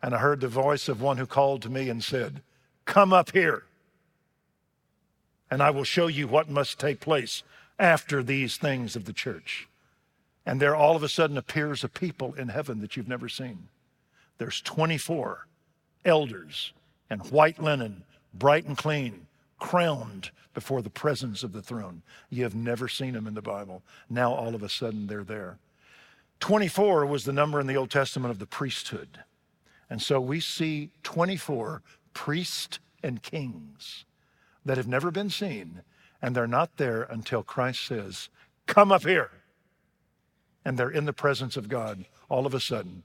And 0.00 0.14
I 0.14 0.18
heard 0.18 0.40
the 0.40 0.46
voice 0.46 0.88
of 0.88 1.02
one 1.02 1.16
who 1.16 1.26
called 1.26 1.62
to 1.62 1.68
me 1.68 1.88
and 1.88 2.02
said, 2.02 2.42
Come 2.84 3.12
up 3.12 3.32
here, 3.32 3.64
and 5.50 5.60
I 5.60 5.70
will 5.70 5.82
show 5.82 6.06
you 6.06 6.28
what 6.28 6.48
must 6.48 6.78
take 6.78 7.00
place 7.00 7.42
after 7.76 8.22
these 8.22 8.56
things 8.56 8.94
of 8.94 9.04
the 9.04 9.12
church. 9.12 9.66
And 10.46 10.62
there 10.62 10.76
all 10.76 10.94
of 10.94 11.02
a 11.02 11.08
sudden 11.08 11.36
appears 11.36 11.82
a 11.82 11.88
people 11.88 12.34
in 12.34 12.50
heaven 12.50 12.80
that 12.82 12.96
you've 12.96 13.08
never 13.08 13.28
seen. 13.28 13.66
There's 14.38 14.60
24 14.60 15.48
elders 16.04 16.72
and 17.10 17.28
white 17.32 17.60
linen 17.60 18.04
bright 18.32 18.64
and 18.64 18.78
clean, 18.78 19.26
crowned 19.58 20.30
before 20.54 20.82
the 20.82 20.88
presence 20.88 21.42
of 21.42 21.52
the 21.52 21.62
throne. 21.62 22.02
You 22.30 22.44
have 22.44 22.54
never 22.54 22.86
seen 22.86 23.14
them 23.14 23.26
in 23.26 23.34
the 23.34 23.42
Bible. 23.42 23.82
Now 24.08 24.32
all 24.32 24.54
of 24.54 24.62
a 24.62 24.68
sudden 24.68 25.08
they're 25.08 25.24
there. 25.24 25.58
24 26.40 27.06
was 27.06 27.24
the 27.24 27.32
number 27.32 27.60
in 27.60 27.66
the 27.66 27.76
Old 27.76 27.90
Testament 27.90 28.30
of 28.30 28.38
the 28.38 28.46
priesthood. 28.46 29.24
And 29.90 30.00
so 30.00 30.20
we 30.20 30.40
see 30.40 30.90
24 31.02 31.82
priests 32.12 32.78
and 33.02 33.22
kings 33.22 34.04
that 34.64 34.76
have 34.76 34.86
never 34.86 35.10
been 35.10 35.30
seen, 35.30 35.82
and 36.20 36.34
they're 36.34 36.46
not 36.46 36.76
there 36.76 37.02
until 37.02 37.42
Christ 37.42 37.84
says, 37.84 38.28
Come 38.66 38.92
up 38.92 39.02
here. 39.02 39.30
And 40.64 40.78
they're 40.78 40.90
in 40.90 41.06
the 41.06 41.12
presence 41.12 41.56
of 41.56 41.68
God 41.68 42.04
all 42.28 42.44
of 42.44 42.54
a 42.54 42.60
sudden. 42.60 43.02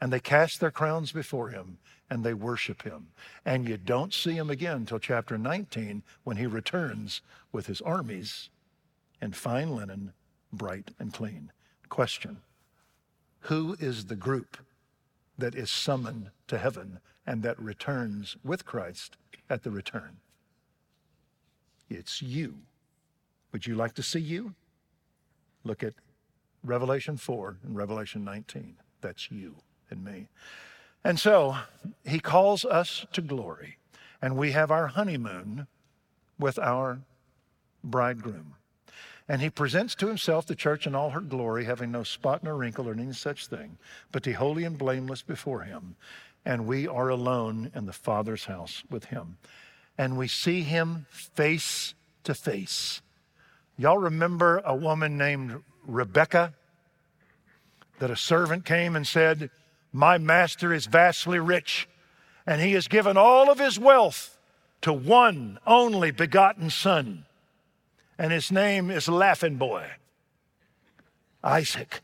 And 0.00 0.12
they 0.12 0.20
cast 0.20 0.60
their 0.60 0.70
crowns 0.70 1.12
before 1.12 1.50
him 1.50 1.78
and 2.10 2.24
they 2.24 2.34
worship 2.34 2.82
him. 2.82 3.08
And 3.44 3.68
you 3.68 3.76
don't 3.76 4.14
see 4.14 4.32
him 4.32 4.50
again 4.50 4.78
until 4.78 4.98
chapter 4.98 5.36
19 5.36 6.02
when 6.24 6.36
he 6.36 6.46
returns 6.46 7.20
with 7.52 7.66
his 7.66 7.80
armies 7.80 8.48
in 9.20 9.32
fine 9.32 9.74
linen, 9.74 10.12
bright 10.52 10.92
and 10.98 11.12
clean. 11.12 11.52
Question 11.88 12.38
Who 13.42 13.76
is 13.80 14.06
the 14.06 14.16
group 14.16 14.58
that 15.36 15.54
is 15.54 15.70
summoned 15.70 16.30
to 16.48 16.58
heaven 16.58 17.00
and 17.26 17.42
that 17.42 17.58
returns 17.58 18.36
with 18.44 18.64
Christ 18.64 19.16
at 19.48 19.62
the 19.62 19.70
return? 19.70 20.18
It's 21.88 22.20
you. 22.20 22.58
Would 23.52 23.66
you 23.66 23.74
like 23.74 23.94
to 23.94 24.02
see 24.02 24.20
you? 24.20 24.54
Look 25.64 25.82
at 25.82 25.94
Revelation 26.64 27.16
4 27.16 27.58
and 27.64 27.76
Revelation 27.76 28.24
19. 28.24 28.76
That's 29.00 29.30
you 29.30 29.56
and 29.90 30.04
me. 30.04 30.28
And 31.04 31.18
so 31.18 31.56
he 32.04 32.18
calls 32.18 32.64
us 32.64 33.06
to 33.12 33.22
glory, 33.22 33.78
and 34.20 34.36
we 34.36 34.52
have 34.52 34.70
our 34.70 34.88
honeymoon 34.88 35.66
with 36.38 36.58
our 36.58 37.00
bridegroom. 37.82 38.54
And 39.28 39.42
he 39.42 39.50
presents 39.50 39.94
to 39.96 40.06
himself 40.06 40.46
the 40.46 40.54
church 40.54 40.86
in 40.86 40.94
all 40.94 41.10
her 41.10 41.20
glory, 41.20 41.64
having 41.64 41.90
no 41.90 42.02
spot 42.02 42.42
nor 42.42 42.56
wrinkle 42.56 42.88
or 42.88 42.92
any 42.92 43.12
such 43.12 43.46
thing, 43.46 43.76
but 44.10 44.22
the 44.22 44.32
holy 44.32 44.64
and 44.64 44.78
blameless 44.78 45.22
before 45.22 45.62
him. 45.62 45.96
And 46.46 46.66
we 46.66 46.88
are 46.88 47.10
alone 47.10 47.70
in 47.74 47.84
the 47.84 47.92
Father's 47.92 48.46
house 48.46 48.82
with 48.88 49.06
him. 49.06 49.36
And 49.98 50.16
we 50.16 50.28
see 50.28 50.62
him 50.62 51.06
face 51.10 51.94
to 52.24 52.34
face. 52.34 53.02
Y'all 53.76 53.98
remember 53.98 54.62
a 54.64 54.74
woman 54.74 55.18
named 55.18 55.62
Rebecca 55.86 56.54
that 57.98 58.10
a 58.10 58.16
servant 58.16 58.64
came 58.64 58.96
and 58.96 59.06
said, 59.06 59.50
My 59.92 60.18
master 60.18 60.72
is 60.72 60.86
vastly 60.86 61.38
rich, 61.38 61.88
and 62.46 62.60
he 62.60 62.72
has 62.72 62.88
given 62.88 63.16
all 63.16 63.50
of 63.50 63.58
his 63.58 63.78
wealth 63.78 64.38
to 64.80 64.92
one 64.92 65.58
only 65.66 66.10
begotten 66.10 66.70
son, 66.70 67.24
and 68.18 68.32
his 68.32 68.50
name 68.50 68.90
is 68.90 69.08
Laughing 69.08 69.56
Boy, 69.56 69.86
Isaac, 71.42 72.02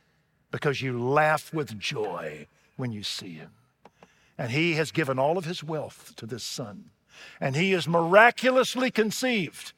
because 0.50 0.80
you 0.80 0.98
laugh 0.98 1.52
with 1.52 1.78
joy 1.78 2.46
when 2.76 2.92
you 2.92 3.02
see 3.02 3.34
him. 3.34 3.50
And 4.38 4.50
he 4.50 4.74
has 4.74 4.90
given 4.90 5.18
all 5.18 5.38
of 5.38 5.44
his 5.44 5.62
wealth 5.62 6.14
to 6.16 6.26
this 6.26 6.44
son, 6.44 6.90
and 7.40 7.56
he 7.56 7.72
is 7.72 7.86
miraculously 7.86 8.90
conceived. 8.90 9.72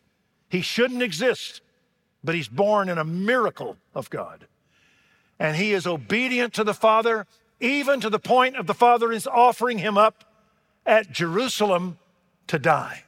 He 0.49 0.61
shouldn't 0.61 1.03
exist, 1.03 1.61
but 2.22 2.34
he's 2.34 2.49
born 2.49 2.89
in 2.89 2.99
a 2.99 3.05
miracle 3.05 3.76
of 3.95 4.11
God 4.11 4.47
and 5.39 5.57
he 5.57 5.72
is 5.72 5.87
obedient 5.87 6.55
to 6.55 6.64
the 6.64 6.74
Father, 6.74 7.26
even 7.61 8.01
to 8.01 8.11
the 8.11 8.18
point 8.18 8.57
of 8.57 8.66
the 8.66 8.74
Father 8.74 9.12
is 9.12 9.26
offering 9.26 9.78
him 9.78 9.99
up 9.99 10.24
at 10.84 11.12
Jerusalem 11.12 11.99
to 12.47 12.59
die. 12.59 13.05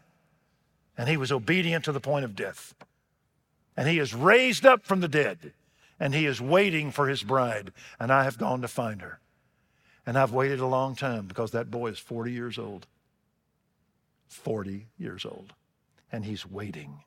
And 0.96 1.08
he 1.08 1.16
was 1.16 1.32
obedient 1.32 1.84
to 1.84 1.92
the 1.92 2.00
point 2.00 2.24
of 2.24 2.34
death. 2.34 2.74
And 3.78 3.86
he 3.86 4.00
is 4.00 4.12
raised 4.12 4.66
up 4.66 4.84
from 4.84 4.98
the 4.98 5.06
dead, 5.06 5.52
and 6.00 6.12
he 6.12 6.26
is 6.26 6.40
waiting 6.40 6.90
for 6.90 7.06
his 7.06 7.22
bride. 7.22 7.70
And 8.00 8.12
I 8.12 8.24
have 8.24 8.36
gone 8.36 8.60
to 8.62 8.66
find 8.66 9.00
her. 9.02 9.20
And 10.04 10.18
I've 10.18 10.32
waited 10.32 10.58
a 10.58 10.66
long 10.66 10.96
time 10.96 11.26
because 11.26 11.52
that 11.52 11.70
boy 11.70 11.90
is 11.90 11.98
40 12.00 12.32
years 12.32 12.58
old. 12.58 12.88
40 14.26 14.88
years 14.98 15.24
old. 15.24 15.52
And 16.10 16.24
he's 16.24 16.44
waiting. 16.44 17.04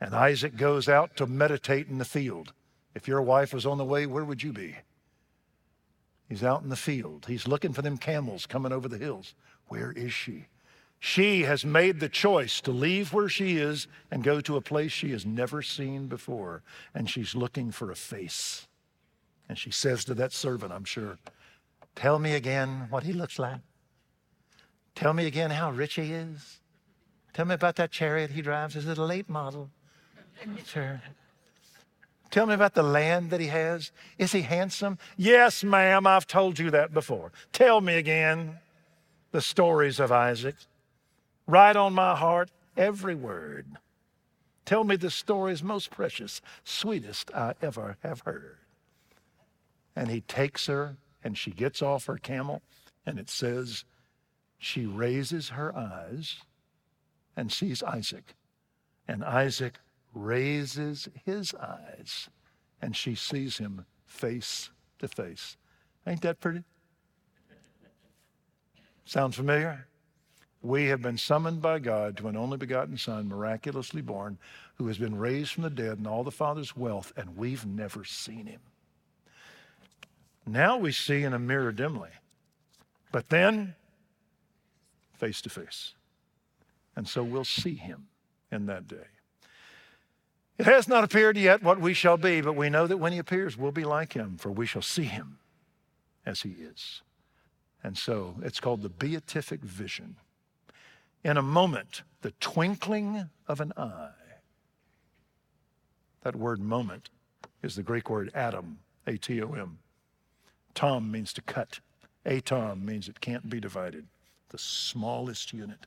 And 0.00 0.16
Isaac 0.16 0.56
goes 0.56 0.88
out 0.88 1.16
to 1.16 1.28
meditate 1.28 1.86
in 1.86 1.98
the 1.98 2.04
field. 2.04 2.52
If 2.92 3.06
your 3.06 3.22
wife 3.22 3.54
was 3.54 3.64
on 3.64 3.78
the 3.78 3.84
way, 3.84 4.04
where 4.04 4.24
would 4.24 4.42
you 4.42 4.52
be? 4.52 4.74
He's 6.28 6.42
out 6.42 6.62
in 6.62 6.70
the 6.70 6.76
field. 6.76 7.26
He's 7.28 7.46
looking 7.46 7.72
for 7.72 7.82
them 7.82 7.98
camels 7.98 8.46
coming 8.46 8.72
over 8.72 8.88
the 8.88 8.98
hills. 8.98 9.36
Where 9.68 9.92
is 9.92 10.12
she? 10.12 10.46
She 11.00 11.42
has 11.42 11.64
made 11.64 12.00
the 12.00 12.08
choice 12.08 12.60
to 12.62 12.72
leave 12.72 13.12
where 13.12 13.28
she 13.28 13.56
is 13.56 13.86
and 14.10 14.24
go 14.24 14.40
to 14.40 14.56
a 14.56 14.60
place 14.60 14.90
she 14.90 15.12
has 15.12 15.24
never 15.24 15.62
seen 15.62 16.06
before. 16.06 16.62
And 16.94 17.08
she's 17.08 17.34
looking 17.34 17.70
for 17.70 17.90
a 17.90 17.96
face. 17.96 18.66
And 19.48 19.56
she 19.56 19.70
says 19.70 20.04
to 20.06 20.14
that 20.14 20.32
servant, 20.32 20.72
I'm 20.72 20.84
sure, 20.84 21.18
Tell 21.98 22.20
me 22.20 22.34
again 22.34 22.86
what 22.90 23.02
he 23.02 23.12
looks 23.12 23.40
like. 23.40 23.58
Tell 24.94 25.12
me 25.12 25.26
again 25.26 25.50
how 25.50 25.72
rich 25.72 25.94
he 25.96 26.12
is. 26.12 26.60
Tell 27.32 27.44
me 27.44 27.54
about 27.54 27.74
that 27.74 27.90
chariot 27.90 28.30
he 28.30 28.40
drives. 28.40 28.76
Is 28.76 28.86
it 28.86 28.98
a 28.98 29.04
late 29.04 29.28
model? 29.28 29.70
Sure. 30.64 31.02
Tell 32.30 32.46
me 32.46 32.54
about 32.54 32.74
the 32.74 32.84
land 32.84 33.30
that 33.30 33.40
he 33.40 33.48
has. 33.48 33.90
Is 34.18 34.30
he 34.30 34.42
handsome? 34.42 34.98
Yes, 35.16 35.64
ma'am, 35.64 36.06
I've 36.06 36.28
told 36.28 36.60
you 36.60 36.70
that 36.70 36.94
before. 36.94 37.32
Tell 37.52 37.80
me 37.80 37.96
again 37.96 38.58
the 39.32 39.40
stories 39.40 39.98
of 39.98 40.12
Isaac. 40.12 40.54
Write 41.48 41.76
on 41.76 41.94
my 41.94 42.14
heart 42.14 42.50
every 42.76 43.14
word. 43.14 43.66
Tell 44.66 44.84
me 44.84 44.96
the 44.96 45.10
story's 45.10 45.62
most 45.62 45.90
precious, 45.90 46.42
sweetest 46.62 47.30
I 47.34 47.54
ever 47.62 47.96
have 48.02 48.20
heard. 48.20 48.58
And 49.96 50.10
he 50.10 50.20
takes 50.20 50.66
her 50.66 50.98
and 51.24 51.38
she 51.38 51.50
gets 51.50 51.82
off 51.82 52.04
her 52.04 52.18
camel, 52.18 52.62
and 53.04 53.18
it 53.18 53.30
says, 53.30 53.84
she 54.58 54.84
raises 54.84 55.48
her 55.48 55.74
eyes 55.74 56.36
and 57.34 57.50
sees 57.50 57.82
Isaac. 57.82 58.34
And 59.08 59.24
Isaac 59.24 59.78
raises 60.12 61.08
his 61.24 61.54
eyes 61.54 62.28
and 62.82 62.94
she 62.94 63.14
sees 63.14 63.56
him 63.56 63.86
face 64.04 64.70
to 64.98 65.08
face. 65.08 65.56
Ain't 66.06 66.20
that 66.22 66.40
pretty? 66.40 66.64
Sounds 69.06 69.36
familiar? 69.36 69.87
We 70.60 70.86
have 70.86 71.00
been 71.00 71.18
summoned 71.18 71.62
by 71.62 71.78
God 71.78 72.16
to 72.16 72.28
an 72.28 72.36
only 72.36 72.56
begotten 72.56 72.98
Son, 72.98 73.28
miraculously 73.28 74.02
born, 74.02 74.38
who 74.74 74.86
has 74.88 74.98
been 74.98 75.16
raised 75.16 75.52
from 75.52 75.62
the 75.62 75.70
dead 75.70 75.98
and 75.98 76.06
all 76.06 76.24
the 76.24 76.30
Father's 76.30 76.76
wealth, 76.76 77.12
and 77.16 77.36
we've 77.36 77.64
never 77.64 78.04
seen 78.04 78.46
him. 78.46 78.60
Now 80.46 80.76
we 80.76 80.92
see 80.92 81.22
in 81.22 81.32
a 81.32 81.38
mirror 81.38 81.72
dimly, 81.72 82.10
but 83.12 83.28
then 83.28 83.74
face 85.14 85.40
to 85.42 85.50
face. 85.50 85.94
And 86.96 87.06
so 87.06 87.22
we'll 87.22 87.44
see 87.44 87.74
him 87.74 88.08
in 88.50 88.66
that 88.66 88.88
day. 88.88 89.06
It 90.58 90.66
has 90.66 90.88
not 90.88 91.04
appeared 91.04 91.36
yet 91.36 91.62
what 91.62 91.80
we 91.80 91.94
shall 91.94 92.16
be, 92.16 92.40
but 92.40 92.56
we 92.56 92.68
know 92.68 92.88
that 92.88 92.96
when 92.96 93.12
he 93.12 93.18
appears, 93.18 93.56
we'll 93.56 93.70
be 93.70 93.84
like 93.84 94.14
him, 94.14 94.36
for 94.38 94.50
we 94.50 94.66
shall 94.66 94.82
see 94.82 95.04
him 95.04 95.38
as 96.26 96.42
he 96.42 96.50
is. 96.50 97.02
And 97.84 97.96
so 97.96 98.34
it's 98.42 98.58
called 98.58 98.82
the 98.82 98.88
beatific 98.88 99.60
vision. 99.60 100.16
In 101.24 101.36
a 101.36 101.42
moment, 101.42 102.02
the 102.22 102.32
twinkling 102.40 103.28
of 103.46 103.60
an 103.60 103.72
eye. 103.76 104.10
That 106.22 106.36
word 106.36 106.60
moment 106.60 107.10
is 107.62 107.76
the 107.76 107.82
Greek 107.82 108.08
word 108.08 108.30
atom, 108.34 108.78
A 109.06 109.16
T 109.16 109.42
O 109.42 109.52
M. 109.52 109.78
Tom 110.74 111.10
means 111.10 111.32
to 111.32 111.42
cut. 111.42 111.80
Atom 112.24 112.84
means 112.84 113.08
it 113.08 113.20
can't 113.20 113.48
be 113.48 113.60
divided, 113.60 114.06
the 114.50 114.58
smallest 114.58 115.52
unit. 115.52 115.86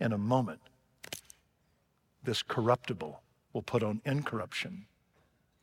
In 0.00 0.12
a 0.12 0.18
moment, 0.18 0.60
this 2.24 2.42
corruptible 2.42 3.22
will 3.52 3.62
put 3.62 3.82
on 3.82 4.00
incorruption, 4.04 4.86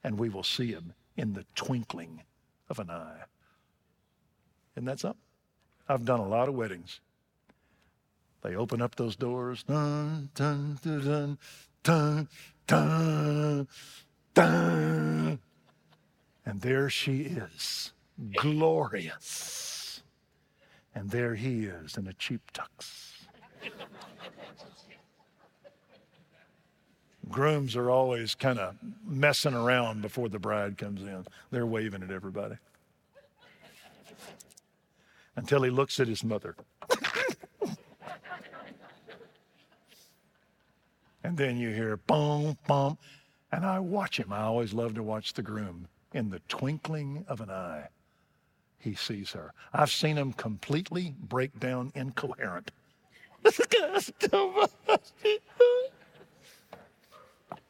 and 0.03 0.17
we 0.17 0.29
will 0.29 0.43
see 0.43 0.71
him 0.71 0.93
in 1.17 1.33
the 1.33 1.45
twinkling 1.55 2.23
of 2.69 2.79
an 2.79 2.89
eye. 2.89 3.23
Isn't 4.75 4.85
that 4.85 4.99
something? 4.99 5.21
I've 5.89 6.05
done 6.05 6.19
a 6.19 6.27
lot 6.27 6.47
of 6.47 6.53
weddings. 6.53 7.01
They 8.41 8.55
open 8.55 8.81
up 8.81 8.95
those 8.95 9.15
doors, 9.15 9.63
dun, 9.63 10.29
dun, 10.33 10.79
dun, 10.81 11.37
dun, 11.83 12.27
dun, 12.67 13.67
dun, 14.33 15.39
and 16.45 16.61
there 16.61 16.89
she 16.89 17.21
is, 17.21 17.91
glorious. 18.35 20.01
And 20.95 21.11
there 21.11 21.35
he 21.35 21.65
is 21.65 21.97
in 21.97 22.07
a 22.07 22.13
cheap 22.13 22.41
tux. 22.53 23.09
grooms 27.29 27.75
are 27.75 27.89
always 27.89 28.35
kind 28.35 28.59
of 28.59 28.75
messing 29.05 29.53
around 29.53 30.01
before 30.01 30.29
the 30.29 30.39
bride 30.39 30.77
comes 30.77 31.01
in. 31.01 31.25
They're 31.51 31.65
waving 31.65 32.03
at 32.03 32.11
everybody 32.11 32.55
until 35.35 35.61
he 35.63 35.69
looks 35.69 35.99
at 35.99 36.07
his 36.07 36.23
mother. 36.23 36.55
And 41.29 41.37
then 41.37 41.57
you 41.57 41.69
hear 41.69 41.95
boom, 41.95 42.57
boom. 42.67 42.97
And 43.51 43.63
I 43.63 43.77
watch 43.77 44.17
him. 44.17 44.33
I 44.33 44.41
always 44.41 44.73
love 44.73 44.95
to 44.95 45.03
watch 45.03 45.33
the 45.33 45.43
groom. 45.43 45.87
In 46.11 46.31
the 46.31 46.39
twinkling 46.47 47.23
of 47.27 47.39
an 47.39 47.51
eye, 47.51 47.89
he 48.79 48.95
sees 48.95 49.33
her. 49.33 49.53
I've 49.71 49.91
seen 49.91 50.17
him 50.17 50.33
completely 50.33 51.13
break 51.19 51.59
down 51.59 51.91
incoherent. 51.93 52.71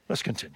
Let's 0.07 0.23
continue. 0.23 0.55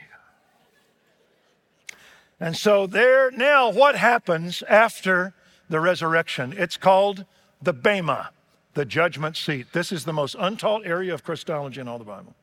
And 2.40 2.56
so, 2.56 2.88
there, 2.88 3.32
now 3.32 3.70
what 3.70 3.98
happens 3.98 4.64
after 4.70 5.34
the 5.68 5.82
resurrection? 5.82 6.54
It's 6.56 6.78
called 6.78 7.26
the 7.62 7.74
Bema, 7.74 8.30
the 8.76 8.86
judgment 8.86 9.36
seat. 9.36 9.74
This 9.74 9.92
is 9.92 10.06
the 10.06 10.14
most 10.14 10.38
untaught 10.40 10.86
area 10.86 11.14
of 11.14 11.26
Christology 11.26 11.82
in 11.82 11.90
all 11.90 12.00
the 12.00 12.06
Bible. 12.06 12.34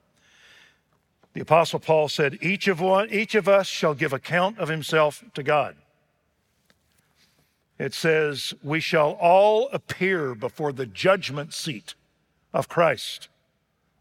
The 1.32 1.40
Apostle 1.40 1.78
Paul 1.78 2.08
said, 2.08 2.38
Each 2.40 2.66
of, 2.66 2.80
one, 2.80 3.08
each 3.10 3.34
of 3.34 3.48
us 3.48 3.66
shall 3.66 3.94
give 3.94 4.12
account 4.12 4.58
of 4.58 4.68
himself 4.68 5.22
to 5.34 5.42
God. 5.42 5.76
It 7.78 7.94
says, 7.94 8.52
We 8.62 8.80
shall 8.80 9.12
all 9.12 9.68
appear 9.72 10.34
before 10.34 10.72
the 10.72 10.86
judgment 10.86 11.54
seat 11.54 11.94
of 12.52 12.68
Christ, 12.68 13.28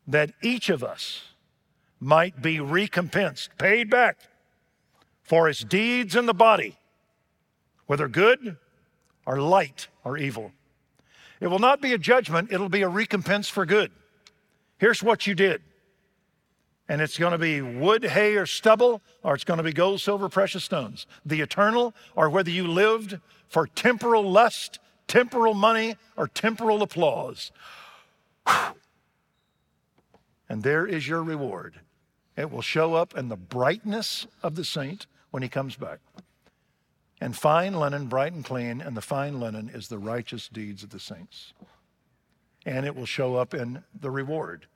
that 0.08 0.32
each 0.42 0.70
of 0.70 0.84
us 0.84 1.26
might 2.00 2.42
be 2.42 2.60
recompensed, 2.60 3.52
paid 3.58 3.90
back 3.90 4.18
for 5.22 5.48
his 5.48 5.60
deeds 5.60 6.16
in 6.16 6.26
the 6.26 6.34
body, 6.34 6.78
whether 7.86 8.08
good 8.08 8.58
or 9.26 9.40
light 9.40 9.88
or 10.04 10.18
evil. 10.18 10.52
It 11.40 11.48
will 11.48 11.60
not 11.60 11.82
be 11.82 11.94
a 11.94 11.98
judgment, 11.98 12.52
it'll 12.52 12.70
be 12.70 12.82
a 12.82 12.90
recompense 12.90 13.48
for 13.48 13.66
good. 13.66 13.92
Here's 14.80 15.04
what 15.04 15.28
you 15.28 15.36
did. 15.36 15.62
And 16.90 17.02
it's 17.02 17.18
going 17.18 17.32
to 17.34 17.38
be 17.38 17.62
wood, 17.62 18.04
hay, 18.04 18.36
or 18.36 18.48
stubble, 18.48 19.02
or 19.24 19.36
it's 19.36 19.44
going 19.44 19.60
to 19.60 19.64
be 19.64 19.72
gold, 19.72 20.02
silver, 20.02 20.28
precious 20.28 20.64
stones. 20.64 21.06
The 21.24 21.40
eternal, 21.40 21.94
or 22.16 22.30
whether 22.30 22.50
you 22.50 22.68
lived 22.68 23.20
for 23.48 23.68
temporal 23.68 24.24
lust, 24.30 24.80
temporal 25.08 25.54
money, 25.54 25.96
or 26.18 26.28
temporal 26.28 26.82
applause. 26.82 27.52
And 30.50 30.64
there 30.64 30.88
is 30.88 31.08
your 31.08 31.22
reward. 31.24 31.82
It 32.36 32.50
will 32.50 32.64
show 32.64 32.96
up 32.96 33.16
in 33.16 33.30
the 33.30 33.38
brightness 33.38 34.26
of 34.42 34.56
the 34.56 34.66
saint 34.66 35.06
when 35.30 35.44
he 35.44 35.50
comes 35.50 35.76
back. 35.76 36.00
and 37.22 37.36
fine 37.36 37.74
linen, 37.74 38.08
bright 38.08 38.34
and 38.34 38.46
clean, 38.46 38.82
and 38.82 38.96
the 38.96 39.02
fine 39.02 39.40
linen 39.40 39.70
is 39.74 39.88
the 39.88 39.98
righteous 39.98 40.48
deeds 40.48 40.84
of 40.84 40.90
the 40.90 41.00
saints. 41.00 41.54
And 42.66 42.86
it 42.86 42.96
will 42.96 43.06
show 43.06 43.36
up 43.36 43.54
in 43.54 43.84
the 44.00 44.12
reward. 44.12 44.68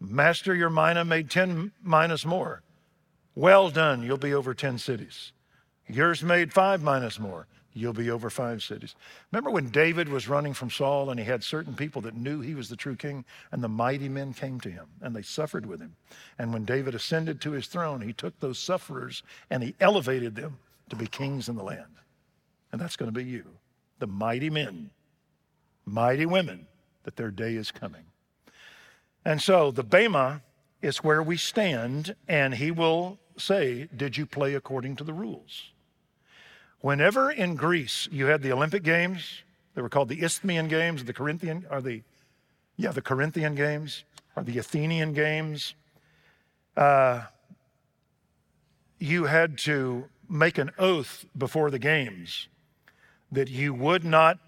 Master, 0.00 0.54
your 0.54 0.70
mina 0.70 1.04
made 1.04 1.30
10 1.30 1.72
minas 1.82 2.24
more. 2.24 2.62
Well 3.34 3.70
done, 3.70 4.02
you'll 4.02 4.16
be 4.16 4.34
over 4.34 4.54
10 4.54 4.78
cities. 4.78 5.32
Yours 5.86 6.22
made 6.22 6.52
five 6.52 6.82
minas 6.82 7.18
more. 7.18 7.46
You'll 7.72 7.92
be 7.92 8.10
over 8.10 8.30
five 8.30 8.62
cities. 8.62 8.96
Remember 9.30 9.50
when 9.50 9.68
David 9.70 10.08
was 10.08 10.28
running 10.28 10.54
from 10.54 10.70
Saul 10.70 11.10
and 11.10 11.20
he 11.20 11.26
had 11.26 11.44
certain 11.44 11.74
people 11.74 12.02
that 12.02 12.16
knew 12.16 12.40
he 12.40 12.54
was 12.54 12.68
the 12.68 12.76
true 12.76 12.96
king, 12.96 13.24
and 13.52 13.62
the 13.62 13.68
mighty 13.68 14.08
men 14.08 14.32
came 14.34 14.58
to 14.60 14.70
him 14.70 14.86
and 15.00 15.14
they 15.14 15.22
suffered 15.22 15.66
with 15.66 15.80
him. 15.80 15.94
And 16.38 16.52
when 16.52 16.64
David 16.64 16.94
ascended 16.94 17.40
to 17.42 17.52
his 17.52 17.68
throne, 17.68 18.00
he 18.00 18.12
took 18.12 18.38
those 18.40 18.58
sufferers 18.58 19.22
and 19.50 19.62
he 19.62 19.76
elevated 19.78 20.34
them 20.34 20.58
to 20.88 20.96
be 20.96 21.06
kings 21.06 21.48
in 21.48 21.56
the 21.56 21.62
land. 21.62 21.84
And 22.72 22.80
that's 22.80 22.96
going 22.96 23.12
to 23.12 23.18
be 23.18 23.24
you, 23.24 23.44
the 24.00 24.06
mighty 24.06 24.50
men, 24.50 24.90
mighty 25.84 26.26
women, 26.26 26.66
that 27.04 27.16
their 27.16 27.30
day 27.30 27.54
is 27.54 27.70
coming. 27.70 28.04
And 29.24 29.40
so 29.42 29.70
the 29.70 29.82
Bema 29.84 30.42
is 30.82 30.98
where 30.98 31.22
we 31.22 31.36
stand, 31.36 32.14
and 32.26 32.54
he 32.54 32.70
will 32.70 33.18
say, 33.36 33.88
Did 33.94 34.16
you 34.16 34.26
play 34.26 34.54
according 34.54 34.96
to 34.96 35.04
the 35.04 35.12
rules? 35.12 35.70
Whenever 36.80 37.30
in 37.30 37.56
Greece 37.56 38.08
you 38.10 38.26
had 38.26 38.42
the 38.42 38.52
Olympic 38.52 38.82
Games, 38.82 39.42
they 39.74 39.82
were 39.82 39.88
called 39.88 40.08
the 40.08 40.22
Isthmian 40.22 40.68
Games, 40.68 41.04
the 41.04 41.12
Corinthian, 41.12 41.66
or 41.70 41.80
the, 41.80 42.02
yeah, 42.76 42.92
the 42.92 43.02
Corinthian 43.02 43.54
Games, 43.54 44.04
or 44.36 44.42
the 44.42 44.58
Athenian 44.58 45.12
Games, 45.12 45.74
uh, 46.76 47.22
you 48.98 49.24
had 49.24 49.58
to 49.58 50.06
make 50.28 50.58
an 50.58 50.70
oath 50.78 51.26
before 51.36 51.70
the 51.70 51.78
games 51.78 52.48
that 53.32 53.48
you 53.48 53.74
would 53.74 54.04
not 54.04 54.38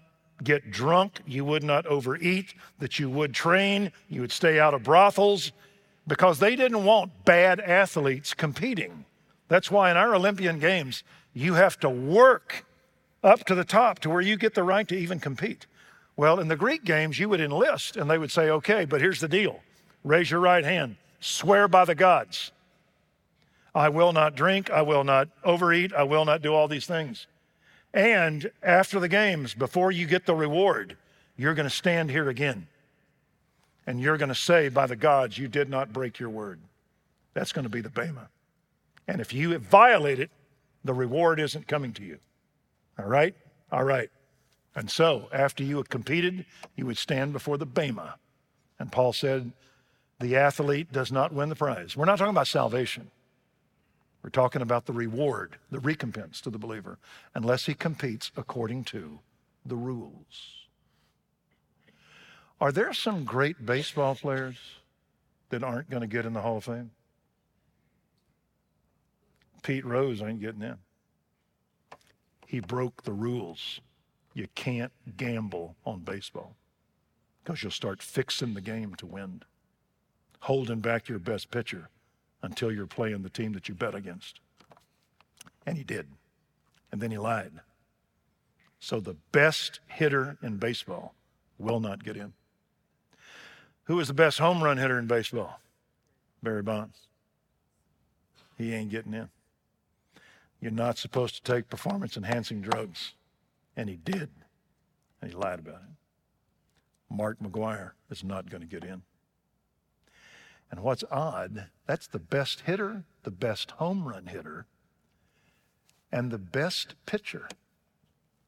get 0.43 0.71
drunk, 0.71 1.21
you 1.25 1.45
would 1.45 1.63
not 1.63 1.85
overeat, 1.85 2.53
that 2.79 2.99
you 2.99 3.09
would 3.09 3.33
train, 3.33 3.91
you 4.09 4.21
would 4.21 4.31
stay 4.31 4.59
out 4.59 4.73
of 4.73 4.83
brothels, 4.83 5.51
because 6.07 6.39
they 6.39 6.55
didn't 6.55 6.83
want 6.83 7.25
bad 7.25 7.59
athletes 7.59 8.33
competing. 8.33 9.05
That's 9.47 9.71
why 9.71 9.91
in 9.91 9.97
our 9.97 10.15
Olympian 10.15 10.59
Games, 10.59 11.03
you 11.33 11.53
have 11.53 11.79
to 11.79 11.89
work 11.89 12.65
up 13.23 13.45
to 13.45 13.55
the 13.55 13.63
top 13.63 13.99
to 13.99 14.09
where 14.09 14.21
you 14.21 14.35
get 14.35 14.53
the 14.53 14.63
right 14.63 14.87
to 14.87 14.95
even 14.95 15.19
compete. 15.19 15.65
Well, 16.15 16.39
in 16.39 16.47
the 16.47 16.55
Greek 16.55 16.83
games, 16.83 17.19
you 17.19 17.29
would 17.29 17.41
enlist 17.41 17.97
and 17.97 18.09
they 18.09 18.17
would 18.17 18.31
say, 18.31 18.49
okay, 18.49 18.85
but 18.85 19.01
here's 19.01 19.19
the 19.19 19.27
deal 19.27 19.61
raise 20.03 20.29
your 20.29 20.41
right 20.41 20.65
hand, 20.65 20.97
swear 21.19 21.67
by 21.67 21.85
the 21.85 21.95
gods. 21.95 22.51
I 23.73 23.89
will 23.89 24.13
not 24.13 24.35
drink, 24.35 24.69
I 24.69 24.83
will 24.83 25.03
not 25.03 25.29
overeat, 25.43 25.93
I 25.93 26.03
will 26.03 26.25
not 26.25 26.41
do 26.41 26.53
all 26.53 26.67
these 26.67 26.85
things. 26.85 27.25
And 27.93 28.49
after 28.63 28.99
the 28.99 29.07
games, 29.07 29.53
before 29.53 29.91
you 29.91 30.07
get 30.07 30.25
the 30.25 30.35
reward, 30.35 30.97
you're 31.37 31.53
going 31.53 31.69
to 31.69 31.75
stand 31.75 32.09
here 32.09 32.29
again 32.29 32.67
and 33.85 33.99
you're 33.99 34.17
going 34.17 34.29
to 34.29 34.35
say, 34.35 34.69
by 34.69 34.87
the 34.87 34.95
gods, 34.95 35.37
you 35.37 35.47
did 35.47 35.69
not 35.69 35.93
break 35.93 36.19
your 36.19 36.29
word. 36.29 36.59
That's 37.33 37.51
going 37.51 37.63
to 37.63 37.69
be 37.69 37.81
the 37.81 37.89
Bema. 37.89 38.29
And 39.07 39.19
if 39.19 39.33
you 39.33 39.57
violate 39.57 40.19
it, 40.19 40.31
the 40.83 40.93
reward 40.93 41.39
isn't 41.39 41.67
coming 41.67 41.93
to 41.93 42.03
you. 42.03 42.19
All 42.97 43.05
right? 43.05 43.35
All 43.71 43.83
right. 43.83 44.09
And 44.75 44.89
so, 44.89 45.27
after 45.31 45.63
you 45.63 45.77
had 45.77 45.89
competed, 45.89 46.45
you 46.75 46.85
would 46.85 46.97
stand 46.97 47.33
before 47.33 47.57
the 47.57 47.65
Bema. 47.65 48.15
And 48.79 48.91
Paul 48.91 49.13
said, 49.13 49.51
the 50.19 50.35
athlete 50.35 50.91
does 50.91 51.11
not 51.11 51.33
win 51.33 51.49
the 51.49 51.55
prize. 51.55 51.97
We're 51.97 52.05
not 52.05 52.17
talking 52.17 52.33
about 52.33 52.47
salvation. 52.47 53.11
We're 54.23 54.29
talking 54.29 54.61
about 54.61 54.85
the 54.85 54.93
reward, 54.93 55.57
the 55.69 55.81
recompense 55.81 56.39
to 56.41 56.49
the 56.49 56.57
believer, 56.57 56.97
unless 57.35 57.65
he 57.65 57.73
competes 57.73 58.31
according 58.37 58.85
to 58.85 59.19
the 59.65 59.75
rules. 59.75 60.67
Are 62.61 62.71
there 62.71 62.93
some 62.93 63.25
great 63.25 63.65
baseball 63.65 64.15
players 64.15 64.55
that 65.49 65.61
aren't 65.61 65.89
going 65.89 66.01
to 66.01 66.07
get 66.07 66.25
in 66.25 66.31
the 66.31 66.41
Hall 66.41 66.57
of 66.57 66.63
Fame? 66.63 66.91
Pete 69.61 69.85
Rose 69.85 70.21
ain't 70.21 70.39
getting 70.39 70.61
in. 70.61 70.77
He 72.47 72.61
broke 72.61 73.03
the 73.03 73.13
rules. 73.13 73.81
You 74.33 74.47
can't 74.55 74.91
gamble 75.17 75.75
on 75.85 75.99
baseball 75.99 76.55
because 77.43 77.61
you'll 77.61 77.71
start 77.71 78.01
fixing 78.01 78.53
the 78.53 78.61
game 78.61 78.95
to 78.95 79.05
win, 79.05 79.41
holding 80.39 80.79
back 80.79 81.09
your 81.09 81.19
best 81.19 81.51
pitcher 81.51 81.89
until 82.43 82.71
you're 82.71 82.85
playing 82.85 83.23
the 83.23 83.29
team 83.29 83.53
that 83.53 83.67
you 83.67 83.73
bet 83.73 83.95
against. 83.95 84.39
And 85.65 85.77
he 85.77 85.83
did. 85.83 86.07
And 86.91 87.01
then 87.01 87.09
he 87.09 87.17
lied. 87.17 87.53
So 88.79 88.99
the 88.99 89.15
best 89.31 89.79
hitter 89.87 90.37
in 90.43 90.57
baseball 90.57 91.15
will 91.57 91.79
not 91.79 92.03
get 92.03 92.17
in. 92.17 92.33
Who 93.85 93.99
is 93.99 94.09
the 94.09 94.13
best 94.13 94.39
home 94.39 94.61
run 94.61 94.77
hitter 94.77 94.99
in 94.99 95.07
baseball? 95.07 95.59
Barry 96.43 96.61
Bonds. 96.61 97.07
He 98.57 98.73
ain't 98.73 98.91
getting 98.91 99.13
in. 99.13 99.29
You're 100.59 100.71
not 100.71 100.97
supposed 100.97 101.35
to 101.35 101.51
take 101.51 101.69
performance 101.69 102.15
enhancing 102.15 102.61
drugs. 102.61 103.13
And 103.75 103.89
he 103.89 103.95
did. 103.95 104.29
And 105.21 105.31
he 105.31 105.35
lied 105.35 105.59
about 105.59 105.75
it. 105.75 107.13
Mark 107.13 107.37
McGwire 107.39 107.91
is 108.09 108.23
not 108.23 108.49
going 108.49 108.61
to 108.61 108.67
get 108.67 108.83
in. 108.83 109.01
And 110.73 110.81
what's 110.81 111.03
odd, 111.11 111.67
that's 111.85 112.07
the 112.07 112.17
best 112.17 112.61
hitter, 112.61 113.03
the 113.21 113.29
best 113.29 113.69
home 113.69 114.07
run 114.07 114.25
hitter, 114.25 114.65
and 116.11 116.31
the 116.31 116.39
best 116.39 116.95
pitcher 117.05 117.47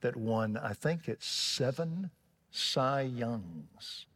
that 0.02 0.16
won, 0.16 0.58
I 0.58 0.74
think 0.74 1.08
it's 1.08 1.28
seven 1.28 2.10
Cy 2.50 3.02
Youngs 3.02 4.08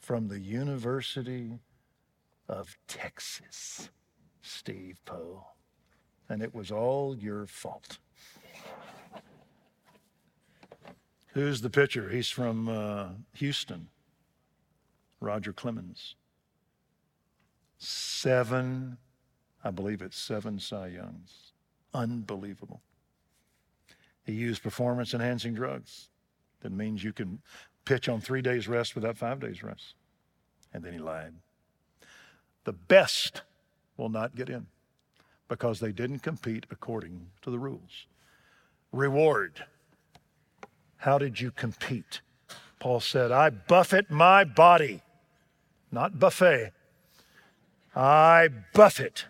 from 0.00 0.26
the 0.26 0.40
University 0.40 1.60
of 2.48 2.76
Texas, 2.88 3.88
Steve 4.42 4.98
Poe 5.04 5.44
and 6.28 6.42
it 6.42 6.52
was 6.52 6.72
all 6.72 7.16
your 7.16 7.46
fault. 7.46 7.98
Who's 11.28 11.60
the 11.60 11.70
pitcher? 11.70 12.08
He's 12.08 12.30
from 12.30 12.68
uh, 12.68 13.10
Houston, 13.34 13.90
Roger 15.20 15.52
Clemens. 15.52 16.16
Seven, 17.78 18.98
I 19.62 19.70
believe 19.70 20.02
it's 20.02 20.18
seven 20.18 20.58
Cy 20.58 20.88
Youngs. 20.88 21.52
Unbelievable. 21.92 22.80
He 24.24 24.32
used 24.32 24.62
performance 24.62 25.14
enhancing 25.14 25.54
drugs. 25.54 26.08
That 26.60 26.72
means 26.72 27.04
you 27.04 27.12
can 27.12 27.40
pitch 27.84 28.08
on 28.08 28.20
three 28.20 28.42
days 28.42 28.66
rest 28.66 28.94
without 28.94 29.18
five 29.18 29.40
days 29.40 29.62
rest. 29.62 29.94
And 30.72 30.82
then 30.82 30.94
he 30.94 30.98
lied. 30.98 31.34
The 32.64 32.72
best 32.72 33.42
will 33.96 34.08
not 34.08 34.34
get 34.34 34.48
in 34.48 34.66
because 35.48 35.80
they 35.80 35.92
didn't 35.92 36.20
compete 36.20 36.66
according 36.70 37.26
to 37.42 37.50
the 37.50 37.58
rules. 37.58 38.06
Reward. 38.92 39.64
How 40.96 41.18
did 41.18 41.40
you 41.40 41.50
compete? 41.50 42.22
Paul 42.80 43.00
said, 43.00 43.30
I 43.30 43.50
buffet 43.50 44.10
my 44.10 44.44
body, 44.44 45.02
not 45.92 46.18
buffet. 46.18 46.72
I 47.94 48.48
buffet 48.72 49.26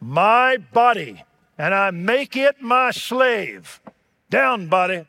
my 0.00 0.56
body 0.56 1.24
and 1.56 1.74
I 1.74 1.90
make 1.90 2.36
it 2.36 2.60
my 2.60 2.90
slave. 2.90 3.80
Down, 4.30 4.68
body. 4.68 5.06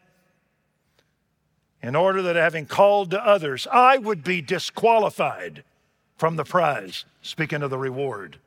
In 1.81 1.95
order 1.95 2.21
that 2.23 2.35
having 2.35 2.65
called 2.65 3.11
to 3.11 3.25
others, 3.25 3.67
I 3.71 3.97
would 3.97 4.23
be 4.23 4.41
disqualified 4.41 5.63
from 6.17 6.35
the 6.35 6.43
prize. 6.43 7.05
Speaking 7.21 7.61
of 7.61 7.69
the 7.69 7.77
reward. 7.77 8.39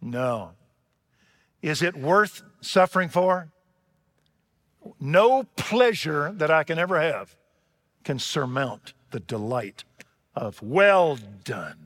No, 0.00 0.52
is 1.62 1.82
it 1.82 1.96
worth 1.96 2.42
suffering 2.60 3.08
for? 3.08 3.48
No 5.00 5.44
pleasure 5.56 6.32
that 6.34 6.50
I 6.50 6.62
can 6.62 6.78
ever 6.78 7.00
have 7.00 7.34
can 8.04 8.20
surmount 8.20 8.92
the 9.10 9.18
delight 9.18 9.82
of 10.36 10.62
well 10.62 11.18
done, 11.44 11.85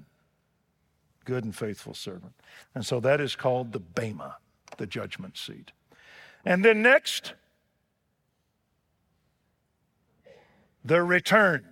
good 1.24 1.44
and 1.44 1.54
faithful 1.54 1.94
servant. 1.94 2.32
And 2.74 2.84
so 2.84 3.00
that 3.00 3.20
is 3.20 3.36
called 3.36 3.72
the 3.72 3.80
Bema, 3.80 4.36
the 4.76 4.86
judgment 4.86 5.36
seat. 5.36 5.72
And 6.44 6.64
then 6.64 6.82
next, 6.82 7.34
the 10.84 11.02
return. 11.02 11.64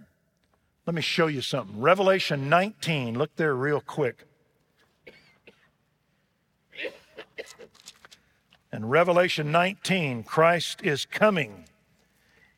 Let 0.86 0.94
me 0.94 1.02
show 1.02 1.26
you 1.26 1.42
something. 1.42 1.80
Revelation 1.80 2.48
19, 2.48 3.18
look 3.18 3.36
there 3.36 3.54
real 3.54 3.80
quick. 3.80 4.24
In 8.72 8.88
Revelation 8.88 9.50
19, 9.50 10.24
Christ 10.24 10.82
is 10.82 11.06
coming. 11.06 11.64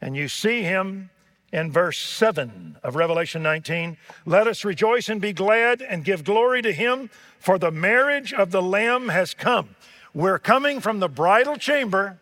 And 0.01 0.17
you 0.17 0.29
see 0.29 0.63
him 0.63 1.11
in 1.53 1.73
verse 1.73 1.99
7 1.99 2.79
of 2.83 2.97
Revelation 2.97 3.43
19. 3.43 3.97
Let 4.25 4.47
us 4.47 4.65
rejoice 4.65 5.09
and 5.09 5.21
be 5.21 5.33
glad 5.33 5.83
and 5.83 6.05
give 6.05 6.25
glory 6.25 6.63
to 6.63 6.73
him, 6.73 7.11
for 7.39 7.59
the 7.59 7.71
marriage 7.71 8.33
of 8.33 8.51
the 8.51 8.63
Lamb 8.63 9.09
has 9.09 9.35
come. 9.35 9.77
We're 10.15 10.39
coming 10.39 10.81
from 10.81 11.01
the 11.01 11.09
bridal 11.09 11.57
chamber 11.57 12.19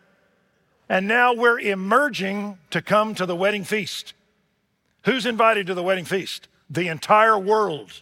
And 0.89 1.07
now 1.07 1.33
we're 1.33 1.59
emerging 1.59 2.57
to 2.71 2.81
come 2.81 3.13
to 3.15 3.27
the 3.27 3.35
wedding 3.35 3.63
feast. 3.63 4.13
Who's 5.03 5.27
invited 5.27 5.67
to 5.67 5.75
the 5.75 5.83
wedding 5.83 6.05
feast? 6.05 6.47
The 6.67 6.87
entire 6.87 7.37
world. 7.37 8.01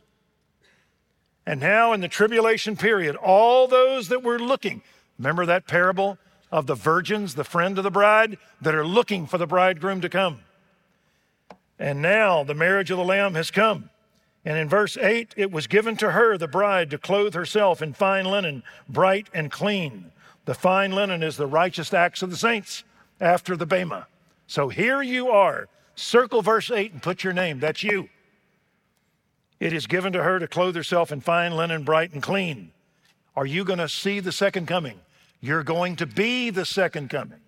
And 1.46 1.60
now, 1.60 1.94
in 1.94 2.02
the 2.02 2.08
tribulation 2.08 2.78
period, 2.78 3.16
all 3.18 3.68
those 3.68 4.08
that 4.08 4.24
were 4.24 4.40
looking, 4.40 4.82
remember 5.18 5.46
that 5.46 5.68
parable 5.68 6.18
of 6.52 6.66
the 6.66 6.76
virgins, 6.76 7.36
the 7.36 7.44
friend 7.44 7.78
of 7.78 7.84
the 7.84 7.92
bride, 7.92 8.38
that 8.62 8.74
are 8.74 8.88
looking 8.88 9.28
for 9.28 9.38
the 9.38 9.48
bridegroom 9.48 10.00
to 10.02 10.10
come. 10.10 10.40
And 11.80 12.02
now 12.02 12.44
the 12.44 12.54
marriage 12.54 12.92
of 12.92 12.98
the 12.98 13.04
Lamb 13.04 13.36
has 13.36 13.52
come. 13.52 13.90
And 14.46 14.58
in 14.58 14.70
verse 14.70 14.98
8, 14.98 15.34
it 15.36 15.52
was 15.52 15.68
given 15.68 15.98
to 15.98 16.12
her, 16.12 16.38
the 16.38 16.48
bride, 16.48 16.90
to 16.92 16.98
clothe 16.98 17.34
herself 17.34 17.82
in 17.82 17.94
fine 17.94 18.26
linen, 18.26 18.64
bright 18.88 19.28
and 19.34 19.52
clean. 19.52 20.12
The 20.46 20.54
fine 20.54 20.92
linen 20.92 21.22
is 21.22 21.36
the 21.36 21.48
righteous 21.48 21.94
acts 21.94 22.22
of 22.22 22.30
the 22.30 22.38
saints 22.38 22.84
after 23.20 23.58
the 23.58 23.66
Bema. 23.66 24.08
So 24.48 24.70
here 24.70 25.02
you 25.02 25.30
are. 25.30 25.68
Circle 25.96 26.42
verse 26.42 26.72
8 26.72 26.94
and 26.94 27.04
put 27.04 27.24
your 27.24 27.34
name. 27.34 27.60
That's 27.60 27.84
you. 27.84 28.08
It 29.60 29.74
is 29.74 29.88
given 29.88 30.14
to 30.14 30.24
her 30.24 30.40
to 30.40 30.48
clothe 30.48 30.76
herself 30.76 31.12
in 31.12 31.20
fine 31.20 31.54
linen, 31.54 31.84
bright 31.84 32.14
and 32.14 32.24
clean. 32.24 32.72
Are 33.36 33.46
you 33.46 33.66
going 33.66 33.80
to 33.80 33.90
see 33.90 34.20
the 34.20 34.32
second 34.32 34.68
coming? 34.68 35.00
You're 35.42 35.64
going 35.64 35.96
to 35.98 36.06
be 36.06 36.50
the 36.50 36.66
second 36.66 37.10
coming. 37.10 37.40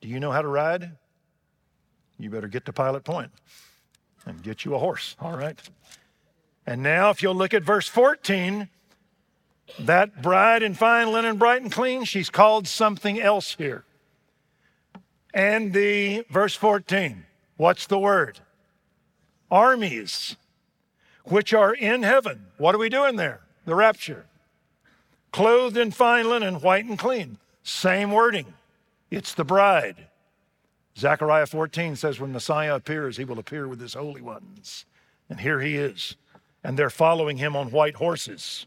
Do 0.00 0.08
you 0.08 0.18
know 0.18 0.32
how 0.32 0.42
to 0.42 0.48
ride? 0.48 0.92
You 2.20 2.30
better 2.30 2.48
get 2.48 2.66
to 2.66 2.72
Pilot 2.72 3.04
Point 3.04 3.30
and 4.26 4.42
get 4.42 4.64
you 4.64 4.74
a 4.74 4.78
horse, 4.78 5.16
all 5.20 5.36
right? 5.36 5.58
And 6.66 6.82
now, 6.82 7.10
if 7.10 7.22
you'll 7.22 7.34
look 7.34 7.54
at 7.54 7.62
verse 7.62 7.88
14, 7.88 8.68
that 9.78 10.20
bride 10.20 10.62
in 10.62 10.74
fine 10.74 11.12
linen, 11.12 11.38
bright 11.38 11.62
and 11.62 11.72
clean, 11.72 12.04
she's 12.04 12.28
called 12.28 12.68
something 12.68 13.20
else 13.20 13.54
here. 13.56 13.84
And 15.32 15.72
the 15.72 16.26
verse 16.28 16.54
14, 16.54 17.24
what's 17.56 17.86
the 17.86 17.98
word? 17.98 18.40
Armies, 19.50 20.36
which 21.24 21.54
are 21.54 21.72
in 21.72 22.02
heaven. 22.02 22.46
What 22.58 22.74
are 22.74 22.78
we 22.78 22.88
doing 22.88 23.16
there? 23.16 23.40
The 23.64 23.74
rapture. 23.74 24.26
Clothed 25.32 25.76
in 25.76 25.90
fine 25.92 26.28
linen, 26.28 26.56
white 26.56 26.84
and 26.84 26.98
clean. 26.98 27.38
Same 27.62 28.10
wording. 28.10 28.52
It's 29.10 29.34
the 29.34 29.44
bride. 29.44 30.08
Zechariah 30.98 31.46
14 31.46 31.96
says, 31.96 32.20
when 32.20 32.32
Messiah 32.32 32.74
appears, 32.74 33.16
he 33.16 33.24
will 33.24 33.38
appear 33.38 33.66
with 33.68 33.80
his 33.80 33.94
holy 33.94 34.20
ones. 34.20 34.84
And 35.28 35.40
here 35.40 35.60
he 35.60 35.76
is. 35.76 36.16
And 36.62 36.78
they're 36.78 36.90
following 36.90 37.38
him 37.38 37.56
on 37.56 37.70
white 37.70 37.96
horses 37.96 38.66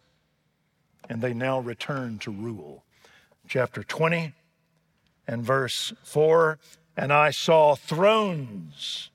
and 1.10 1.22
they 1.22 1.34
now 1.34 1.60
return 1.60 2.18
to 2.20 2.32
rule. 2.32 2.84
Chapter 3.48 3.84
20 3.84 4.34
and 5.28 5.44
verse 5.44 5.94
4 6.04 6.60
And 6.96 7.12
I 7.12 7.32
saw 7.32 7.76
thrones, 7.76 9.10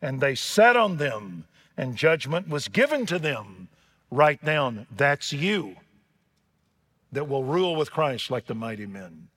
and 0.00 0.20
they 0.20 0.34
sat 0.34 0.76
on 0.76 0.96
them, 0.96 1.44
and 1.76 1.96
judgment 1.96 2.48
was 2.48 2.68
given 2.68 3.06
to 3.06 3.18
them. 3.18 3.68
Write 4.10 4.44
down, 4.44 4.86
that's 4.94 5.32
you 5.32 5.76
that 7.12 7.28
will 7.28 7.44
rule 7.44 7.76
with 7.76 7.90
Christ 7.90 8.30
like 8.30 8.46
the 8.46 8.54
mighty 8.54 8.86
men. 8.86 9.28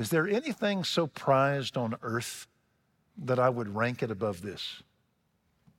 Is 0.00 0.08
there 0.08 0.26
anything 0.26 0.82
so 0.82 1.06
prized 1.06 1.76
on 1.76 1.94
earth 2.00 2.46
that 3.18 3.38
I 3.38 3.50
would 3.50 3.76
rank 3.76 4.02
it 4.02 4.10
above 4.10 4.40
this? 4.40 4.82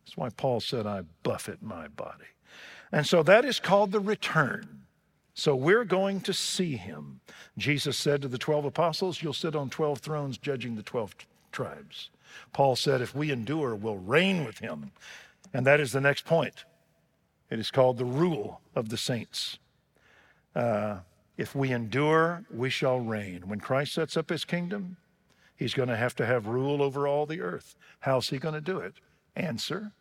That's 0.05 0.15
why 0.15 0.29
Paul 0.29 0.59
said, 0.59 0.85
I 0.85 1.01
buffet 1.23 1.63
my 1.63 1.87
body. 1.87 2.25
And 2.91 3.07
so 3.07 3.23
that 3.23 3.45
is 3.45 3.59
called 3.59 3.91
the 3.91 3.99
return. 3.99 4.83
So 5.33 5.55
we're 5.55 5.85
going 5.85 6.21
to 6.21 6.33
see 6.33 6.75
him. 6.75 7.21
Jesus 7.57 7.97
said 7.97 8.21
to 8.21 8.27
the 8.27 8.37
12 8.37 8.65
apostles, 8.65 9.23
You'll 9.23 9.33
sit 9.33 9.55
on 9.55 9.71
12 9.71 9.97
thrones 9.97 10.37
judging 10.37 10.75
the 10.75 10.83
12 10.83 11.15
tribes. 11.51 12.11
Paul 12.53 12.75
said, 12.75 13.01
If 13.01 13.15
we 13.15 13.31
endure, 13.31 13.73
we'll 13.73 13.97
reign 13.97 14.45
with 14.45 14.59
him. 14.59 14.91
And 15.51 15.65
that 15.65 15.79
is 15.79 15.93
the 15.93 16.01
next 16.01 16.25
point. 16.25 16.65
It 17.49 17.57
is 17.57 17.71
called 17.71 17.97
the 17.97 18.05
rule 18.05 18.61
of 18.75 18.89
the 18.89 18.97
saints. 18.97 19.57
Uh, 20.55 20.97
if 21.41 21.55
we 21.55 21.71
endure, 21.71 22.45
we 22.51 22.69
shall 22.69 22.99
reign. 22.99 23.41
When 23.47 23.59
Christ 23.59 23.93
sets 23.93 24.15
up 24.15 24.29
his 24.29 24.45
kingdom, 24.45 24.97
he's 25.55 25.73
going 25.73 25.89
to 25.89 25.97
have 25.97 26.15
to 26.17 26.25
have 26.27 26.45
rule 26.45 26.83
over 26.83 27.07
all 27.07 27.25
the 27.25 27.41
earth. 27.41 27.75
How's 28.01 28.29
he 28.29 28.37
going 28.37 28.53
to 28.53 28.61
do 28.61 28.77
it? 28.77 28.93
Answer 29.35 29.91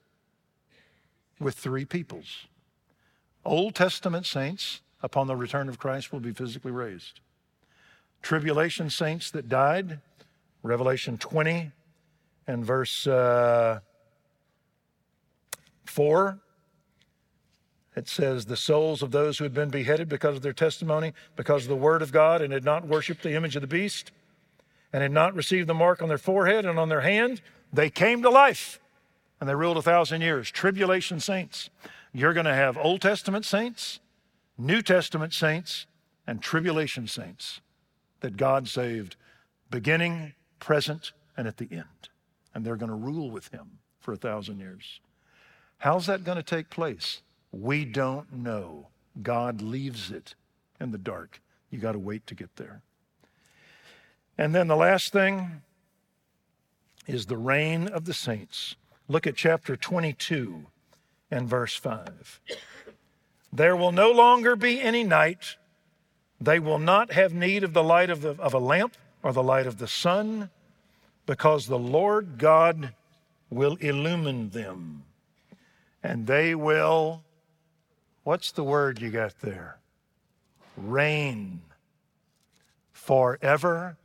with 1.38 1.54
three 1.54 1.86
peoples 1.86 2.46
Old 3.42 3.74
Testament 3.74 4.26
saints 4.26 4.82
upon 5.02 5.28
the 5.28 5.34
return 5.34 5.70
of 5.70 5.78
Christ 5.78 6.12
will 6.12 6.20
be 6.20 6.34
physically 6.34 6.72
raised. 6.72 7.20
Tribulation 8.20 8.90
saints 8.90 9.30
that 9.30 9.48
died, 9.48 10.00
Revelation 10.62 11.16
20 11.16 11.72
and 12.46 12.66
verse 12.66 13.06
uh, 13.06 13.80
4. 15.86 16.38
It 17.96 18.08
says, 18.08 18.46
The 18.46 18.56
souls 18.56 19.02
of 19.02 19.10
those 19.10 19.38
who 19.38 19.44
had 19.44 19.54
been 19.54 19.70
beheaded 19.70 20.08
because 20.08 20.36
of 20.36 20.42
their 20.42 20.52
testimony, 20.52 21.12
because 21.36 21.64
of 21.64 21.68
the 21.68 21.76
word 21.76 22.02
of 22.02 22.12
God, 22.12 22.40
and 22.42 22.52
had 22.52 22.64
not 22.64 22.86
worshiped 22.86 23.22
the 23.22 23.34
image 23.34 23.56
of 23.56 23.62
the 23.62 23.68
beast, 23.68 24.12
and 24.92 25.02
had 25.02 25.12
not 25.12 25.34
received 25.34 25.68
the 25.68 25.74
mark 25.74 26.02
on 26.02 26.08
their 26.08 26.18
forehead 26.18 26.64
and 26.64 26.78
on 26.78 26.88
their 26.88 27.00
hand, 27.00 27.40
they 27.72 27.90
came 27.90 28.22
to 28.22 28.30
life 28.30 28.80
and 29.40 29.48
they 29.48 29.54
ruled 29.54 29.76
a 29.76 29.82
thousand 29.82 30.20
years. 30.20 30.50
Tribulation 30.50 31.20
saints. 31.20 31.70
You're 32.12 32.32
going 32.32 32.46
to 32.46 32.54
have 32.54 32.76
Old 32.76 33.00
Testament 33.00 33.44
saints 33.44 34.00
New 34.60 34.82
Testament 34.82 35.32
saints 35.32 35.86
and 36.26 36.42
tribulation 36.42 37.06
saints 37.06 37.62
that 38.20 38.36
God 38.36 38.68
saved 38.68 39.16
beginning, 39.70 40.34
present, 40.58 41.12
and 41.34 41.48
at 41.48 41.56
the 41.56 41.68
end. 41.70 42.10
And 42.54 42.62
they're 42.64 42.76
going 42.76 42.90
to 42.90 42.94
rule 42.94 43.30
with 43.30 43.48
him 43.48 43.78
for 44.00 44.12
a 44.12 44.18
thousand 44.18 44.60
years. 44.60 45.00
How's 45.78 46.06
that 46.06 46.24
going 46.24 46.36
to 46.36 46.42
take 46.42 46.68
place? 46.68 47.22
We 47.52 47.84
don't 47.84 48.32
know. 48.32 48.88
God 49.22 49.60
leaves 49.60 50.10
it 50.10 50.34
in 50.80 50.92
the 50.92 50.98
dark. 50.98 51.40
You 51.70 51.78
got 51.78 51.92
to 51.92 51.98
wait 51.98 52.26
to 52.28 52.34
get 52.34 52.56
there. 52.56 52.82
And 54.38 54.54
then 54.54 54.68
the 54.68 54.76
last 54.76 55.12
thing 55.12 55.62
is 57.06 57.26
the 57.26 57.36
reign 57.36 57.88
of 57.88 58.04
the 58.04 58.14
saints. 58.14 58.76
Look 59.08 59.26
at 59.26 59.36
chapter 59.36 59.76
22 59.76 60.66
and 61.30 61.48
verse 61.48 61.74
5. 61.74 62.40
There 63.52 63.76
will 63.76 63.92
no 63.92 64.10
longer 64.10 64.54
be 64.56 64.80
any 64.80 65.02
night. 65.02 65.56
They 66.40 66.58
will 66.58 66.78
not 66.78 67.12
have 67.12 67.34
need 67.34 67.64
of 67.64 67.72
the 67.72 67.82
light 67.82 68.10
of, 68.10 68.22
the, 68.22 68.30
of 68.38 68.54
a 68.54 68.58
lamp 68.58 68.96
or 69.22 69.32
the 69.32 69.42
light 69.42 69.66
of 69.66 69.78
the 69.78 69.88
sun, 69.88 70.50
because 71.26 71.66
the 71.66 71.78
Lord 71.78 72.38
God 72.38 72.94
will 73.50 73.76
illumine 73.76 74.50
them. 74.50 75.04
And 76.02 76.26
they 76.26 76.54
will, 76.54 77.22
what's 78.24 78.52
the 78.52 78.64
word 78.64 79.00
you 79.00 79.10
got 79.10 79.40
there? 79.40 79.78
Reign 80.76 81.60
forever 82.92 83.96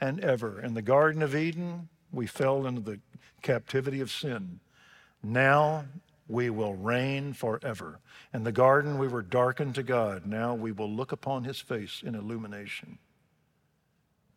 and 0.00 0.20
ever. 0.20 0.60
In 0.60 0.74
the 0.74 0.82
Garden 0.82 1.22
of 1.22 1.34
Eden, 1.34 1.88
we 2.12 2.26
fell 2.26 2.66
into 2.66 2.80
the 2.80 3.00
captivity 3.42 4.00
of 4.00 4.10
sin. 4.10 4.60
Now 5.22 5.84
we 6.28 6.50
will 6.50 6.74
reign 6.74 7.32
forever. 7.32 8.00
In 8.34 8.44
the 8.44 8.52
garden, 8.52 8.98
we 8.98 9.08
were 9.08 9.22
darkened 9.22 9.74
to 9.76 9.82
God. 9.82 10.26
Now 10.26 10.54
we 10.54 10.72
will 10.72 10.90
look 10.90 11.12
upon 11.12 11.44
his 11.44 11.60
face 11.60 12.02
in 12.04 12.14
illumination. 12.14 12.98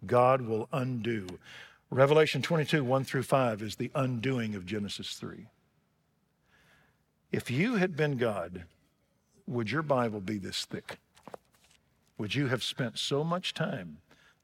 God 0.06 0.42
will 0.42 0.68
undo. 0.72 1.28
Revelation 1.90 2.42
22, 2.42 2.84
1 2.84 3.04
through 3.04 3.24
5 3.24 3.62
is 3.62 3.76
the 3.76 3.92
undoing 3.94 4.56
of 4.56 4.66
Genesis 4.66 5.14
3. 5.16 5.48
If 7.32 7.52
you 7.52 7.76
had 7.76 7.96
been 7.96 8.18
God, 8.18 8.64
would 9.48 9.72
your 9.72 9.82
Bible 9.82 10.20
be 10.20 10.38
this 10.38 10.66
thick? 10.66 10.98
Would 12.18 12.36
you 12.36 12.48
have 12.48 12.64
spent 12.64 12.98
so 13.00 13.24
much 13.24 13.54
time 13.54 13.98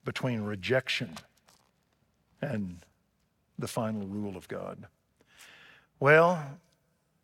between 0.04 0.41
rejection 0.41 1.18
and 2.41 2.78
the 3.60 3.68
final 3.68 4.08
rule 4.08 4.36
of 4.36 4.48
God? 4.48 4.86
Well, 6.00 6.60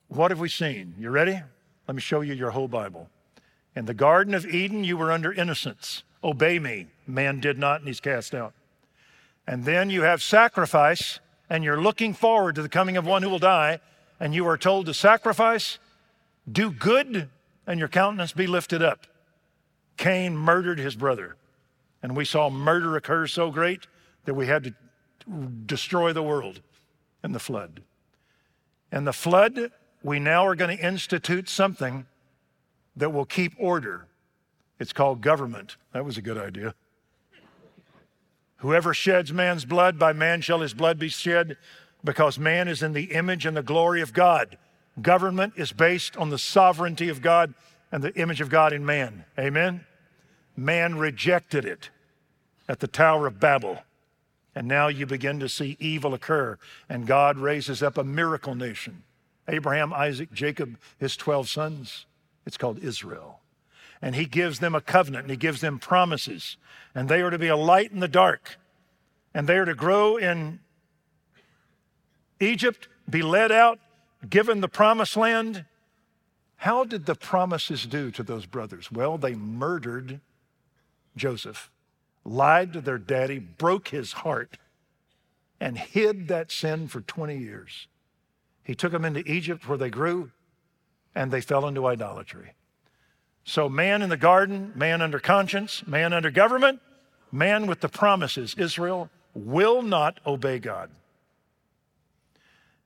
what 0.08 0.32
have 0.32 0.40
we 0.40 0.50
seen? 0.50 0.96
You 1.00 1.10
ready? 1.10 1.42
Let 1.88 1.96
me 1.96 2.02
show 2.02 2.22
you 2.22 2.34
your 2.34 2.52
whole 2.52 2.68
Bible. 2.68 3.10
In 3.76 3.86
the 3.86 3.94
Garden 3.94 4.34
of 4.34 4.46
Eden, 4.46 4.84
you 4.84 4.98
were 4.98 5.12
under 5.12 5.34
innocence. 5.34 6.04
Obey 6.24 6.60
me. 6.60 6.88
Man 7.08 7.40
did 7.40 7.58
not, 7.58 7.80
and 7.80 7.88
he's 7.88 8.00
cast 8.00 8.36
out. 8.36 8.54
And 9.48 9.66
then 9.66 9.90
you 9.90 10.04
have 10.04 10.22
sacrifice, 10.22 11.20
and 11.50 11.64
you're 11.64 11.82
looking 11.82 12.14
forward 12.14 12.56
to 12.56 12.62
the 12.62 12.70
coming 12.70 12.96
of 12.96 13.06
one 13.06 13.24
who 13.24 13.30
will 13.30 13.40
die, 13.40 13.80
and 14.20 14.34
you 14.34 14.48
are 14.48 14.58
told 14.58 14.86
to 14.86 14.94
sacrifice, 14.94 15.80
do 16.50 16.72
good, 16.72 17.30
and 17.66 17.80
your 17.80 17.88
countenance 17.88 18.34
be 18.34 18.48
lifted 18.48 18.82
up. 18.82 19.08
Cain 19.98 20.36
murdered 20.36 20.80
his 20.80 20.96
brother, 20.96 21.36
and 22.02 22.16
we 22.16 22.26
saw 22.26 22.50
murder 22.50 22.96
occur 22.96 23.28
so 23.28 23.52
great 23.52 23.88
that 24.26 24.34
we 24.34 24.48
had 24.48 24.64
to 24.64 24.74
destroy 25.66 26.12
the 26.14 26.24
world 26.24 26.62
in 27.24 27.32
the 27.32 27.40
flood. 27.40 27.82
And 28.92 29.08
the 29.08 29.14
flood 29.14 29.72
we 30.04 30.20
now 30.20 30.46
are 30.46 30.56
going 30.56 30.76
to 30.78 30.86
institute 30.86 31.48
something 31.48 32.06
that 32.96 33.12
will 33.12 33.26
keep 33.26 33.54
order. 33.58 34.08
It's 34.80 34.94
called 34.94 35.22
government. 35.22 35.78
That 35.94 36.06
was 36.06 36.18
a 36.18 36.22
good 36.22 36.38
idea. 36.38 36.76
Whoever 38.58 38.94
sheds 38.94 39.32
man's 39.34 39.66
blood, 39.66 39.98
by 39.98 40.14
man 40.14 40.42
shall 40.42 40.60
his 40.60 40.74
blood 40.74 41.00
be 41.00 41.10
shed, 41.10 41.58
because 42.04 42.38
man 42.38 42.68
is 42.68 42.84
in 42.84 42.94
the 42.94 43.12
image 43.14 43.46
and 43.46 43.56
the 43.56 43.64
glory 43.64 44.02
of 44.02 44.14
God. 44.14 44.58
Government 45.02 45.54
is 45.56 45.72
based 45.72 46.16
on 46.18 46.30
the 46.30 46.38
sovereignty 46.38 47.10
of 47.10 47.22
God 47.22 47.54
and 47.92 48.04
the 48.04 48.14
image 48.16 48.42
of 48.42 48.50
God 48.50 48.74
in 48.74 48.86
man. 48.86 49.26
Amen? 49.40 49.86
Man 50.56 50.98
rejected 50.98 51.66
it 51.66 51.90
at 52.68 52.80
the 52.80 52.88
Tower 52.88 53.28
of 53.28 53.40
Babel. 53.40 53.80
And 54.56 54.68
now 54.68 54.88
you 54.88 55.06
begin 55.06 55.40
to 55.40 55.50
see 55.50 55.78
evil 55.80 56.14
occur, 56.14 56.60
and 56.88 57.08
God 57.08 57.38
raises 57.38 57.82
up 57.82 57.98
a 57.98 58.04
miracle 58.04 58.56
nation 58.56 59.04
Abraham, 59.48 59.92
Isaac, 59.92 60.32
Jacob, 60.32 60.78
his 60.98 61.18
12 61.18 61.50
sons. 61.50 62.06
It's 62.46 62.58
called 62.58 62.80
Israel. 62.80 63.42
And 64.02 64.16
he 64.16 64.26
gives 64.26 64.60
them 64.60 64.74
a 64.74 64.82
covenant 64.82 65.24
and 65.24 65.32
he 65.32 65.38
gives 65.38 65.60
them 65.60 65.80
promises. 65.80 66.56
And 66.96 67.10
they 67.10 67.22
are 67.22 67.30
to 67.30 67.38
be 67.38 67.48
a 67.48 67.58
light 67.58 67.92
in 67.92 68.00
the 68.00 68.08
dark. 68.08 68.58
And 69.34 69.48
they 69.48 69.58
are 69.58 69.66
to 69.66 69.76
grow 69.76 70.16
in 70.16 70.60
Egypt, 72.40 72.88
be 73.10 73.22
led 73.22 73.52
out, 73.52 73.80
given 74.30 74.62
the 74.62 74.68
promised 74.68 75.18
land. 75.18 75.66
How 76.58 76.84
did 76.84 77.06
the 77.06 77.16
promises 77.16 77.86
do 77.86 78.12
to 78.12 78.24
those 78.24 78.46
brothers? 78.46 78.92
Well, 78.92 79.18
they 79.18 79.36
murdered 79.36 80.22
Joseph, 81.16 81.70
lied 82.24 82.74
to 82.74 82.82
their 82.82 82.98
daddy, 82.98 83.40
broke 83.40 83.90
his 83.90 84.14
heart, 84.14 84.58
and 85.60 85.78
hid 85.78 86.28
that 86.30 86.52
sin 86.52 86.88
for 86.88 87.02
20 87.02 87.38
years. 87.38 87.88
He 88.64 88.76
took 88.76 88.92
them 88.92 89.06
into 89.06 89.30
Egypt 89.30 89.68
where 89.68 89.78
they 89.78 89.90
grew, 89.90 90.32
and 91.14 91.32
they 91.32 91.42
fell 91.42 91.68
into 91.68 91.86
idolatry. 91.86 92.54
So, 93.44 93.68
man 93.68 94.02
in 94.02 94.10
the 94.10 94.18
garden, 94.18 94.72
man 94.74 95.02
under 95.02 95.20
conscience, 95.20 95.86
man 95.86 96.14
under 96.14 96.32
government, 96.32 96.80
man 97.32 97.68
with 97.68 97.82
the 97.82 97.90
promises, 97.90 98.56
Israel 98.58 99.10
will 99.34 99.82
not 99.82 100.20
obey 100.26 100.60
God. 100.60 100.90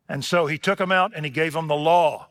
And 0.09 0.23
so 0.23 0.47
he 0.47 0.57
took 0.57 0.79
them 0.79 0.91
out 0.91 1.11
and 1.15 1.25
he 1.25 1.31
gave 1.31 1.53
them 1.53 1.67
the 1.67 1.75
law. 1.75 2.27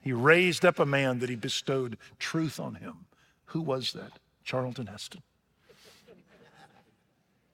He 0.00 0.12
raised 0.12 0.64
up 0.64 0.78
a 0.78 0.86
man 0.86 1.20
that 1.20 1.30
he 1.30 1.36
bestowed 1.36 1.96
truth 2.18 2.60
on 2.60 2.74
him. 2.74 3.06
Who 3.46 3.60
was 3.60 3.92
that? 3.92 4.18
Charlton 4.44 4.86
Heston. 4.86 5.22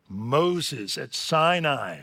Moses 0.08 0.98
at 0.98 1.14
Sinai 1.14 2.00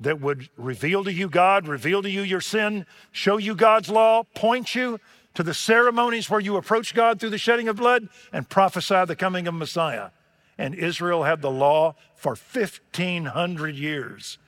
that 0.00 0.20
would 0.20 0.48
reveal 0.56 1.04
to 1.04 1.12
you 1.12 1.28
God, 1.28 1.68
reveal 1.68 2.02
to 2.02 2.10
you 2.10 2.22
your 2.22 2.40
sin, 2.40 2.86
show 3.12 3.36
you 3.36 3.54
God's 3.54 3.90
law, 3.90 4.22
point 4.34 4.74
you 4.74 4.98
to 5.34 5.42
the 5.42 5.54
ceremonies 5.54 6.28
where 6.28 6.40
you 6.40 6.56
approach 6.56 6.94
God 6.94 7.20
through 7.20 7.30
the 7.30 7.38
shedding 7.38 7.68
of 7.68 7.76
blood, 7.76 8.08
and 8.32 8.48
prophesy 8.48 9.04
the 9.04 9.16
coming 9.16 9.46
of 9.46 9.54
Messiah. 9.54 10.10
And 10.58 10.74
Israel 10.74 11.24
had 11.24 11.40
the 11.40 11.50
law 11.50 11.94
for 12.14 12.30
1,500 12.34 13.74
years, 13.74 14.38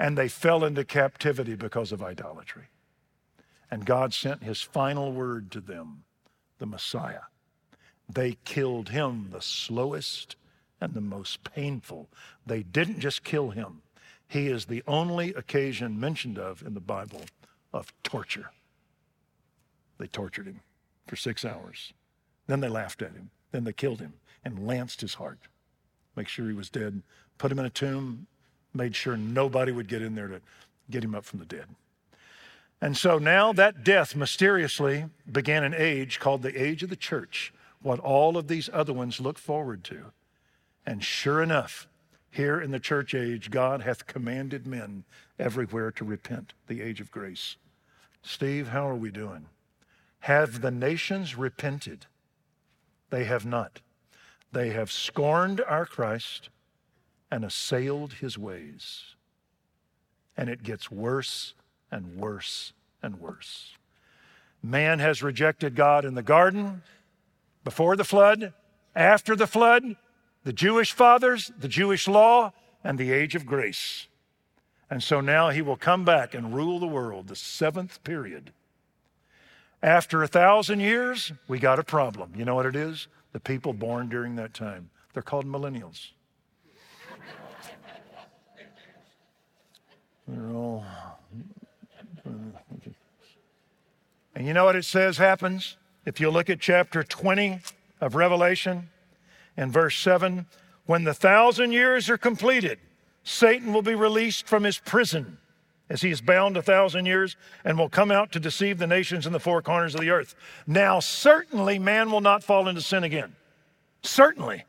and 0.00 0.16
they 0.16 0.28
fell 0.28 0.64
into 0.64 0.84
captivity 0.84 1.54
because 1.54 1.92
of 1.92 2.02
idolatry. 2.02 2.68
And 3.70 3.84
God 3.84 4.14
sent 4.14 4.42
his 4.42 4.62
final 4.62 5.12
word 5.12 5.50
to 5.52 5.60
them, 5.60 6.04
the 6.58 6.66
Messiah. 6.66 7.28
They 8.08 8.38
killed 8.44 8.88
him 8.88 9.28
the 9.30 9.42
slowest 9.42 10.36
and 10.80 10.94
the 10.94 11.00
most 11.02 11.44
painful. 11.44 12.08
They 12.46 12.62
didn't 12.62 13.00
just 13.00 13.22
kill 13.22 13.50
him, 13.50 13.82
he 14.30 14.46
is 14.46 14.66
the 14.66 14.84
only 14.86 15.34
occasion 15.34 15.98
mentioned 15.98 16.38
of 16.38 16.62
in 16.64 16.74
the 16.74 16.80
Bible 16.80 17.22
of 17.72 17.92
torture. 18.04 18.52
They 19.98 20.06
tortured 20.06 20.46
him 20.46 20.60
for 21.08 21.16
six 21.16 21.44
hours. 21.44 21.92
Then 22.46 22.60
they 22.60 22.68
laughed 22.68 23.02
at 23.02 23.12
him. 23.12 23.30
Then 23.50 23.64
they 23.64 23.72
killed 23.72 23.98
him 23.98 24.14
and 24.44 24.68
lanced 24.68 25.00
his 25.00 25.14
heart. 25.14 25.40
Make 26.14 26.28
sure 26.28 26.46
he 26.46 26.54
was 26.54 26.70
dead. 26.70 27.02
Put 27.38 27.50
him 27.50 27.58
in 27.58 27.66
a 27.66 27.70
tomb. 27.70 28.28
Made 28.72 28.94
sure 28.94 29.16
nobody 29.16 29.72
would 29.72 29.88
get 29.88 30.02
in 30.02 30.14
there 30.14 30.28
to 30.28 30.40
get 30.90 31.04
him 31.04 31.14
up 31.14 31.24
from 31.24 31.38
the 31.38 31.44
dead. 31.44 31.66
And 32.80 32.96
so 32.96 33.18
now 33.18 33.52
that 33.52 33.84
death 33.84 34.16
mysteriously 34.16 35.06
began 35.30 35.64
an 35.64 35.74
age 35.76 36.18
called 36.18 36.42
the 36.42 36.60
age 36.60 36.82
of 36.82 36.90
the 36.90 36.96
church, 36.96 37.52
what 37.82 37.98
all 37.98 38.36
of 38.36 38.48
these 38.48 38.70
other 38.72 38.92
ones 38.92 39.20
look 39.20 39.38
forward 39.38 39.84
to. 39.84 40.12
And 40.86 41.04
sure 41.04 41.42
enough, 41.42 41.88
here 42.30 42.60
in 42.60 42.70
the 42.70 42.80
church 42.80 43.14
age, 43.14 43.50
God 43.50 43.82
hath 43.82 44.06
commanded 44.06 44.66
men 44.66 45.04
everywhere 45.38 45.90
to 45.92 46.04
repent, 46.04 46.54
the 46.68 46.80
age 46.80 47.00
of 47.00 47.10
grace. 47.10 47.56
Steve, 48.22 48.68
how 48.68 48.88
are 48.88 48.96
we 48.96 49.10
doing? 49.10 49.46
Have 50.20 50.60
the 50.60 50.70
nations 50.70 51.36
repented? 51.36 52.06
They 53.10 53.24
have 53.24 53.44
not. 53.44 53.80
They 54.52 54.70
have 54.70 54.92
scorned 54.92 55.60
our 55.60 55.86
Christ 55.86 56.48
and 57.30 57.44
assailed 57.44 58.14
his 58.14 58.36
ways. 58.36 59.14
And 60.36 60.48
it 60.48 60.62
gets 60.62 60.90
worse 60.90 61.54
and 61.90 62.16
worse 62.16 62.72
and 63.02 63.20
worse. 63.20 63.74
Man 64.62 64.98
has 64.98 65.22
rejected 65.22 65.74
God 65.74 66.04
in 66.04 66.14
the 66.14 66.22
garden, 66.22 66.82
before 67.64 67.96
the 67.96 68.04
flood, 68.04 68.52
after 68.94 69.36
the 69.36 69.46
flood, 69.46 69.96
the 70.44 70.52
Jewish 70.52 70.92
fathers, 70.92 71.52
the 71.58 71.68
Jewish 71.68 72.08
law, 72.08 72.52
and 72.82 72.98
the 72.98 73.12
age 73.12 73.34
of 73.34 73.46
grace. 73.46 74.08
And 74.88 75.02
so 75.02 75.20
now 75.20 75.50
he 75.50 75.62
will 75.62 75.76
come 75.76 76.04
back 76.04 76.34
and 76.34 76.54
rule 76.54 76.78
the 76.78 76.86
world, 76.86 77.28
the 77.28 77.36
seventh 77.36 78.02
period. 78.02 78.52
After 79.82 80.22
a 80.22 80.28
thousand 80.28 80.80
years, 80.80 81.32
we 81.48 81.58
got 81.58 81.78
a 81.78 81.84
problem. 81.84 82.32
You 82.36 82.44
know 82.44 82.54
what 82.54 82.66
it 82.66 82.76
is? 82.76 83.08
The 83.32 83.40
people 83.40 83.72
born 83.72 84.08
during 84.08 84.36
that 84.36 84.52
time. 84.52 84.90
They're 85.12 85.22
called 85.22 85.46
millennials. 85.46 86.10
They're 90.30 90.54
all. 90.54 90.84
And 94.34 94.46
you 94.46 94.54
know 94.54 94.64
what 94.64 94.76
it 94.76 94.84
says 94.84 95.18
happens? 95.18 95.76
If 96.06 96.20
you 96.20 96.30
look 96.30 96.48
at 96.48 96.60
chapter 96.60 97.02
20 97.02 97.60
of 98.00 98.14
Revelation, 98.14 98.88
and 99.56 99.72
verse 99.72 99.98
7 99.98 100.46
when 100.86 101.04
the 101.04 101.14
thousand 101.14 101.72
years 101.72 102.08
are 102.08 102.18
completed, 102.18 102.78
Satan 103.22 103.72
will 103.72 103.82
be 103.82 103.94
released 103.94 104.46
from 104.46 104.64
his 104.64 104.78
prison 104.78 105.38
as 105.88 106.02
he 106.02 106.10
is 106.10 106.20
bound 106.20 106.56
a 106.56 106.62
thousand 106.62 107.06
years 107.06 107.36
and 107.64 107.78
will 107.78 107.88
come 107.88 108.10
out 108.10 108.32
to 108.32 108.40
deceive 108.40 108.78
the 108.78 108.86
nations 108.86 109.26
in 109.26 109.32
the 109.32 109.40
four 109.40 109.62
corners 109.62 109.94
of 109.94 110.00
the 110.00 110.10
earth. 110.10 110.34
Now, 110.66 111.00
certainly, 111.00 111.78
man 111.78 112.10
will 112.10 112.20
not 112.20 112.42
fall 112.42 112.68
into 112.68 112.80
sin 112.80 113.04
again. 113.04 113.36
Certainly. 114.02 114.64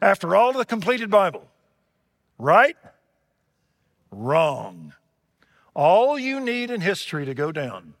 After 0.00 0.36
all 0.36 0.52
the 0.52 0.64
completed 0.64 1.10
Bible. 1.10 1.48
Right? 2.38 2.76
Wrong. 4.14 4.94
All 5.74 6.18
you 6.18 6.40
need 6.40 6.70
in 6.70 6.80
history 6.80 7.24
to 7.24 7.34
go 7.34 7.52
down 7.52 7.94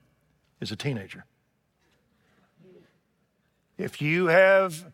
is 0.60 0.70
a 0.70 0.76
teenager. 0.76 1.24
If 3.76 4.00
you 4.00 4.26
have 4.26 4.84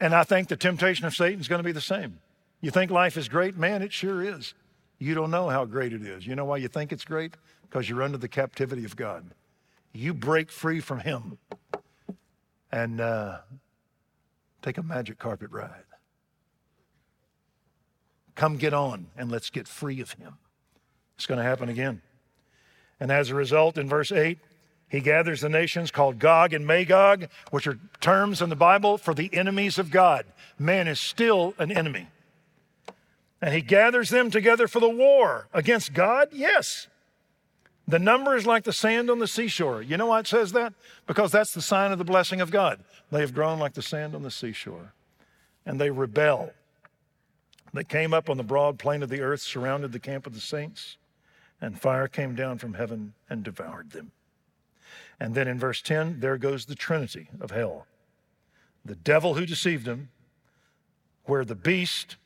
and 0.00 0.14
I 0.14 0.24
think 0.24 0.48
the 0.48 0.56
temptation 0.56 1.06
of 1.06 1.14
Satan 1.14 1.40
is 1.40 1.48
going 1.48 1.58
to 1.58 1.64
be 1.64 1.72
the 1.72 1.80
same. 1.80 2.20
You 2.60 2.70
think 2.70 2.90
life 2.90 3.16
is 3.16 3.28
great? 3.28 3.56
Man, 3.56 3.82
it 3.82 3.92
sure 3.92 4.22
is. 4.22 4.54
You 4.98 5.14
don't 5.14 5.30
know 5.30 5.48
how 5.48 5.64
great 5.64 5.92
it 5.92 6.02
is. 6.02 6.26
You 6.26 6.34
know 6.34 6.44
why 6.44 6.58
you 6.58 6.68
think 6.68 6.92
it's 6.92 7.04
great? 7.04 7.34
Because 7.62 7.88
you're 7.88 8.02
under 8.02 8.18
the 8.18 8.28
captivity 8.28 8.84
of 8.84 8.96
God. 8.96 9.30
You 9.92 10.14
break 10.14 10.50
free 10.50 10.80
from 10.80 11.00
Him 11.00 11.38
and 12.70 13.00
uh, 13.00 13.38
take 14.62 14.78
a 14.78 14.82
magic 14.82 15.18
carpet 15.18 15.50
ride. 15.50 15.84
Come 18.34 18.56
get 18.56 18.74
on 18.74 19.08
and 19.16 19.30
let's 19.30 19.50
get 19.50 19.66
free 19.66 20.00
of 20.00 20.12
Him. 20.12 20.34
It's 21.18 21.26
going 21.26 21.38
to 21.38 21.44
happen 21.44 21.68
again. 21.68 22.00
And 23.00 23.10
as 23.10 23.30
a 23.30 23.34
result, 23.34 23.76
in 23.76 23.88
verse 23.88 24.12
8, 24.12 24.38
he 24.88 25.00
gathers 25.00 25.40
the 25.40 25.48
nations 25.48 25.90
called 25.90 26.20
Gog 26.20 26.52
and 26.52 26.64
Magog, 26.64 27.26
which 27.50 27.66
are 27.66 27.80
terms 28.00 28.40
in 28.40 28.50
the 28.50 28.56
Bible 28.56 28.98
for 28.98 29.14
the 29.14 29.28
enemies 29.34 29.78
of 29.78 29.90
God. 29.90 30.26
Man 30.60 30.86
is 30.86 31.00
still 31.00 31.54
an 31.58 31.72
enemy. 31.72 32.06
And 33.42 33.52
he 33.52 33.60
gathers 33.62 34.10
them 34.10 34.30
together 34.30 34.68
for 34.68 34.78
the 34.78 34.88
war 34.88 35.48
against 35.52 35.92
God? 35.92 36.28
Yes. 36.30 36.86
The 37.88 37.98
number 37.98 38.36
is 38.36 38.46
like 38.46 38.62
the 38.62 38.72
sand 38.72 39.10
on 39.10 39.18
the 39.18 39.26
seashore. 39.26 39.82
You 39.82 39.96
know 39.96 40.06
why 40.06 40.20
it 40.20 40.28
says 40.28 40.52
that? 40.52 40.72
Because 41.08 41.32
that's 41.32 41.52
the 41.52 41.62
sign 41.62 41.90
of 41.90 41.98
the 41.98 42.04
blessing 42.04 42.40
of 42.40 42.52
God. 42.52 42.78
They 43.10 43.20
have 43.20 43.34
grown 43.34 43.58
like 43.58 43.74
the 43.74 43.82
sand 43.82 44.14
on 44.14 44.22
the 44.22 44.30
seashore. 44.30 44.92
And 45.66 45.80
they 45.80 45.90
rebel. 45.90 46.52
They 47.74 47.84
came 47.84 48.14
up 48.14 48.30
on 48.30 48.36
the 48.36 48.42
broad 48.44 48.78
plain 48.78 49.02
of 49.02 49.08
the 49.08 49.20
earth, 49.20 49.40
surrounded 49.40 49.92
the 49.92 49.98
camp 49.98 50.26
of 50.26 50.34
the 50.34 50.40
saints, 50.40 50.96
and 51.60 51.80
fire 51.80 52.08
came 52.08 52.34
down 52.34 52.58
from 52.58 52.74
heaven 52.74 53.14
and 53.28 53.42
devoured 53.42 53.90
them. 53.90 54.12
And 55.20 55.34
then 55.34 55.48
in 55.48 55.58
verse 55.58 55.82
10, 55.82 56.20
there 56.20 56.38
goes 56.38 56.66
the 56.66 56.74
trinity 56.74 57.28
of 57.40 57.50
hell 57.50 57.86
the 58.84 58.94
devil 58.94 59.34
who 59.34 59.44
deceived 59.44 59.84
them, 59.84 60.08
where 61.24 61.44
the 61.44 61.54
beast 61.54 62.16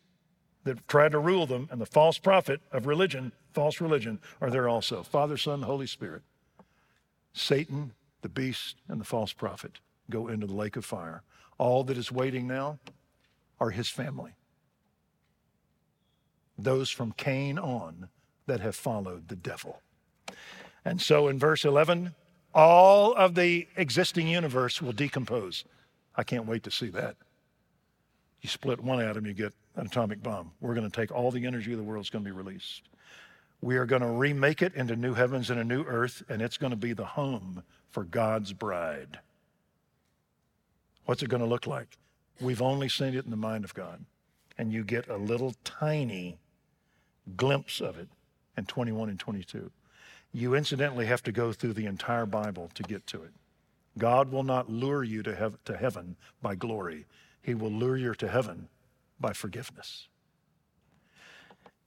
that 0.65 0.87
tried 0.87 1.11
to 1.11 1.19
rule 1.19 1.47
them 1.47 1.67
and 1.73 1.81
the 1.81 1.87
false 1.87 2.19
prophet 2.19 2.61
of 2.71 2.87
religion, 2.87 3.33
false 3.53 3.81
religion, 3.81 4.21
are 4.41 4.51
there 4.51 4.69
also 4.69 5.03
Father, 5.03 5.37
Son, 5.37 5.63
Holy 5.63 5.89
Spirit. 5.89 6.23
Satan, 7.33 7.95
the 8.21 8.29
beast, 8.29 8.77
and 8.89 9.01
the 9.01 9.05
false 9.05 9.33
prophet 9.33 9.81
go 10.09 10.29
into 10.29 10.47
the 10.47 10.55
lake 10.55 10.77
of 10.77 10.85
fire. 10.85 11.23
All 11.59 11.83
that 11.85 11.99
is 11.99 12.13
waiting 12.13 12.47
now 12.47 12.79
are 13.59 13.71
his 13.71 13.89
family. 13.89 14.35
those 16.59 16.91
from 16.91 17.13
Cain 17.13 17.59
on 17.59 18.09
that 18.47 18.61
have 18.61 18.77
followed 18.77 19.29
the 19.29 19.37
devil. 19.37 19.81
And 20.85 21.01
so 21.01 21.29
in 21.29 21.39
verse 21.39 21.65
11, 21.65 22.15
all 22.55 23.15
of 23.15 23.35
the 23.35 23.69
existing 23.77 24.29
universe 24.29 24.83
will 24.83 24.93
decompose. 24.93 25.65
I 26.17 26.23
can't 26.23 26.47
wait 26.47 26.63
to 26.65 26.71
see 26.71 26.89
that. 26.91 27.17
You 28.41 28.49
split 28.49 28.81
one 28.81 29.01
atom, 29.01 29.25
you 29.25 29.33
get 29.33 29.53
an 29.77 29.87
atomic 29.87 30.23
bomb. 30.23 30.53
We're 30.61 30.75
going 30.75 30.89
to 30.89 31.01
take 31.01 31.13
all 31.13 31.31
the 31.31 31.47
energy 31.47 31.73
of 31.73 31.79
the 31.79 31.85
world 31.85 32.05
is 32.05 32.11
going 32.11 32.25
to 32.25 32.31
be 32.31 32.37
released. 32.37 32.83
We 33.61 33.77
are 33.77 33.87
going 33.87 34.03
to 34.03 34.09
remake 34.09 34.61
it 34.61 34.75
into 34.75 34.97
new 34.97 35.15
heavens 35.15 35.49
and 35.49 35.61
a 35.61 35.65
new 35.65 35.85
earth, 35.85 36.25
and 36.29 36.43
it's 36.43 36.59
going 36.59 36.73
to 36.73 36.77
be 36.77 36.93
the 36.93 37.07
home 37.07 37.63
for 37.91 38.03
God's 38.03 38.53
bride. 38.53 39.21
What's 41.05 41.23
it 41.23 41.29
going 41.29 41.43
to 41.43 41.49
look 41.49 41.67
like? 41.67 41.97
We've 42.41 42.63
only 42.63 42.89
seen 42.89 43.15
it 43.15 43.25
in 43.25 43.31
the 43.31 43.37
mind 43.37 43.65
of 43.65 43.75
God. 43.75 44.05
And 44.59 44.73
you 44.73 44.85
get 44.85 45.09
a 45.09 45.17
little 45.17 45.55
tiny 45.65 46.39
glimpse 47.37 47.81
of 47.81 47.97
it 47.97 48.09
in 48.57 48.65
21 48.67 49.09
and 49.09 49.19
22. 49.19 49.71
You 50.33 50.55
incidentally 50.55 51.07
have 51.07 51.23
to 51.25 51.33
go 51.33 51.53
through 51.53 51.75
the 51.75 51.87
entire 51.87 52.27
Bible 52.27 52.71
to 52.75 52.83
get 52.83 53.07
to 53.09 53.23
it. 53.23 53.33
God 53.99 54.33
will 54.33 54.45
not 54.45 54.71
lure 54.71 55.05
you 55.05 55.23
to, 55.23 55.35
hev- 55.35 55.63
to 55.67 55.77
heaven 55.77 56.17
by 56.41 56.55
glory, 56.55 57.07
He 57.43 57.55
will 57.55 57.71
lure 57.71 57.97
you 57.97 58.15
to 58.15 58.29
heaven 58.29 58.69
by 59.21 59.33
forgiveness. 59.33 60.09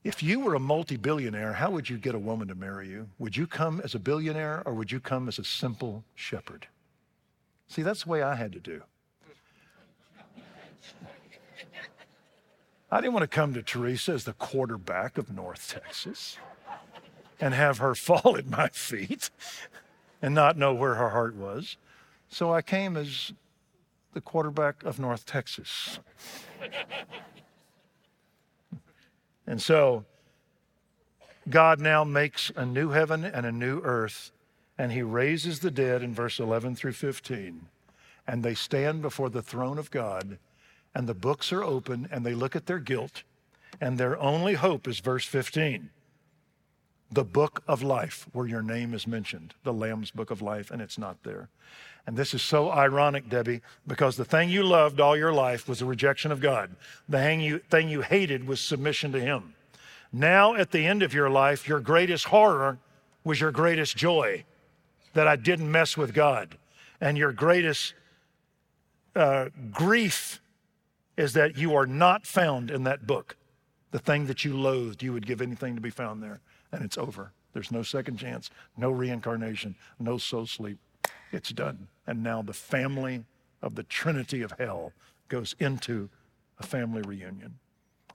If 0.04 0.22
you 0.22 0.40
were 0.40 0.54
a 0.54 0.60
multi 0.60 0.98
billionaire, 0.98 1.54
how 1.54 1.72
would 1.72 1.90
you 1.90 1.98
get 1.98 2.14
a 2.14 2.20
woman 2.20 2.48
to 2.50 2.56
marry 2.56 2.88
you? 2.88 3.10
Would 3.18 3.36
you 3.36 3.48
come 3.48 3.82
as 3.84 3.96
a 3.96 4.00
billionaire 4.00 4.62
or 4.64 4.76
would 4.76 4.92
you 4.92 5.00
come 5.00 5.28
as 5.28 5.40
a 5.40 5.44
simple 5.44 6.04
shepherd? 6.14 6.68
See, 7.68 7.82
that's 7.82 8.04
the 8.04 8.10
way 8.10 8.22
I 8.22 8.36
had 8.36 8.52
to 8.52 8.60
do. 8.60 8.84
I 12.92 13.02
didn't 13.02 13.14
want 13.14 13.24
to 13.24 13.36
come 13.36 13.56
to 13.56 13.64
Teresa 13.64 14.12
as 14.12 14.26
the 14.26 14.34
quarterback 14.34 15.18
of 15.18 15.34
North 15.34 15.70
Texas 15.70 16.38
and 17.40 17.54
have 17.54 17.78
her 17.80 17.96
fall 17.96 18.38
at 18.38 18.48
my 18.48 18.70
feet 18.70 19.30
and 20.22 20.34
not 20.34 20.58
know 20.58 20.74
where 20.74 20.96
her 20.96 21.10
heart 21.10 21.36
was. 21.36 21.78
So 22.30 22.54
I 22.54 22.62
came 22.62 22.98
as 22.98 23.34
the 24.14 24.22
quarterback 24.22 24.84
of 24.84 25.00
North 25.00 25.26
Texas. 25.26 26.00
and 29.48 29.62
so 29.62 30.06
God 31.50 31.80
now 31.80 32.04
makes 32.04 32.52
a 32.56 32.66
new 32.66 32.90
heaven 32.90 33.24
and 33.24 33.46
a 33.46 33.52
new 33.52 33.82
earth, 33.82 34.32
and 34.78 34.92
he 34.92 35.04
raises 35.04 35.60
the 35.60 35.70
dead 35.70 36.02
in 36.02 36.14
verse 36.14 36.40
11 36.40 36.76
through 36.76 36.94
15. 36.94 37.68
And 38.28 38.42
they 38.42 38.56
stand 38.56 39.04
before 39.04 39.30
the 39.30 39.44
throne 39.44 39.78
of 39.78 39.92
God, 39.92 40.40
and 40.96 41.08
the 41.08 41.14
books 41.14 41.54
are 41.54 41.64
open, 41.64 42.08
and 42.10 42.26
they 42.26 42.34
look 42.34 42.56
at 42.56 42.66
their 42.66 42.80
guilt, 42.80 43.24
and 43.80 43.98
their 43.98 44.18
only 44.18 44.56
hope 44.56 44.88
is 44.88 45.00
verse 45.00 45.26
15 45.26 45.92
the 47.16 47.24
book 47.24 47.64
of 47.68 47.82
life, 47.82 48.28
where 48.34 48.46
your 48.46 48.62
name 48.62 48.94
is 48.94 49.08
mentioned, 49.08 49.54
the 49.64 49.74
Lamb's 49.74 50.12
book 50.12 50.32
of 50.32 50.42
life, 50.42 50.70
and 50.70 50.82
it's 50.82 50.98
not 50.98 51.24
there. 51.24 51.50
And 52.06 52.16
this 52.18 52.34
is 52.34 52.42
so 52.42 52.70
ironic, 52.70 53.30
Debbie, 53.30 53.62
because 53.88 54.18
the 54.18 54.26
thing 54.26 54.50
you 54.50 54.64
loved 54.64 55.00
all 55.00 55.18
your 55.18 55.34
life 55.34 55.68
was 55.68 55.80
the 55.80 55.86
rejection 55.86 56.32
of 56.32 56.42
God. 56.42 56.76
The 57.10 57.18
thing 57.18 57.40
you, 57.42 57.60
thing 57.60 57.90
you 57.90 58.02
hated 58.02 58.46
was 58.46 58.60
submission 58.60 59.12
to 59.14 59.20
Him. 59.20 59.56
Now, 60.12 60.56
at 60.56 60.72
the 60.72 60.86
end 60.86 61.04
of 61.04 61.14
your 61.14 61.30
life, 61.30 61.68
your 61.68 61.80
greatest 61.80 62.26
horror 62.26 62.78
was 63.24 63.40
your 63.42 63.52
greatest 63.52 63.96
joy 63.96 64.44
that 65.14 65.28
I 65.28 65.38
didn't 65.38 65.72
mess 65.72 65.98
with 65.98 66.14
God. 66.14 66.58
And 67.00 67.18
your 67.18 67.32
greatest 67.32 67.94
uh, 69.16 69.50
grief 69.72 70.42
is 71.18 71.34
that 71.34 71.58
you 71.58 71.76
are 71.76 71.88
not 71.88 72.28
found 72.28 72.70
in 72.70 72.84
that 72.84 73.08
book. 73.08 73.38
The 73.92 74.00
thing 74.00 74.28
that 74.28 74.44
you 74.44 74.56
loathed, 74.56 75.02
you 75.02 75.14
would 75.14 75.26
give 75.26 75.42
anything 75.42 75.76
to 75.76 75.82
be 75.82 75.90
found 75.90 76.22
there 76.22 76.42
and 76.76 76.84
it's 76.84 76.98
over. 76.98 77.32
There's 77.54 77.72
no 77.72 77.84
second 77.84 78.18
chance, 78.18 78.50
no 78.78 78.92
reincarnation, 78.92 79.76
no 79.98 80.18
soul 80.18 80.46
sleep. 80.46 80.78
It's 81.32 81.52
done. 81.52 81.88
And 82.06 82.22
now 82.22 82.42
the 82.42 82.54
family 82.54 83.24
of 83.62 83.76
the 83.76 83.84
Trinity 83.84 84.42
of 84.42 84.54
hell 84.60 84.92
goes 85.30 85.56
into 85.58 86.10
a 86.60 86.64
family 86.64 87.02
reunion. 87.02 87.56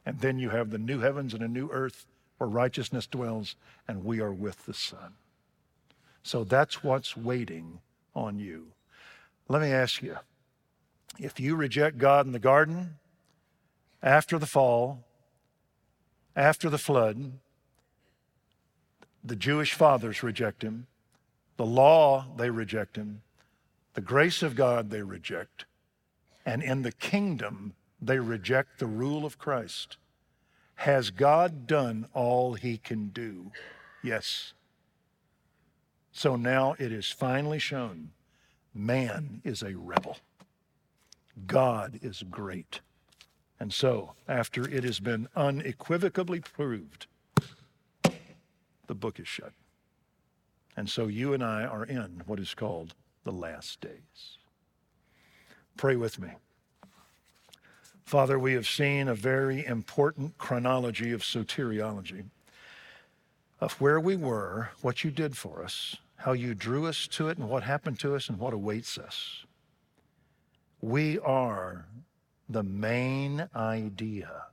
And 0.04 0.20
then 0.20 0.38
you 0.38 0.50
have 0.50 0.70
the 0.70 0.78
new 0.78 1.00
heavens 1.00 1.34
and 1.34 1.42
a 1.42 1.48
new 1.48 1.70
earth 1.72 2.06
where 2.38 2.48
righteousness 2.48 3.06
dwells, 3.06 3.56
and 3.88 4.04
we 4.04 4.20
are 4.20 4.32
with 4.32 4.66
the 4.66 4.74
Son. 4.74 5.14
So 6.22 6.44
that's 6.44 6.84
what's 6.84 7.16
waiting 7.16 7.80
on 8.14 8.38
you. 8.38 8.72
Let 9.48 9.62
me 9.62 9.68
ask 9.68 10.02
you 10.02 10.16
if 11.18 11.40
you 11.40 11.56
reject 11.56 11.98
God 11.98 12.26
in 12.26 12.32
the 12.32 12.38
garden, 12.38 12.98
after 14.02 14.38
the 14.38 14.46
fall, 14.46 15.04
after 16.34 16.70
the 16.70 16.78
flood, 16.78 17.32
the 19.22 19.36
Jewish 19.36 19.74
fathers 19.74 20.22
reject 20.22 20.62
him. 20.62 20.86
The 21.56 21.66
law, 21.66 22.26
they 22.36 22.50
reject 22.50 22.96
him. 22.96 23.22
The 23.94 24.00
grace 24.00 24.42
of 24.42 24.54
God, 24.54 24.90
they 24.90 25.02
reject. 25.02 25.66
And 26.46 26.62
in 26.62 26.82
the 26.82 26.92
kingdom, 26.92 27.74
they 28.00 28.18
reject 28.18 28.78
the 28.78 28.86
rule 28.86 29.26
of 29.26 29.38
Christ. 29.38 29.98
Has 30.76 31.10
God 31.10 31.66
done 31.66 32.06
all 32.14 32.54
he 32.54 32.78
can 32.78 33.08
do? 33.08 33.52
Yes. 34.02 34.54
So 36.12 36.36
now 36.36 36.74
it 36.78 36.92
is 36.92 37.10
finally 37.10 37.58
shown 37.58 38.10
man 38.72 39.42
is 39.44 39.62
a 39.62 39.74
rebel. 39.74 40.16
God 41.46 41.98
is 42.02 42.22
great. 42.30 42.80
And 43.58 43.72
so, 43.74 44.14
after 44.26 44.66
it 44.66 44.84
has 44.84 45.00
been 45.00 45.28
unequivocally 45.36 46.40
proved 46.40 47.06
the 48.90 48.94
book 48.96 49.20
is 49.20 49.28
shut. 49.28 49.52
And 50.76 50.90
so 50.90 51.06
you 51.06 51.32
and 51.32 51.44
I 51.44 51.62
are 51.62 51.84
in 51.84 52.24
what 52.26 52.40
is 52.40 52.54
called 52.54 52.96
the 53.22 53.30
last 53.30 53.80
days. 53.80 54.38
Pray 55.76 55.94
with 55.94 56.18
me. 56.18 56.30
Father, 58.04 58.36
we 58.36 58.54
have 58.54 58.66
seen 58.66 59.06
a 59.06 59.14
very 59.14 59.64
important 59.64 60.36
chronology 60.38 61.12
of 61.12 61.22
soteriology 61.22 62.24
of 63.60 63.74
where 63.74 64.00
we 64.00 64.16
were, 64.16 64.70
what 64.82 65.04
you 65.04 65.12
did 65.12 65.36
for 65.36 65.62
us, 65.62 65.94
how 66.16 66.32
you 66.32 66.52
drew 66.52 66.86
us 66.86 67.06
to 67.06 67.28
it, 67.28 67.38
and 67.38 67.48
what 67.48 67.62
happened 67.62 68.00
to 68.00 68.16
us, 68.16 68.28
and 68.28 68.40
what 68.40 68.52
awaits 68.52 68.98
us. 68.98 69.44
We 70.80 71.16
are 71.20 71.86
the 72.48 72.64
main 72.64 73.48
idea 73.54 74.46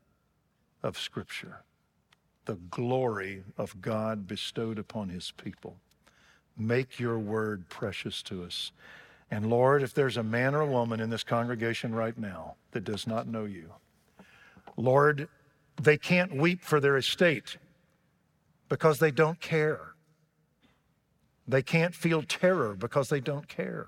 of 0.84 1.00
Scripture 1.00 1.64
the 2.48 2.56
glory 2.72 3.44
of 3.58 3.82
God 3.82 4.26
bestowed 4.26 4.80
upon 4.80 5.10
his 5.10 5.32
people. 5.32 5.76
Make 6.58 6.98
your 6.98 7.20
word 7.20 7.68
precious 7.70 8.24
to 8.24 8.44
us. 8.44 8.72
And 9.30 9.50
Lord, 9.50 9.84
if 9.84 9.94
there's 9.94 10.16
a 10.16 10.24
man 10.24 10.56
or 10.56 10.62
a 10.62 10.66
woman 10.66 11.02
in 11.02 11.10
this 11.10 11.26
congregation 11.26 11.94
right 11.94 12.18
now 12.18 12.56
that 12.72 12.86
does 12.86 13.06
not 13.06 13.28
know 13.28 13.44
you, 13.44 13.74
Lord, 14.78 15.28
they 15.80 15.98
can't 15.98 16.38
weep 16.38 16.64
for 16.64 16.80
their 16.80 16.96
estate 16.96 17.58
because 18.70 19.00
they 19.00 19.12
don't 19.12 19.42
care. 19.42 19.94
They 21.48 21.62
can't 21.62 21.94
feel 21.94 22.24
terror 22.24 22.76
because 22.76 23.10
they 23.10 23.20
don't 23.20 23.50
care. 23.50 23.88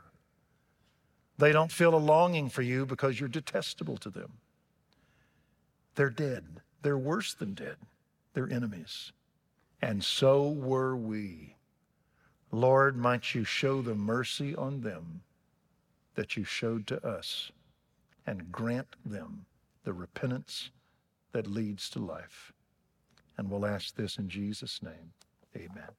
They 1.38 1.54
don't 1.54 1.72
feel 1.72 1.96
a 1.96 1.98
longing 1.98 2.50
for 2.50 2.62
you 2.62 2.86
because 2.86 3.20
you're 3.20 3.30
detestable 3.30 3.96
to 3.98 4.10
them. 4.10 4.34
They're 5.96 6.10
dead. 6.10 6.44
They're 6.82 6.98
worse 6.98 7.34
than 7.34 7.54
dead 7.54 7.78
their 8.34 8.50
enemies. 8.52 9.12
And 9.82 10.04
so 10.04 10.50
were 10.50 10.96
we. 10.96 11.56
Lord, 12.52 12.98
might 12.98 13.36
you 13.36 13.44
show 13.44 13.82
the 13.82 13.96
mercy 13.96 14.56
on 14.56 14.82
them 14.82 15.22
that 16.16 16.36
you 16.36 16.44
showed 16.44 16.88
to 16.88 17.06
us 17.06 17.52
and 18.26 18.52
grant 18.52 18.96
them 19.06 19.46
the 19.84 19.94
repentance 19.94 20.72
that 21.32 21.48
leads 21.48 21.90
to 21.92 22.00
life. 22.00 22.52
And 23.38 23.50
we'll 23.50 23.66
ask 23.66 23.96
this 23.96 24.18
in 24.18 24.28
Jesus' 24.28 24.82
name. 24.84 25.14
Amen. 25.56 25.90